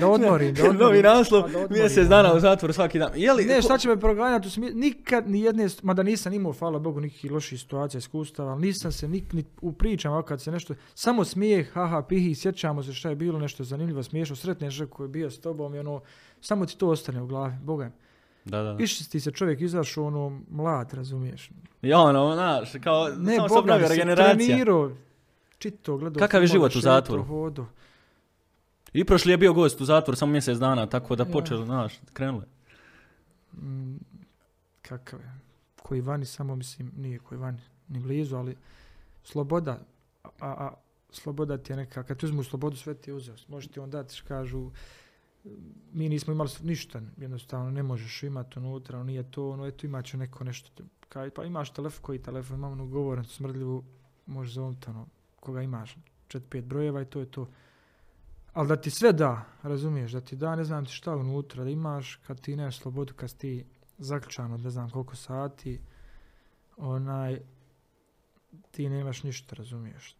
[0.00, 0.80] Da odmorim, da odmorim.
[0.80, 3.10] Novi naslov, Pa da odmorim, mjesec dana u zatvoru svaki dan.
[3.14, 6.78] Je li, Ne, šta će me proganjati smi- nikad ni jedne, mada nisam imao, hvala
[6.78, 10.74] Bogu, nikakvih loših situacija, iskustava, ali nisam se nik, ni u pričama, kad se nešto,
[10.94, 15.08] samo smijeh, haha, pihi, sjećamo se šta je bilo, nešto zanimljivo, smiješno, sretneš koji je
[15.08, 16.00] bio s tobom i ono,
[16.40, 17.90] samo ti to ostane u glavi, Boga.
[18.44, 18.62] Da, da.
[18.62, 18.72] da.
[18.72, 21.50] Više ti se čovjek izašao ono mlad, razumiješ.
[21.82, 24.36] Ja, ono, znaš, kao, Ne, samo se se regeneracija.
[24.36, 24.90] trenirao,
[25.58, 26.20] čito, gledao.
[26.20, 27.24] Kakav je život u zatvoru?
[27.24, 27.66] hodao.
[28.92, 31.30] I prošli je bio gost u zatvoru samo mjesec dana, tako da Ja.
[31.32, 32.44] počeli, znaš, krenuli.
[33.52, 33.96] Mm,
[34.82, 35.34] kakav je?
[35.82, 38.56] Koji vani, samo mislim, nije koji vani, ni blizu, ali
[39.24, 39.78] sloboda,
[40.22, 40.74] a, a
[41.10, 43.34] sloboda ti je neka, kad ti uzmu slobodu, sve ti je uzeo.
[43.48, 44.70] Može ti on dati, kažu,
[45.92, 50.16] mi nismo imali ništa, jednostavno ne možeš imati unutra, nije to, ono, eto imat će
[50.16, 53.84] neko nešto, kaj, pa imaš telefon, koji telefon, imamo onu govornicu smrdljivu,
[54.26, 55.06] možeš zovnuti ono,
[55.40, 55.96] koga imaš,
[56.28, 57.48] čet, pet brojeva i to je to.
[58.52, 61.70] Ali da ti sve da, razumiješ, da ti da ne znam ti šta unutra, da
[61.70, 63.64] imaš kad ti nemaš slobodu, kad ti
[63.98, 65.80] zaključan od ne znam koliko sati,
[66.76, 67.40] onaj,
[68.70, 70.16] ti nemaš ništa, razumiješ.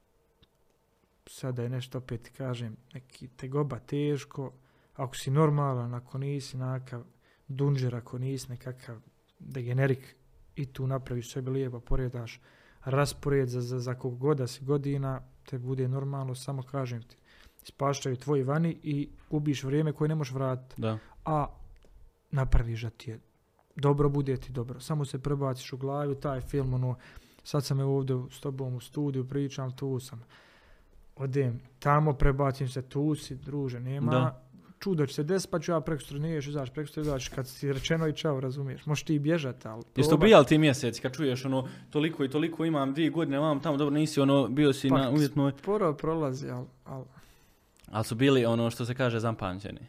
[1.26, 4.52] Sada je nešto, opet kažem, neki tegoba teško,
[4.94, 7.04] ako si normalan, ako nisi nakav
[7.48, 9.00] dunđer, ako nisi nekakav
[9.38, 10.16] degenerik
[10.56, 12.40] i tu napraviš sebi lijepo, poredaš
[12.84, 17.16] raspored za, za, za kog god da si godina, te bude normalno, samo kažem ti,
[17.62, 20.98] ispaštaju tvoji vani i ubiš vrijeme koje ne možeš vratiti Da.
[21.24, 21.46] a
[22.30, 23.20] napraviš da ti je
[23.76, 24.80] dobro, bude ti dobro.
[24.80, 26.96] Samo se prebaciš u glavi taj film, ono,
[27.44, 30.22] sad sam evo ovdje s tobom u studiju, pričam, tu sam.
[31.16, 34.12] Odem tamo, prebacim se, tu si, druže, nema.
[34.12, 34.47] Da.
[34.78, 37.48] Čudo će se desiti, pa ću ja preko sutra, niješ, izaš preko sutra, izaš, kad
[37.48, 38.86] si rečeno i čao, razumiješ.
[38.86, 39.82] Možeš ti bježati, ali...
[39.96, 43.76] Jeste ubijali ti mjeseci kad čuješ ono toliko i toliko imam dvije godine, vam tamo
[43.76, 46.66] dobro nisi ono bio si Pa, na uvjetnoj, Sporo prolazi, ali...
[46.84, 47.04] ali
[47.90, 49.80] ali su bili ono što se kaže zapamćeni.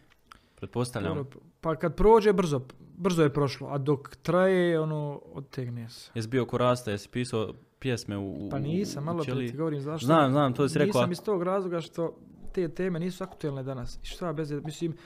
[0.56, 1.14] Pretpostavljam.
[1.14, 2.61] sporo- pa kad prođe, brzo,
[2.98, 6.11] brzo je prošlo, a dok traje, ono, odtegne se.
[6.16, 9.82] Jesi bio ko rasta, jesi pisao pjesme u, u Pa nisam, malo prije ti govorim
[9.82, 10.06] zašto.
[10.06, 11.02] Znam, znam, to si rekao.
[11.02, 12.18] Nisam iz tog razloga što
[12.53, 13.99] te teme nisu aktuelne danas.
[14.03, 14.97] I šta bez, mislim,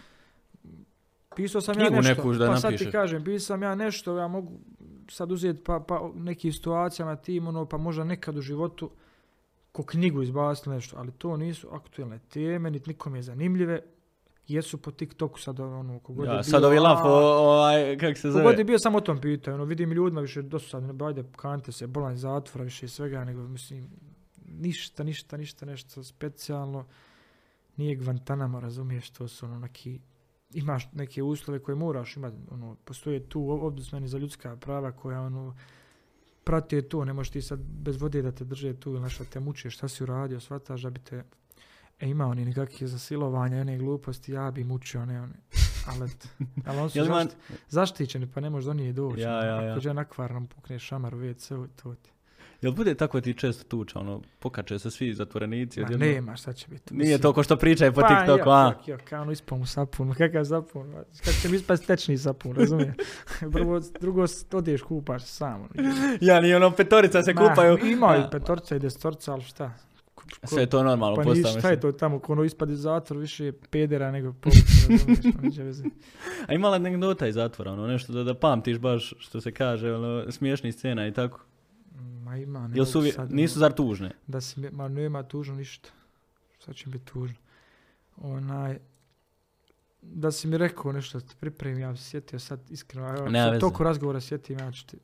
[1.36, 4.18] pisao sam ja Knjigu nešto, neku da pa sad ti kažem, pisao sam ja nešto,
[4.18, 4.60] ja mogu
[5.10, 8.92] sad uzeti pa, pa nekim situacijama tim, ono, pa možda nekad u životu
[9.72, 13.82] ko knjigu izbaciti nešto, ali to nisu aktuelne teme, niti nikom je zanimljive,
[14.48, 18.18] jesu po TikToku sad ono, kogod je Ja, bio, sad ovi a, lafo, ovaj, kak
[18.18, 18.58] se Kogod zove?
[18.58, 21.88] je bio samo o tom pitaju, ono, vidim ljudima više dosadno, ne ajde, kante se,
[21.88, 23.90] bolan zatvora, više svega, nego, mislim,
[24.46, 26.86] ništa, ništa, ništa, nešto specijalno,
[27.78, 30.00] nije Guantanamo, razumiješ, to su ono neki,
[30.54, 35.56] imaš neke uslove koje moraš imati, ono, postoje tu obdusmeni za ljudska prava koja, ono,
[36.44, 39.40] prate to, ne možeš ti sad bez vode da te drže tu ili nešto te
[39.40, 41.24] muče, šta si uradio, shvataš da bi te,
[42.00, 45.34] e, ima oni nekakvih zasilovanja, one gluposti, ja bi mučio, ne, one,
[45.88, 46.10] ali,
[46.66, 47.36] ali on su zašti-
[47.70, 49.22] zaštićeni, pa ne možeš do njih doći.
[49.22, 49.72] Ja, ono, ja, ja.
[49.72, 52.13] Akođe nakvarnom pukne šamar u WC, to ti.
[52.64, 55.80] Jel bude tako ti često tuča, ono, pokače se svi zatvorenici?
[55.80, 56.10] Ma odjednom?
[56.10, 56.94] nema, šta će biti.
[56.96, 58.74] Nije to ko što pričaju po Pa, TikToku, a?
[58.78, 62.56] jok, jok, kao ono ispao mu sapun, kakav sapun, kako će mi ispast tečni sapun,
[62.56, 62.96] razumiješ?
[63.54, 65.54] Prvo, drugo, odeš kupaš sam.
[65.62, 65.70] ono.
[66.22, 67.78] Ja, ni ono petorica se Ma, kupaju.
[67.78, 69.74] Ima i A, petorca i desetorca, ali šta?
[70.16, 72.74] Ko- Sve je to normalno Pa postao, ništa, šta je to tamo, ko ono ispade
[72.74, 75.90] iz zatvor, više je pedera nego razumiješ, pa.
[76.48, 80.32] A imala anegdota iz zatvora, ono, nešto da, da pamtiš baš, što se kaže, ono,
[80.32, 81.40] smiješnih scena i tako.
[82.24, 84.12] Ma ima, ne Jel su, sad, nisu ono- zar tužne?
[84.28, 85.90] da mi- ma nema tužno ništa.
[86.60, 87.36] Sad će biti tužno.
[88.18, 88.80] Onaj,
[90.02, 93.10] da si mi rekao nešto da te pripremim, ja bi se sjetio sad iskreno.
[93.10, 94.98] Evo, Nema sad toliko razgovora sjetim, ja ću ti,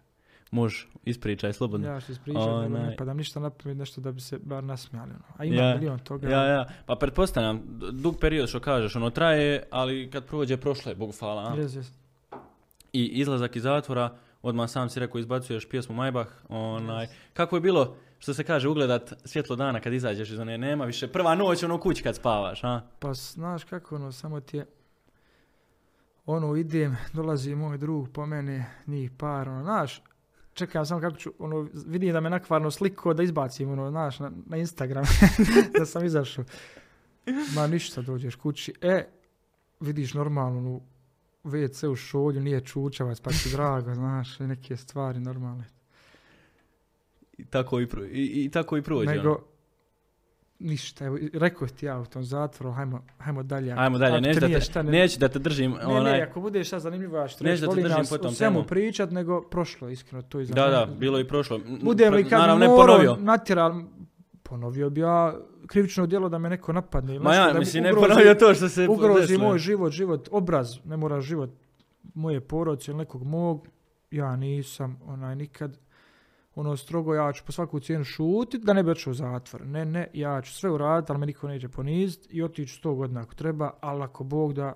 [0.51, 1.87] Može, ispričaj, slobodno.
[1.87, 2.83] ja ću ispričati, nego Onaj.
[2.83, 5.11] ne padam ništa napraviti nešto da bi se bar nasmijali.
[5.11, 5.23] Ono.
[5.37, 6.29] A ima Ja, milion toga.
[6.29, 10.95] Ja, ja, pa pretpostavljam, dug period što kažeš, ono traje, ali kad prođe prošlo je,
[10.95, 11.55] Bogu hvala.
[11.55, 11.91] Jez, jez.
[12.93, 17.95] I izlazak iz zatvora, odmah sam si rekao izbacuješ pjesmu Majbah, onaj, kako je bilo,
[18.19, 21.79] što se kaže, ugledat svjetlo dana kad izađeš iz one, nema više, prva noć ono
[21.79, 22.81] kući kad spavaš, a?
[22.99, 24.65] Pa znaš kako ono, samo ti je,
[26.25, 30.01] ono idem, dolazi moj drug po mene, njih par, ono, znaš,
[30.53, 34.31] čekam samo kako ću, ono, vidim da me nakvarno sliko da izbacim, ono, znaš, na,
[34.45, 35.05] na Instagram,
[35.79, 36.45] da sam izašao.
[37.55, 39.07] Ma ništa, dođeš kući, e,
[39.79, 40.81] vidiš normalno, ono,
[41.49, 45.63] WC u šolju, nije čučavac, pa ti drago, znaš, neke stvari normalne.
[47.33, 49.09] I tako i, pro, i, i tako i prođe.
[49.09, 49.17] ono.
[49.17, 49.43] Nego,
[50.59, 53.71] ništa, evo, rekao ti ja u tom zatvoru, hajmo, hajmo dalje.
[53.71, 55.71] ako- Ajmo dalje, neću da, te, šta, ne- neću da te držim.
[55.71, 57.97] Ne, onaj, ne, ako bude šta zanimljivo, ja što Neću reći, da te volim držim
[57.99, 60.71] nas o svemu pričat, nego prošlo je iskreno to iza Da, mene.
[60.75, 61.59] da, bilo je i prošlo.
[61.81, 63.15] Budem li kad naravno, ponovio.
[63.15, 63.81] natjeral,
[64.43, 65.35] ponovio bi ja
[65.69, 67.15] krivično djelo da me neko napadne.
[67.15, 69.47] ili Ma ja, da mi mislim, ne ponovio to što se Ugrozi desilo.
[69.47, 71.49] moj život, život, obraz, ne mora život
[72.13, 73.67] moje porodice ili nekog mog,
[74.11, 75.79] ja nisam onaj nikad
[76.55, 79.65] ono strogo, ja ću po svaku cijenu šutit da ne bi otišao u zatvor.
[79.65, 83.21] Ne, ne, ja ću sve uraditi, ali me niko neće poniziti i otići sto godina
[83.21, 84.73] ako treba, ali ako Bog da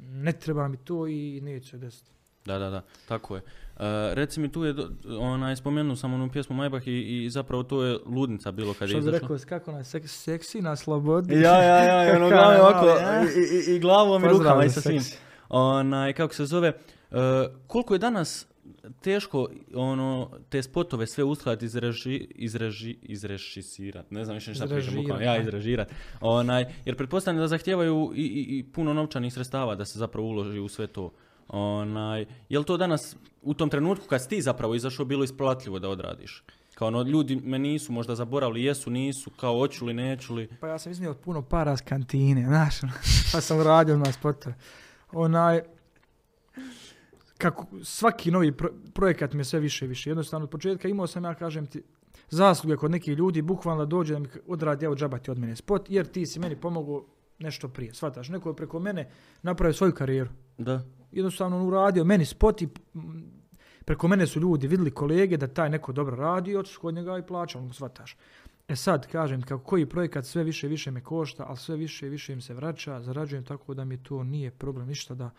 [0.00, 2.12] ne treba mi to i neće se desiti.
[2.44, 3.42] Da, da, da, tako je.
[3.42, 4.74] E, reci mi, tu je,
[5.18, 8.96] onaj, spomenuo sam onu pjesmu Majbah i, i zapravo to je ludnica bilo kad je
[8.96, 11.34] Što bi rekao, kako na seks, seksi na slobodi.
[11.34, 13.22] Ja, ja, ja, i ono glavom ovako, mali, a?
[13.22, 15.02] i, i, i glavom i rukama i sa svim.
[15.48, 17.16] Onaj, kako se zove, e,
[17.66, 18.46] koliko je danas
[19.00, 24.66] teško ono, te spotove sve uskladiti, izreži, izreži, izrežisirat, ne znam više šta
[24.96, 25.90] bukvalno, ja izrežirat.
[26.20, 30.58] Onaj, jer pretpostavljam da zahtijevaju i, i, i puno novčanih sredstava da se zapravo uloži
[30.58, 31.12] u sve to.
[31.48, 35.78] Onaj, je li to danas, u tom trenutku kad si ti zapravo izašao, bilo isplatljivo
[35.78, 36.44] da odradiš?
[36.74, 40.48] Kao ono, ljudi me nisu možda zaboravili, jesu, nisu, kao hoću li, neću li.
[40.60, 42.92] Pa ja sam iznio puno para s kantine, znaš, ono,
[43.32, 44.54] pa sam radio na spotove.
[45.12, 45.60] Onaj,
[47.38, 50.10] kako svaki novi pro- projekat mi je sve više i više.
[50.10, 51.82] Jednostavno, od početka imao sam, ja kažem ti,
[52.30, 56.06] zasluge kod nekih ljudi, bukvalno dođe da mi odradi, evo džabati od mene spot, jer
[56.06, 57.04] ti si meni pomogao
[57.38, 59.10] nešto prije, shvataš, neko je preko mene
[59.42, 60.30] napravio svoju karijeru.
[60.58, 60.82] Da,
[61.12, 62.68] jednostavno on uradio meni spot i
[63.84, 67.18] preko mene su ljudi vidjeli kolege da taj neko dobro radi i otišli kod njega
[67.18, 68.16] i plaćali mu, shvataš.
[68.68, 72.06] E sad, kažem, kako koji projekat sve više i više me košta, ali sve više
[72.06, 75.30] i više im se vraća, zarađujem tako da mi to nije problem ništa da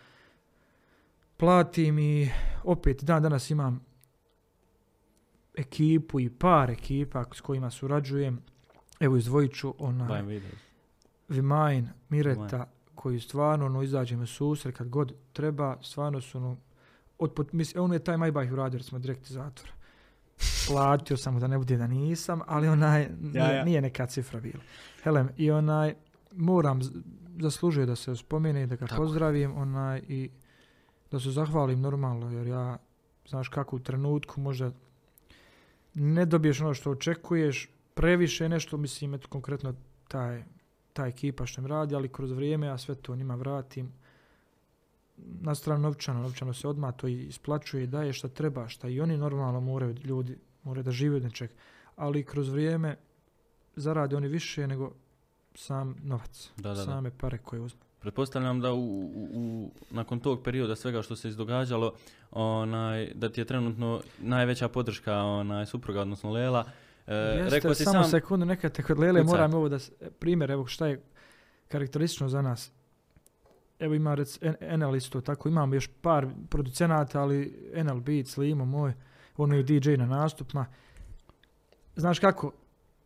[1.37, 2.29] platim i
[2.63, 3.85] opet dan danas imam
[5.57, 8.41] ekipu i par ekipa s kojima surađujem.
[8.99, 10.39] Evo izdvojit ću onaj.
[11.29, 12.72] Vimajn, Mireta.
[12.95, 16.57] Koji stvarno ono, izađe me susret kad god treba, stvarno su ono,
[17.20, 19.74] od, pot- mislim, on je taj Majbah uradio jer smo direkt iz zatvora.
[20.68, 23.64] Platio sam mu da ne bude da nisam, ali onaj, nije, ja.
[23.64, 24.64] nije neka cifra bila.
[25.03, 25.95] Helem, i onaj,
[26.32, 26.80] moram,
[27.40, 30.30] zaslužuje da se spomene i da ga Tako pozdravim, onaj, i
[31.11, 32.78] da se zahvalim normalno, jer ja,
[33.30, 34.72] znaš kako u trenutku možda
[35.94, 39.74] ne dobiješ ono što očekuješ, previše nešto, mislim, eto konkretno
[40.07, 40.44] taj,
[40.94, 43.91] ta ekipa što im radi, ali kroz vrijeme ja sve to njima vratim.
[45.18, 49.18] Na stranu novčano, novčano se odmah to isplaćuje i daje šta treba, šta i oni
[49.18, 51.49] normalno moraju, ljudi moraju da žive od nečeg,
[51.95, 52.98] ali kroz vrijeme
[53.76, 54.91] zarade oni više nego
[55.56, 56.84] sam novac, Da, da, da.
[56.84, 57.80] same pare koje uzme.
[57.99, 61.94] Pretpostavljam da u, u, u- nakon tog perioda svega što se izdogađalo,
[62.32, 66.65] onaj, da ti je trenutno najveća podrška onaj, supruga, odnosno Lela.
[67.07, 69.77] E, Jeste, rekao si samo sam, sekundu, neka te kod Lele, moram ovo da,
[70.19, 71.01] primjer, evo šta je
[71.67, 72.71] karakteristično za nas.
[73.80, 74.39] Evo ima rec,
[74.77, 78.93] NL isto tako, imamo još par producenata, ali NL Beats, Limo moj,
[79.38, 80.65] on je DJ na nastupima.
[81.95, 82.51] Znaš kako,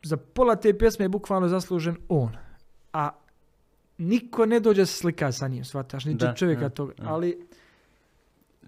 [0.04, 2.32] za pola te pjesme je bukvalno zaslužen on.
[2.94, 3.10] A
[3.98, 6.94] niko ne dođe se slika sa njim, shvataš, ni Da, čovjeka toga.
[7.06, 7.48] Ali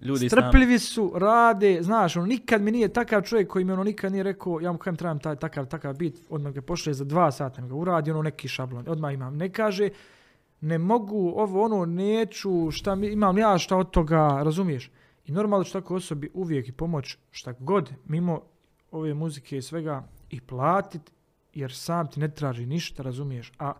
[0.02, 4.12] ljudi strpljivi su, rade, znaš, on nikad mi nije takav čovjek koji mi ono nikad
[4.12, 7.30] nije rekao, ja mu kažem trebam taj takav, takav bit, odmah ga pošle za dva
[7.32, 9.36] sata, ga uradi ono neki šablon, odmah imam.
[9.36, 9.88] Ne kaže,
[10.60, 14.90] ne mogu, ovo ono, neću, šta mi, imam ja šta od toga, razumiješ?
[15.26, 18.42] I normalno ću tako osobi uvijek i pomoć šta god, mimo
[18.90, 21.12] ove muzike i svega, i platit,
[21.54, 23.52] jer sam ti ne traži ništa, razumiješ?
[23.58, 23.72] A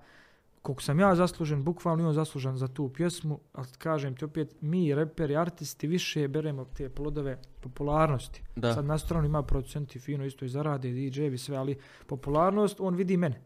[0.62, 4.57] koliko sam ja zaslužen, bukvalno i on zaslužan za tu pjesmu, ali kažem ti opet,
[4.61, 8.43] mi reperi, artisti više beremo te plodove popularnosti.
[8.57, 8.74] Da.
[8.74, 11.77] Sad na stranu ima producenti fino isto i zarade, DJ-evi sve, ali
[12.07, 13.41] popularnost, on vidi mene.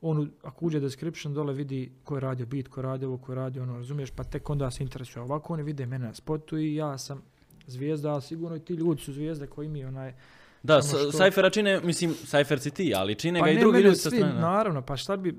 [0.00, 3.32] On, ako uđe description dole vidi ko je radio beat, ko je radio ovo, ko
[3.32, 5.22] je radio ono, razumiješ, pa tek onda se interesuje.
[5.22, 7.22] Ovako oni vide mene na spotu i ja sam
[7.66, 10.14] zvijezda, ali sigurno i ti ljudi su zvijezde koji mi onaj...
[10.62, 13.80] Da, s- što- Sajfera čine, mislim, Sajfer si ti, ali čine Pa ga i drugi
[13.80, 14.40] ljudi sa strane.
[14.40, 15.38] Naravno, pa šta bi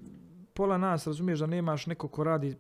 [0.56, 2.56] pola nas, razumiješ da nemaš neko ko radi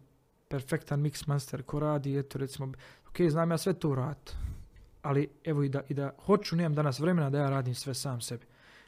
[0.47, 2.71] perfektan mix master, ko radi, eto recimo,
[3.09, 4.33] ok, znam ja sve to uraditi,
[5.01, 8.21] ali evo i da, i da hoću, nemam danas vremena da ja radim sve sam
[8.21, 8.45] sebi.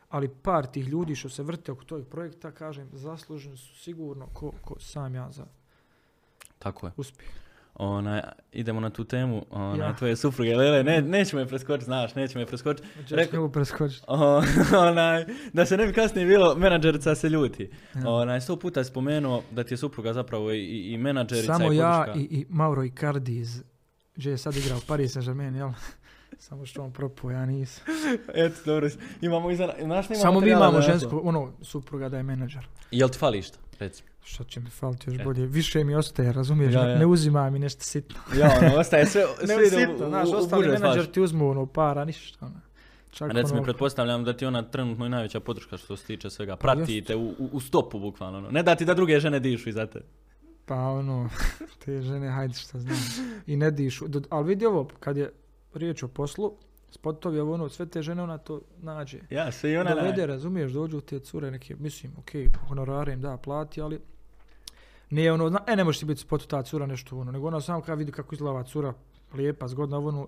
[0.09, 4.51] Ali par tih ljudi što se vrte oko tog projekta, kažem, zasluženi su sigurno ko,
[4.61, 5.45] ko sam ja za
[6.59, 6.93] Tako je.
[6.97, 7.46] uspjeh.
[7.79, 8.21] Onaj,
[8.51, 9.95] idemo na tu temu, onaj, Ja.
[9.95, 12.87] tvoje supruge, Lele, ne, nećemo je preskočiti, znaš, nećemo je preskočiti.
[13.33, 14.05] Mogu preskočiti.
[14.89, 17.69] Onaj, da se ne bi kasnije bilo, menadžerica se ljuti.
[17.95, 18.09] Ja.
[18.09, 21.77] Onaj, sto puta je spomenuo da ti je supruga zapravo i, i, menadžerica Samo i
[21.77, 23.63] ja i, i Mauro Icardi iz
[24.15, 25.69] gdje je sad igrao Paris Saint-Germain, jel?
[26.47, 27.83] Samo što on propuo, ja nisam.
[28.33, 28.89] Eto, dobro,
[29.21, 32.67] imamo iza, znaš, nema Samo mi imamo žensku, ono, supruga da je menadžer.
[32.91, 34.03] Jel ti fali što, reci?
[34.27, 35.23] Što će mi faliti još E.
[35.23, 35.45] bolje?
[35.45, 36.73] Više mi ostaje, razumiješ?
[36.73, 36.97] Ja, Ne- ja.
[36.97, 38.15] Ne uzima mi nešto sitno.
[38.35, 41.65] Ja, ono, ostaje sve, Ne sve u- sitno, u- znaš, ostali menadžer ti uzmu ono
[41.67, 42.45] para, ništa.
[42.45, 42.59] Ono.
[43.11, 46.55] Čak Recimo, ono, pretpostavljam da ti ona trenutno i najveća podrška što se tiče svega.
[46.55, 48.37] Prati te u, u, stopu, bukvalno.
[48.37, 48.49] ono.
[48.49, 50.01] Ne da ti da druge žene dišu iza te.
[50.65, 51.29] Pa ono,
[51.85, 52.97] te žene, hajde šta znam.
[53.47, 54.07] I ne dišu.
[54.07, 55.31] Do- ali vidi ovo, kad je
[55.73, 56.53] riječ o poslu,
[56.91, 59.19] spotovi, ovo ono, sve te žene ona to nađe.
[59.29, 62.29] Ja, sve i ona Dovede, razumiješ, dođu te cure neke, mislim, ok,
[62.59, 63.99] honorare im da, plati, ali
[65.09, 67.61] nije ono, zna, e, ne možeš ti biti spotu ta cura nešto ono, nego ona
[67.61, 68.93] samo kada vidi kako izgleda ova cura,
[69.33, 70.27] lijepa, zgodna, ono,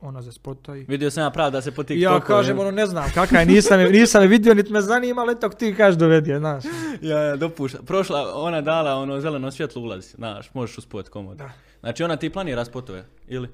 [0.00, 0.84] ona za spota i...
[0.88, 2.14] Vidio sam ja prav da se po TikToku...
[2.14, 5.22] ja kažem, ono, ne znam kakva je, nisam je, nisam je vidio, niti me zanima,
[5.22, 6.64] ali eto, ti kažeš dovedi je, znaš.
[7.02, 7.78] Ja, ja, dopušta.
[7.82, 11.36] Prošla, ona dala ono zeleno svjetlo ulazi, znaš, možeš u spot komod.
[11.36, 11.50] Da.
[11.80, 13.48] Znači ona ti planira spotove, ili?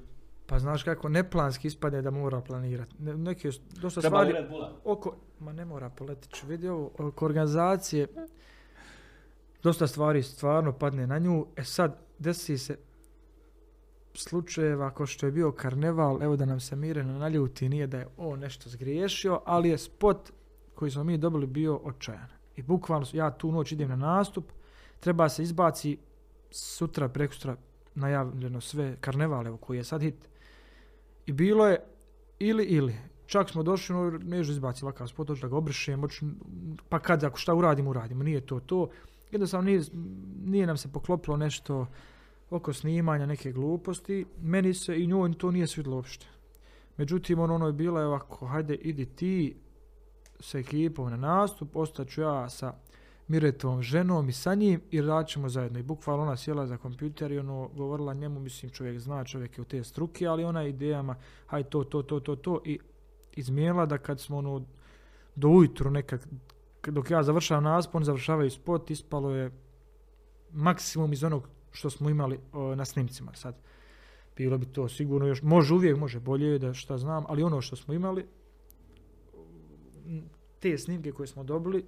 [0.45, 2.95] Pa znaš kako, neplanski ispade da mora planirati.
[2.99, 3.49] Ne, neke,
[3.81, 4.71] dosta Treba stvari, Bulla?
[4.83, 8.07] oko, ma ne mora poletić, vidi ovo, oko organizacije,
[9.63, 12.77] dosta stvari stvarno padne na nju, e sad, desi se
[14.13, 18.07] slučajeva kao što je bio karneval, evo da nam se Mireno naljuti, nije da je
[18.17, 20.31] on nešto zgriješio, ali je spot
[20.75, 22.27] koji smo mi dobili bio očajan.
[22.55, 24.51] I bukvalno, ja tu noć idem na nastup,
[24.99, 25.97] treba se izbaci
[26.51, 27.55] sutra, prekustra,
[27.95, 30.29] najavljeno sve karneval, evo koji je sad hit.
[31.25, 31.79] I bilo je
[32.39, 32.95] ili ili.
[33.25, 36.03] Čak smo došli, no, neću izbaci ovakav spot, da ga obrišem,
[36.89, 38.89] pa kad, ako šta uradimo, uradimo, nije to to.
[39.31, 39.81] Jednostavno nije,
[40.43, 41.87] nije nam se poklopilo nešto
[42.49, 46.27] oko snimanja neke gluposti, meni se i njoj to nije svidlo uopšte.
[46.97, 49.55] Međutim, ono, ono je bilo je ovako, hajde idi ti
[50.39, 52.73] sa ekipom na nastup, ostaću ja sa
[53.27, 55.79] Miretovom ženom i sa njim i radit zajedno.
[55.79, 59.61] I bukvalno ona sjela za kompjuter i ono govorila njemu, mislim čovjek zna, čovjek je
[59.61, 62.79] u te struke, ali ona idejama, haj to, to, to, to, to i
[63.33, 64.65] izmijela da kad smo ono
[65.35, 66.27] do ujutru nekak,
[66.87, 69.51] dok ja završavam nastup, oni završavaju spot, ispalo je
[70.51, 72.39] maksimum iz onog što smo imali
[72.75, 73.55] na snimcima sad.
[74.37, 77.75] Bilo bi to sigurno još, može uvijek, može bolje da šta znam, ali ono što
[77.75, 78.25] smo imali,
[80.59, 81.85] te snimke koje smo dobili,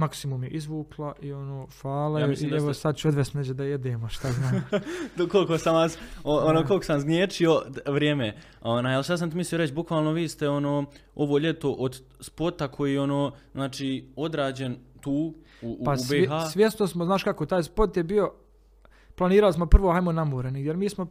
[0.00, 4.08] maksimum je izvukla i ono, hvala Ja i evo sad ću odvesti neđe da jedemo,
[4.08, 4.64] šta znam.
[5.16, 8.36] Do koliko sam vas, ono koliko sam zgnječio vrijeme.
[8.62, 12.68] Ona, jel šta sam ti mislio reći, bukvalno vi ste ono, ovo ljeto od spota
[12.68, 16.30] koji ono, znači, odrađen tu, u, u, Pa u svje- BiH.
[16.52, 18.32] svjesno smo, znaš kako, taj spot je bio,
[19.14, 21.06] planirali smo prvo, hajmo na more, jer mi smo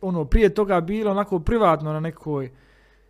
[0.00, 2.50] ono, prije toga bilo onako privatno na nekoj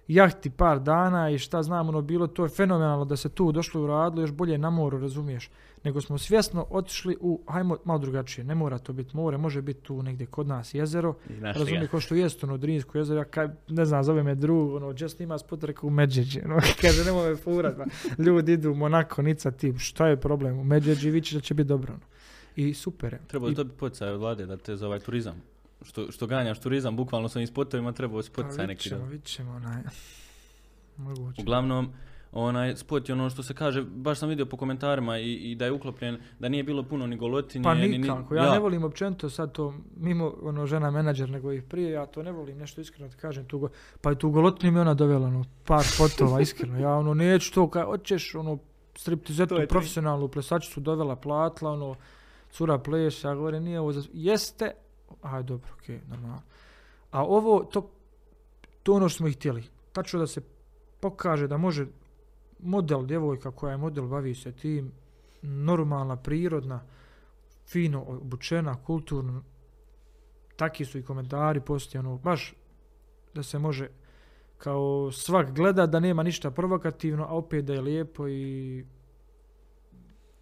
[0.09, 3.81] jahti par dana i šta znam, ono, bilo to je fenomenalno da se tu došlo
[3.81, 5.51] i uradilo, još bolje na moru, razumiješ,
[5.85, 9.81] nego smo svjesno otišli u, hajmo malo drugačije, ne mora to biti more, može biti
[9.81, 11.53] tu negdje kod nas jezero, I našli ga.
[11.53, 14.95] razumije, kao što jest ono Drinsko jezero, ja kaj, ne znam, zove me drug, ono,
[14.99, 17.85] just ima spot rekao u Medžeđi, ono, kaže, nemoj me furat, ba.
[18.19, 21.69] ljudi idu u Monako, nica ti, šta je problem, u Medžeđi vići da će biti
[21.69, 22.03] dobro, ono.
[22.57, 23.21] I super je.
[23.27, 25.52] Treba I, dobiti poticaj od vlade da te za ovaj turizam.
[25.85, 28.89] Što, što ganjaš turizam, bukvalno s ovim spotovima treba si pa poticaj vidit neki.
[28.89, 29.07] ćemo, da.
[29.07, 29.83] vidit ćemo, onaj,
[30.97, 31.43] moguće.
[31.43, 31.93] Uglavnom,
[32.33, 35.65] onaj spot je ono što se kaže, baš sam vidio po komentarima i, i da
[35.65, 37.63] je uklopljen, da nije bilo puno ni golotinje.
[37.63, 41.53] Pa ni- ni- nikako, ja, ne volim općenito sad to, mimo ono žena menadžer nego
[41.53, 43.69] i prije, ja to ne volim, nešto iskreno ti kažem, tu go,
[44.01, 47.71] pa i tu golotinu mi ona dovela, ono, par spotova, iskreno, ja ono, neću to,
[47.71, 48.59] kaj, hoćeš, ono,
[48.97, 51.97] striptizetu, je profesionalnu plesačicu dovela, platila, ono,
[52.51, 54.03] cura pleš, ja govorim, nije ovo, za...
[54.13, 54.71] jeste,
[55.23, 56.43] aj dobro, okej, normalno.
[57.11, 57.91] A ovo, to,
[58.83, 60.43] to ono što smo i htjeli, tačno da se
[61.01, 61.87] pokaže da može
[62.59, 64.93] model, djevojka koja je model, bavi se tim,
[65.43, 66.81] normalna, prirodna,
[67.67, 69.43] fino obučena, kulturno,
[70.57, 72.55] taki su i komentari poslije, ono, baš
[73.35, 73.89] da se može
[74.59, 78.85] kao svak gleda da nema ništa provokativno, a opet da je lijepo i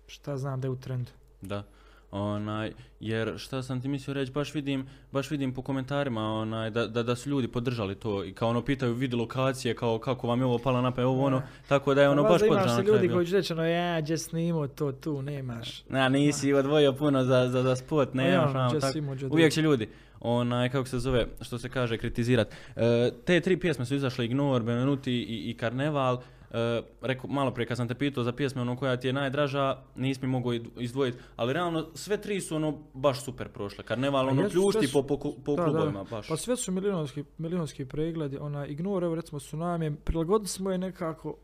[0.07, 1.11] šta znam da je u trendu.
[1.41, 1.65] Da.
[2.11, 6.87] Onaj, jer šta sam ti mislio reći, baš vidim, baš vidim po komentarima onaj, da,
[6.87, 10.41] da, da su ljudi podržali to i kao ono pitaju vidi lokacije, kao kako vam
[10.41, 12.75] je ovo pala na pamet, ovo ono, tako da je ono Pa baš valjda podržano.
[12.75, 15.85] Imaš se ljudi koji će reći, ono, ja, gdje snimao to, tu, nemaš.
[15.89, 18.99] Na, nisi odvojio puno za, za, za spot, ne, Pa ja, ono, tako.
[19.31, 19.89] Uvijek će ljudi,
[20.21, 22.49] onaj, kako se zove, što se kaže, kritizirat.
[22.77, 26.21] E, te tri pjesme su izašle, Ignore, Benvenuti i, i Karneval.
[26.51, 26.57] E,
[27.01, 30.21] rekao, malo prije kad sam te pitao za pjesme ono koja ti je najdraža, nisi
[30.23, 33.85] mi mogao izdvojiti, ali realno sve tri su ono baš super prošle.
[33.85, 35.65] Karneval ono pljušti po, po, po da, da.
[35.65, 36.29] klubovima baš.
[36.29, 41.37] Pa sve su milionski, milionski pregledi, ona Ignore, evo recimo Tsunami, prilagodili smo je nekako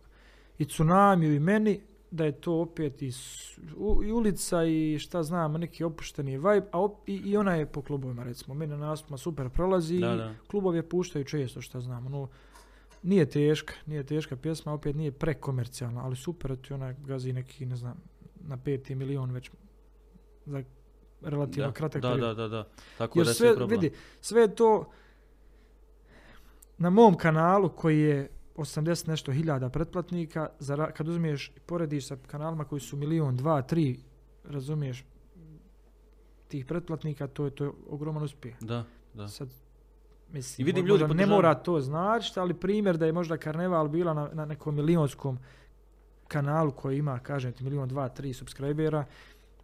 [0.59, 1.81] i Tsunamiju i meni,
[2.11, 3.11] da je to opet i,
[3.77, 7.67] u- i ulica i šta znam, neki opušteni vibe, a op- i, i ona je
[7.67, 10.35] po klubovima recimo, meni na nastupima super prolazi Da, i da.
[10.47, 12.29] klubovi je puštaju često šta znam, ono,
[13.03, 17.77] nije teška, nije teška pjesma, opet nije prekomercijalna, ali super ti ona gazi neki, ne
[17.77, 18.01] znam,
[18.37, 19.51] na peti milion već
[20.47, 20.63] za
[21.21, 22.29] relativno Da, kratak da, period.
[22.29, 22.69] da, da, da.
[22.99, 23.81] Tako Jer da sve, problem.
[23.81, 24.91] vidi, sve je to
[26.79, 32.17] na mom kanalu koji je 80 nešto hiljada pretplatnika, zara- kad uzmiješ i porediš sa
[32.27, 34.01] kanalima koji su milion, dva, tri,
[34.45, 35.05] razumiješ,
[36.49, 38.55] tih pretplatnika, to je, to je ogroman uspjeh.
[38.61, 39.29] Da, da.
[39.29, 39.49] Sad,
[40.33, 41.37] mislim, I vidim, ljudi možda ne podržavaju.
[41.37, 45.39] mora to značiti, ali primjer da je možda Karneval bila na, na nekom milionskom
[46.29, 49.05] kanalu koji ima, kažem ti, milion, dva, tri subscribera,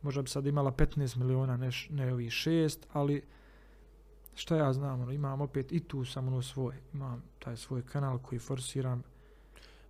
[0.02, 3.22] možda bi sad imala 15 miliona, ne, ne ovih šest, ali
[4.34, 8.18] šta ja znam, ono, imam opet i tu sam ono svoj, imam taj svoj kanal
[8.18, 9.02] koji forsiram.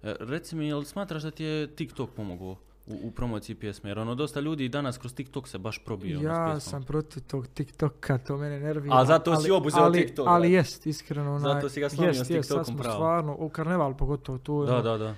[0.03, 2.57] E, Reci mi, jel smatraš da ti je TikTok pomogao
[2.95, 3.91] u, u promociji pjesme?
[3.91, 6.19] Jer ono, dosta ljudi danas kroz TikTok se baš probio.
[6.19, 6.61] ono, ja pjesmom.
[6.61, 8.97] sam protiv tog TikToka, to mene nervira.
[8.97, 10.57] A zato si ali- obuzeo ali, TikTok, Ali da.
[10.57, 11.35] jest, iskreno.
[11.35, 12.97] Onaj, Zato si ga slomio jest, s jest, sad TikTokom, smo pravo.
[12.97, 15.15] Stvarno, u karneval pogotovo, to je Da, ono, da, da.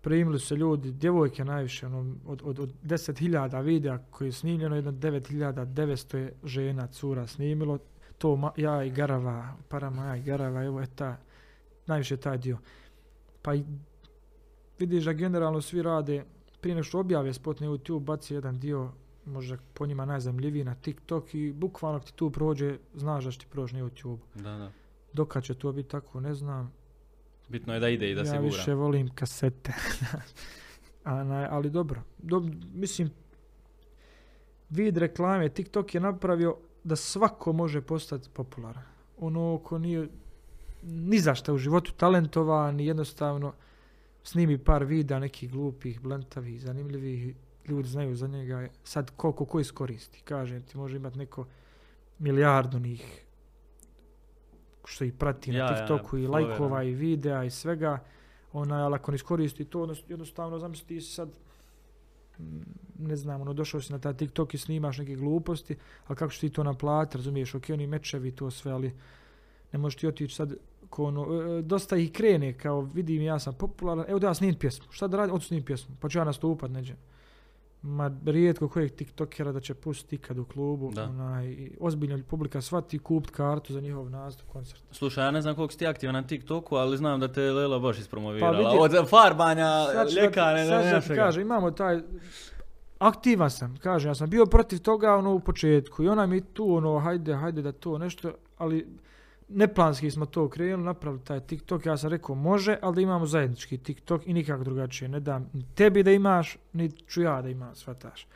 [0.00, 4.76] primili su se ljudi, djevojke najviše, ono, od, od, od 10.000 videa koji je snimljeno,
[4.76, 7.78] jedno 9.900 je žena, cura snimilo,
[8.18, 11.16] to ma, ja i Garava, Parama ja i Garava, evo je ta,
[11.86, 12.58] najviše taj dio.
[13.42, 13.64] Pa i
[14.78, 16.24] vidiš da generalno svi rade,
[16.66, 18.90] prije nego što objave spot na YouTube, baci jedan dio,
[19.26, 23.46] možda po njima najzemljiviji na TikTok i bukvalno ti tu prođe, znaš da će ti
[23.50, 24.18] proći na YouTube.
[24.34, 24.70] da, da.
[25.12, 26.72] Dokad će to biti tako, ne znam.
[27.48, 28.40] Bitno je da ide i da ja se gura.
[28.42, 29.72] više volim kasete.
[31.04, 32.02] A, na- ali dobro.
[32.22, 33.10] Dob- mislim,
[34.70, 38.82] vid reklame, TikTok je napravio da svako može postati popularan.
[39.18, 40.08] Ono ko nije
[40.82, 43.52] ni za šta u životu talentovan, i jednostavno
[44.26, 47.34] snimi par videa nekih glupih, blentavih, zanimljivih,
[47.68, 48.68] ljudi znaju za njega.
[48.84, 50.22] Sad koliko ko iskoristi.
[50.24, 51.46] Kažem ti, može imati neko
[52.18, 53.26] milijardu njih
[54.84, 56.30] što ih prati Ja, na ja, TikToku i followera.
[56.30, 57.98] lajkova i videa i svega.
[58.52, 61.28] Onaj, ali ako ne iskoristi to, jednostavno zamisli ti sad
[62.38, 62.60] mm,
[62.98, 65.76] ne znam, ono, došao si na taj TikTok i snimaš neke gluposti,
[66.06, 68.92] ali kako ćeš ti to naplatiti, razumiješ, ok, oni mečevi to sve, ali
[69.72, 70.54] ne možeš ti otići sad
[70.92, 71.26] ono,
[71.58, 75.06] e, dosta ih krene, kao vidim ja sam popularan, evo da ja snimim pjesmu, šta
[75.06, 76.94] da radim, odu snimim pjesmu, pa ću ja nastupat neđe.
[77.82, 81.04] Ma rijetko kojeg tiktokera da će pustiti ikad u klubu, Da.
[81.04, 84.82] onaj, i ozbiljna publika shvati kupit kartu za njihov nastup, koncert.
[84.90, 87.78] Slušaj, ja ne znam koliko si ti aktivan na TikToku, ali znam da te Lela
[87.78, 88.58] baš ispromovirala.
[88.58, 89.70] vidi- Od farbanja,
[90.14, 92.00] ljekane, ne, da ti kažem, imamo taj,
[92.98, 96.74] aktivan sam, kažem, ja sam bio protiv toga ono u početku i ona mi tu
[96.74, 98.86] ono, hajde, hajde da to nešto, ali
[99.48, 103.78] neplanski smo to krenuli, napravili taj TikTok, ja sam rekao može, ali da imamo zajednički
[103.78, 107.74] TikTok i nikako drugačije, ne dam ni tebi da imaš, ni ću ja da imam,
[107.74, 108.26] shvataš.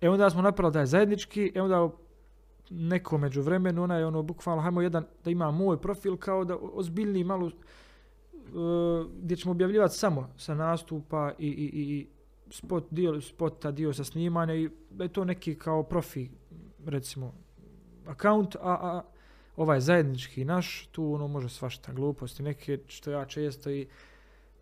[0.00, 1.88] E onda smo napravili taj zajednički, e onda
[2.70, 6.56] neko među vremenu, ona je ono, bukvalno, hajmo jedan, da ima moj profil, kao da
[6.56, 7.52] ozbiljniji malo, uh,
[9.22, 12.06] gdje ćemo objavljivati samo sa nastupa i, i, i
[12.50, 16.28] spot, dio, spota, dio sa snimanja i da je to neki kao profi,
[16.86, 17.34] recimo,
[18.06, 19.02] account, a, a
[19.56, 23.86] ovaj zajednički naš, tu ono može svašta gluposti, neke što ja često i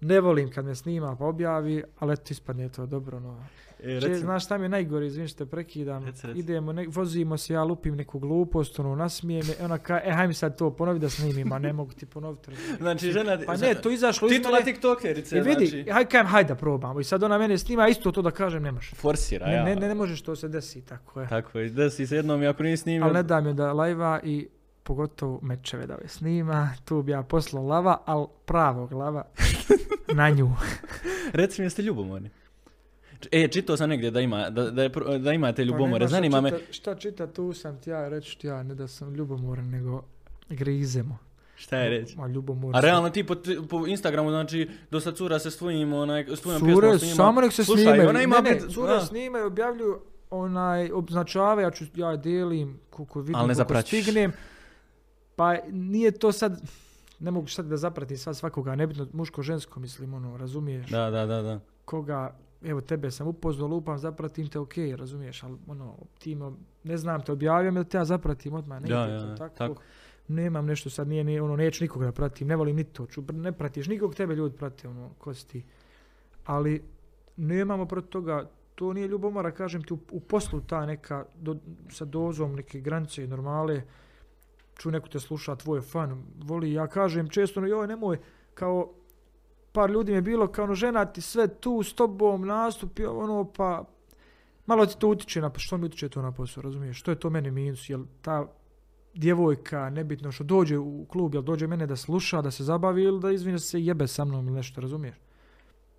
[0.00, 3.20] ne volim kad me snima pa objavi, ali eto ispadne to dobro.
[3.20, 3.44] No.
[3.82, 6.38] E, Če, znaš šta mi je najgore, izvim što te prekidam, Reci, reci.
[6.38, 10.34] idemo, ne, vozimo se, ja lupim neku glupost, ono, nasmije me, ona kaže, e, hajmi
[10.34, 12.50] sad to ponovi da snimim, a ne mogu ti ponoviti.
[12.78, 13.38] Znači, žena...
[13.46, 14.64] Pa ne, to izašlo iz mene.
[14.64, 15.90] tiktokerice, I vidi, znači...
[15.90, 17.00] haj kajem, hajde da probamo.
[17.00, 18.96] I sad ona mene snima, isto to da kažem, ne može.
[18.96, 19.64] Forsira, Ne, ja.
[19.64, 21.28] ne, ne, ne možeš to se desi, tako je.
[21.28, 23.04] Tako je, desi se jednom ako nisi snimio...
[23.04, 24.48] Ali ne da mi da lajva i
[24.84, 26.70] pogotovo mečeve da ove snima.
[26.84, 29.24] Tu bi ja poslao lava, ali pravog lava
[30.14, 30.50] na nju.
[31.32, 32.30] Reci mi jeste ljubomorni.
[33.32, 36.00] E, čitao sam negdje da, ima, da, da, je, da imate Pa ljubomore.
[36.00, 38.88] šta Zanima me, čita- Šta čita, tu sam ti ja, reći ti ja, ne da
[38.88, 40.02] sam ljubomoran, nego
[40.48, 41.18] grizemo.
[41.56, 42.16] šta je reći?
[42.16, 43.34] Ma ljubomor A realno ti po,
[43.70, 47.14] po Instagramu, znači, dosta cura se s tvojim, onaj, s tvojom pjesmom snima.
[47.14, 48.08] samo nek se Slušaj, snimaju.
[48.08, 49.00] ona ima ne, ne, bit- cure a.
[49.00, 50.00] snimaju, objavljuju,
[50.30, 54.02] onaj, označavaju, ja, ću, ja dijelim koliko vidim, Ali ne koliko zapratiš.
[54.02, 54.32] stignem.
[55.36, 56.62] Pa nije to sad,
[57.18, 60.90] ne mogu sad da zapratim sad svakoga, nebitno muško, žensko, mislim, ono, razumiješ?
[60.90, 61.60] Da, da, da, da.
[61.84, 67.22] Koga, evo tebe sam upoznao, lupam, zapratim te, ok, razumiješ, ali ono, tim, ne znam
[67.22, 69.56] te, objavio me da te ja zapratim odmah, ne Da, ja, tako.
[69.56, 69.82] tako.
[70.28, 73.22] Nemam nešto sad, nije, nije, ono, neću nikoga da pratim, ne volim ni to, ću,
[73.32, 75.64] ne pratiš nikog, tebe ljudi prate, ono, ko si ti.
[76.44, 76.82] ali
[77.36, 81.56] nemamo protiv toga, to nije ljubomora, kažem ti, u, u poslu ta neka, do,
[81.90, 83.82] sa dozom neke granice i normale,
[84.76, 88.18] ču neko te sluša, tvoj fan, voli, ja kažem često, no joj, nemoj,
[88.54, 88.92] kao,
[89.72, 93.44] par ljudi mi je bilo, kao ono, žena ti sve tu s tobom, nastupi, ono,
[93.56, 93.84] pa,
[94.66, 97.20] malo ti to utiče na, pa što mi utiče to na posao, razumiješ, što je
[97.20, 98.46] to meni minus, jel ta
[99.14, 103.20] djevojka, nebitno što dođe u klub, jel dođe mene da sluša, da se zabavi ili
[103.20, 105.16] da izvine se jebe sa mnom ili nešto, razumiješ?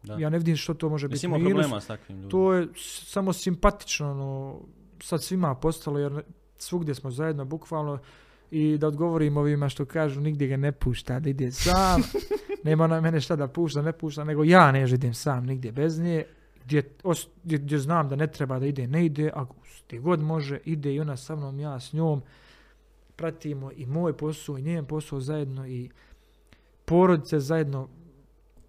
[0.04, 0.16] Da.
[0.20, 1.52] Ja ne vidim što to može Jesi biti imao minus.
[1.52, 2.32] problema s takvim ljudima?
[2.32, 2.68] To je
[3.06, 4.60] samo simpatično, ono,
[5.02, 6.24] sad svima postalo, jer
[6.58, 8.00] svugdje smo zajedno, bukvalno,
[8.52, 12.02] i da odgovorim ovima što kažu, nigdje ga ne pušta, da ide sam,
[12.64, 16.00] nema na mene šta da pušta, ne pušta, nego ja ne idem sam nigdje bez
[16.00, 16.24] nje,
[16.66, 19.46] gdje, os- gdje, gdje znam da ne treba da ide, ne ide, a
[19.88, 22.22] gdje god može, ide i ona sa mnom, ja s njom,
[23.16, 25.90] pratimo i moj posao i njen posao zajedno i
[26.86, 27.88] porodice zajedno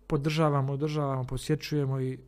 [0.07, 2.19] podržavamo, održavamo, posjećujemo i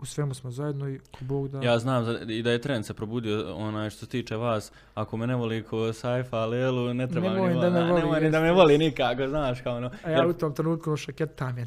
[0.00, 1.60] u svemu smo zajedno i ko Bog da...
[1.60, 5.16] Ja znam za- i da je trend se probudio onaj što se tiče vas, ako
[5.16, 8.40] me ne voli ko Saifa, Lelu, ne treba Nemoj ni da me voli, nemoj da
[8.40, 9.90] me voli nikako, znaš, kao ono.
[10.04, 11.66] A ja u tom trenutku šaketam je.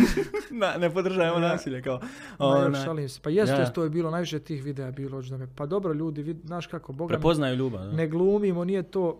[0.52, 1.48] na, ne podržajemo Ja.
[1.48, 2.00] nasilje, kao.
[2.38, 3.20] Onaj, šalim se.
[3.22, 3.70] Pa jeste, Ja.
[3.70, 6.92] to je bilo, najviše tih videa bilo, da me, pa dobro ljudi, vid, znaš kako,
[6.92, 7.80] Boga mi, prepoznaju ljubav.
[7.80, 7.92] da.
[7.92, 9.18] ne glumimo, nije to,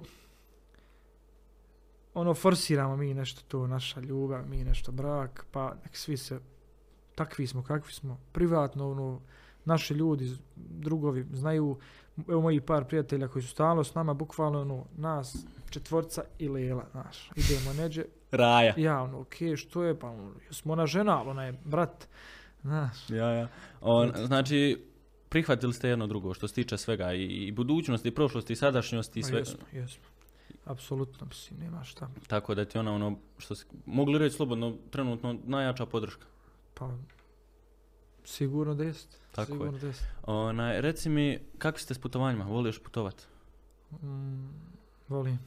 [2.14, 6.38] ono, forsiramo mi nešto to, naša ljubav, mi nešto brak, pa nek svi se,
[7.14, 9.20] takvi smo, kakvi smo, privatno, ono,
[9.64, 11.78] naši ljudi, drugovi, znaju,
[12.28, 16.84] evo moji par prijatelja koji su stalno s nama, bukvalno, ono, nas, četvorca i Lela,
[16.90, 18.74] znaš, idemo neđe, Raja.
[18.76, 22.08] ja, ono, okej, što je, pa, ono, smo ona žena, ali ona je brat,
[22.62, 23.48] znaš, Ja, ja.
[23.80, 24.84] On, znači,
[25.28, 29.20] prihvatili ste jedno drugo što se tiče svega i, i budućnosti, i prošlosti, i sadašnjosti
[29.20, 29.38] i Ma sve.
[29.38, 30.04] Jesmo, jesmo.
[30.64, 32.08] Apsolutno, mislim, nema šta.
[32.26, 36.26] Tako da ti ona ono, što se, mogli reći slobodno, trenutno najjača podrška.
[36.74, 36.90] Pa,
[38.24, 39.18] sigurno da jest.
[39.32, 39.46] Tako je.
[39.48, 40.02] sigurno da jest.
[40.24, 42.44] Onaj, reci mi, kakvi ste s putovanjima?
[42.44, 43.26] Voliš putovat?
[44.02, 44.48] Mm,
[45.08, 45.38] volim.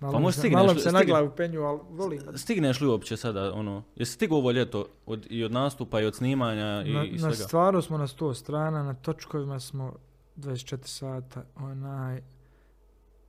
[0.00, 2.20] Pa malo mi možda se, stigneš, malo se na glavu penju, ali volim.
[2.34, 6.14] Stigneš li uopće sada, ono, jesi stigao ovo ljeto od, i od nastupa i od
[6.14, 7.34] snimanja i, na, i na svega?
[7.34, 9.94] stvaru smo na 100 strana, na točkovima smo
[10.36, 12.22] 24 sata, onaj,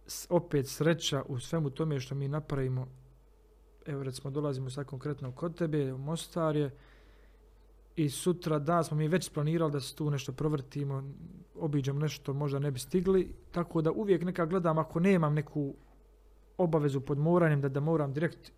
[0.08, 2.88] s- opet sreća u svemu tome što mi napravimo,
[3.86, 6.72] evo recimo dolazimo sad konkretno kod tebe, u Mostar je,
[7.96, 11.04] i sutra dan smo mi već splanirali da se tu nešto provrtimo,
[11.56, 15.74] obiđemo nešto, možda ne bi stigli, tako da uvijek neka gledam ako nemam neku
[16.58, 18.52] obavezu pod moranjem da, da moram direkt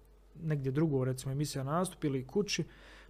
[0.44, 2.64] negdje drugo, recimo emisija nastup ili kući,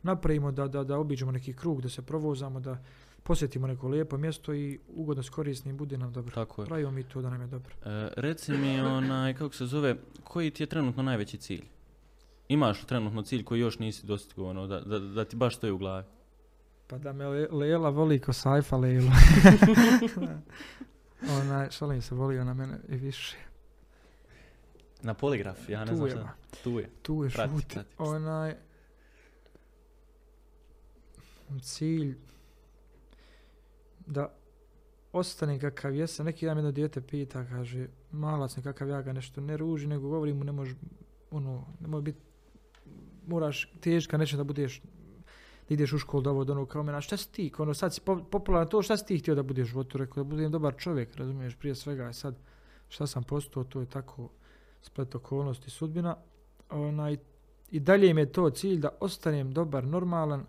[0.04, 2.84] napravimo da, da, da obiđemo neki krug, da se provozamo, da
[3.24, 6.36] posjetimo neko lijepo mjesto i ugodno s korisnim bude nam dobro.
[6.36, 6.66] Tako je.
[6.66, 7.76] Pravimo mi to da nam je dobro.
[7.86, 11.64] E, reci mi, onaj, kako se zove, koji ti je trenutno najveći cilj?
[12.54, 15.78] Imaš trenutno cilj koji još nisi dostigao, ono, da, da, da ti baš stoji u
[15.78, 16.06] glavi?
[16.88, 19.10] Pa da me Le- Lela voli ko Saifa Lelu.
[21.42, 23.38] Onaj, šalim se, voli ona mene i više.
[25.02, 26.34] Na poligraf, ja ne Tu znam je, šta.
[26.64, 26.90] Tu je.
[27.02, 27.74] Tu je Prati, šuti.
[27.74, 27.90] prati.
[27.98, 28.56] Onaj,
[31.62, 32.18] cilj
[34.06, 34.34] da
[35.14, 36.26] ostane kakav jesam.
[36.26, 40.34] Neki dan jedno dijete pita, kaže, malac nekakav ja ga nešto ne ruži, nego govori
[40.34, 40.76] mu ne može,
[41.32, 42.20] ono, ne može biti,
[43.28, 44.82] moraš teška, neće da budeš
[45.70, 48.24] da ideš u školu, da ono, kao mena, šta si ti, ono, sad si po,
[48.32, 51.16] popularan to, šta si ti htio da budeš u životu, rekao, da budem dobar čovjek,
[51.16, 52.36] razumiješ, prije svega, a sad,
[52.90, 54.30] šta sam postao, to je tako
[54.82, 56.16] splet okolnosti, sudbina,
[56.70, 57.18] onaj,
[57.72, 60.46] i dalje im je to cilj da ostanem dobar, normalan,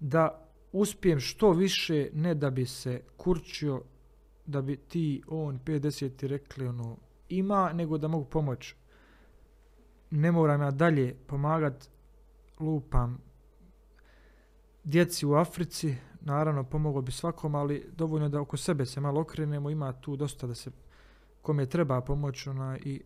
[0.00, 3.82] da uspijem što više, ne da bi se kurčio,
[4.46, 6.96] da bi ti, on, 50 ti rekli, ono,
[7.28, 8.74] ima, nego da mogu pomoć.
[10.10, 11.88] Ne moram ja dalje pomagat,
[12.60, 13.18] lupam,
[14.84, 19.70] djeci u Africi, naravno pomoglo bi svakom, ali dovoljno da oko sebe se malo okrenemo,
[19.70, 20.70] ima tu dosta da se
[21.42, 23.02] kome treba pomoć ona, i,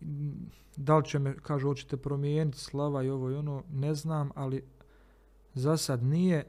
[0.00, 0.32] i
[0.76, 4.64] da li će me, kažu, hoćete promijeniti slava i ovo i ono, ne znam, ali
[5.54, 6.44] za sad nije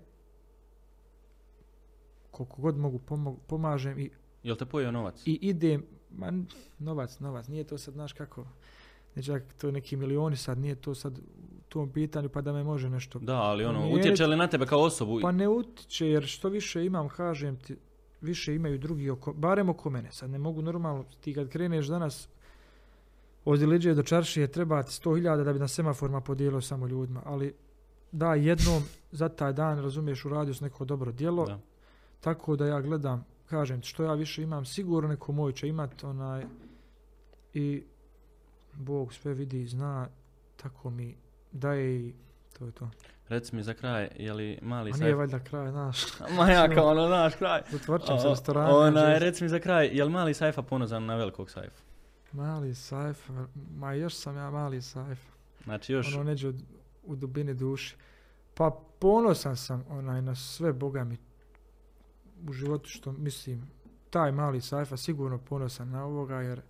[2.32, 3.00] koliko god mogu
[3.48, 4.10] pomažem i,
[4.44, 5.22] Jel te pojeo novac?
[5.26, 6.34] i idem, ma
[6.80, 8.46] novac, novac, nije to sad, znaš kako,
[9.16, 12.64] ne čak to neki milioni sad, nije to sad u tom pitanju pa da me
[12.64, 15.20] može nešto Da, ali ono, utječe li na tebe kao osobu?
[15.22, 17.76] Pa ne utiče, jer što više imam, kažem ti,
[18.22, 20.12] više imaju drugi oko, barem oko mene.
[20.12, 22.30] Sad ne mogu normalno, ti kad kreneš danas
[23.46, 27.54] od Iliđe do Čaršije, treba ti 100.000 da bi na semaforima podijelio samo ljudima, ali
[28.12, 31.60] da jednom za taj dan, razumiješ, uradio sam neko dobro djelo, Da.
[32.20, 36.04] tako da ja gledam, kažem ti, što ja više imam, sigurno neko moj će imat,
[36.04, 36.46] onaj,
[37.54, 37.84] i
[38.76, 40.08] Bog sve vidi i zna,
[40.56, 41.16] tako mi
[41.52, 42.14] daje i
[42.58, 42.90] to je to.
[43.28, 45.18] Reci mi za kraj, je li mali A nije sajf...
[45.18, 46.06] valjda kraj, znaš.
[46.38, 47.62] Ma ja kao ono, znaš, kraj.
[47.72, 48.92] Zatvorčam se restorana.
[48.92, 51.82] Znači, reci mi za kraj, je li mali sajfa ponosan na velikog sajfa?
[52.32, 53.30] Mali sajf,
[53.76, 55.20] ma još sam ja mali sajf.
[55.64, 56.54] Znači još, Ono neđe u,
[57.04, 57.96] u dubini duši.
[58.54, 61.18] Pa ponosan sam onaj na sve boga mi
[62.48, 63.68] u životu što mislim
[64.10, 66.62] taj mali sajfa sigurno ponosan na ovoga jer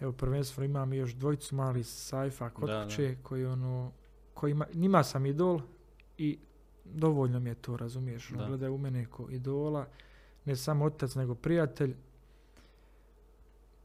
[0.00, 2.84] evo prvenstveno imam još dvojicu mali sajfa kod Da, da.
[2.84, 3.92] kuće koji ono
[4.34, 5.60] kojima, njima sam idol
[6.18, 6.38] i
[6.84, 8.48] dovoljno mi je to razumiješ ono, Da.
[8.48, 9.86] gledaju u mene ko idola
[10.44, 11.94] ne samo otac nego prijatelj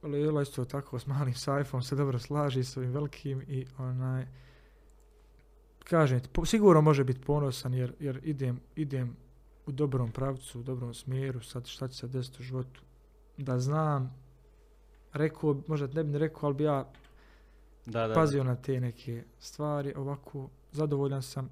[0.03, 4.27] Lela isto tako s malim sajfom se dobro slaži s ovim velikim i onaj
[5.83, 9.15] kažem ti, po- sigurno može biti ponosan jer, jer idem, idem
[9.65, 12.81] u dobrom pravcu, u dobrom smjeru, sad šta će se desiti u životu,
[13.37, 14.22] da znam,
[15.13, 16.85] rekao, možda ne bi ni rekao, ali bi ja
[17.85, 21.49] da, da, pazio na te neke stvari, ovako zadovoljan sam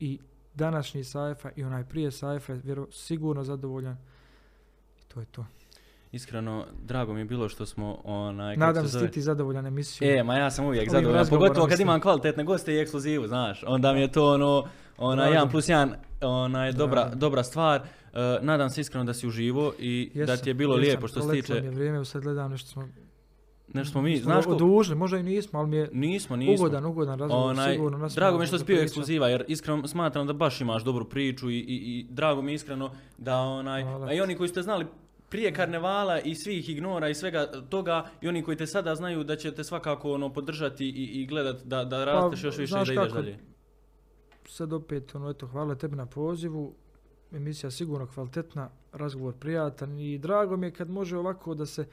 [0.00, 0.18] i
[0.54, 3.96] današnji sajfa i onaj prije sajfa je vjero, sigurno zadovoljan
[5.00, 5.46] i to je to.
[6.12, 10.10] iskreno, drago mi je bilo što smo, onaj, Nadam se ti zadovoljan emisijom.
[10.10, 13.92] E, ma ja sam uvijek zadovoljan, pogotovo kad imam kvalitetne goste i ekskluzivu, znaš, onda
[13.92, 14.68] mi je to ono,
[14.98, 17.82] ona Drago jedan plus jedan, onaj, dobra, dobra stvar.
[18.14, 21.22] E, nadam se iskreno da si uživo i da ti je bilo jesam, lijepo što
[21.22, 22.88] se tiče, mi je vrijeme, sad gledam nešto smo,
[23.74, 26.54] nešto smo mi, smo znaš ko, odužili, možda i nismo, ali mi je nismo, nismo.
[26.54, 27.98] ugodan, ugodan razgovor, Onaj, sigurno.
[27.98, 31.04] nas drago mi je što si bio ekskluziva, jer iskreno smatram da baš imaš dobru
[31.04, 34.48] priču i, i, i drago mi je iskreno da onaj, Hvala a i oni koji
[34.48, 34.86] ste znali
[35.28, 39.36] prije karnevala i svih ignora i svega toga i oni koji te sada znaju da
[39.36, 42.84] će te svakako ono podržati i, i gledat da, da rasteš još više i Pa,
[42.84, 43.38] da ideš kako, dalje.
[44.46, 46.74] Sad opet, ono, eto, hvala tebi na pozivu.
[47.32, 51.86] Emisija sigurno kvalitetna, razgovor prijatan i drago mi je kad može ovako da se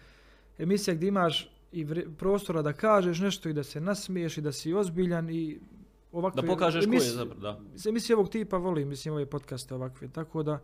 [0.57, 4.51] emisija gdje imaš i vre- prostora da kažeš nešto i da se nasmiješ i da
[4.51, 5.59] si ozbiljan i
[6.11, 6.41] ovakve...
[6.41, 7.59] Da pokažeš ko je emis- zapravo, da.
[7.89, 10.59] Emisije ovog tipa volim, mislim ove podcaste ovakve, tako da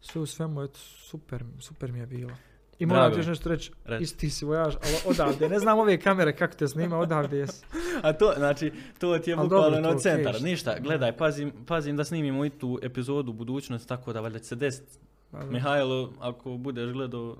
[0.00, 2.30] sve u svemu, eto, super, super mi je bilo.
[2.78, 6.36] I moram ti još nešto reći, isti si vojaž, ali odavde, ne znam ove kamere
[6.36, 7.64] kako te snima, odavde jesi.
[8.02, 10.34] A to, znači, to ti je Al bukvalno centar.
[10.36, 10.50] okej.
[10.50, 14.44] Ništa, gledaj, pazim, pazim da snimimo i tu epizodu u budućnosti, tako da valjda će
[14.44, 14.98] se desiti.
[15.30, 17.36] Pa da, Mihajlo, ako budeš gledao,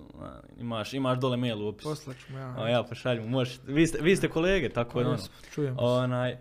[0.58, 1.88] imaš, imaš dole mail u opisu.
[1.88, 2.54] Poslat ću mu ja.
[2.58, 3.60] A ja pošaljem, možeš.
[3.66, 5.18] Vi ste, vi ste kolege, tako je Pa ono.
[5.18, 5.30] se.
[5.78, 6.38] Onaj,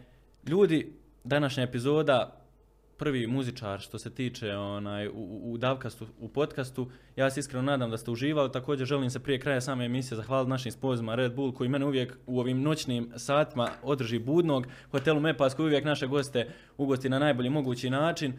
[0.48, 0.94] ljudi,
[1.24, 2.43] današnja epizoda,
[2.98, 6.90] prvi muzičar što se tiče onaj, u, u, Davkastu, u podcastu.
[7.16, 8.52] Ja se iskreno nadam da ste uživali.
[8.52, 12.18] Također želim se prije kraja same emisije zahvaliti našim sponzorima Red Bull koji mene uvijek
[12.28, 14.68] u ovim noćnim satima održi budnog.
[14.92, 16.48] Hotelu Mepas koji uvijek naše goste
[16.78, 18.34] ugosti na najbolji mogući način.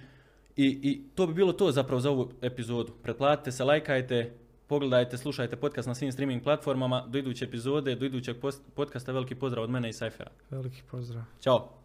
[0.57, 2.93] I, I to bi bilo to zapravo za ovu epizodu.
[3.03, 4.33] Pretplatite se, lajkajte,
[4.67, 7.05] pogledajte, slušajte podcast na svim streaming platformama.
[7.09, 10.31] Do iduće epizode, do idućeg post- podcasta veliki pozdrav od mene i Sajfera.
[10.51, 11.23] Veliki pozdrav.
[11.41, 11.84] Ćao!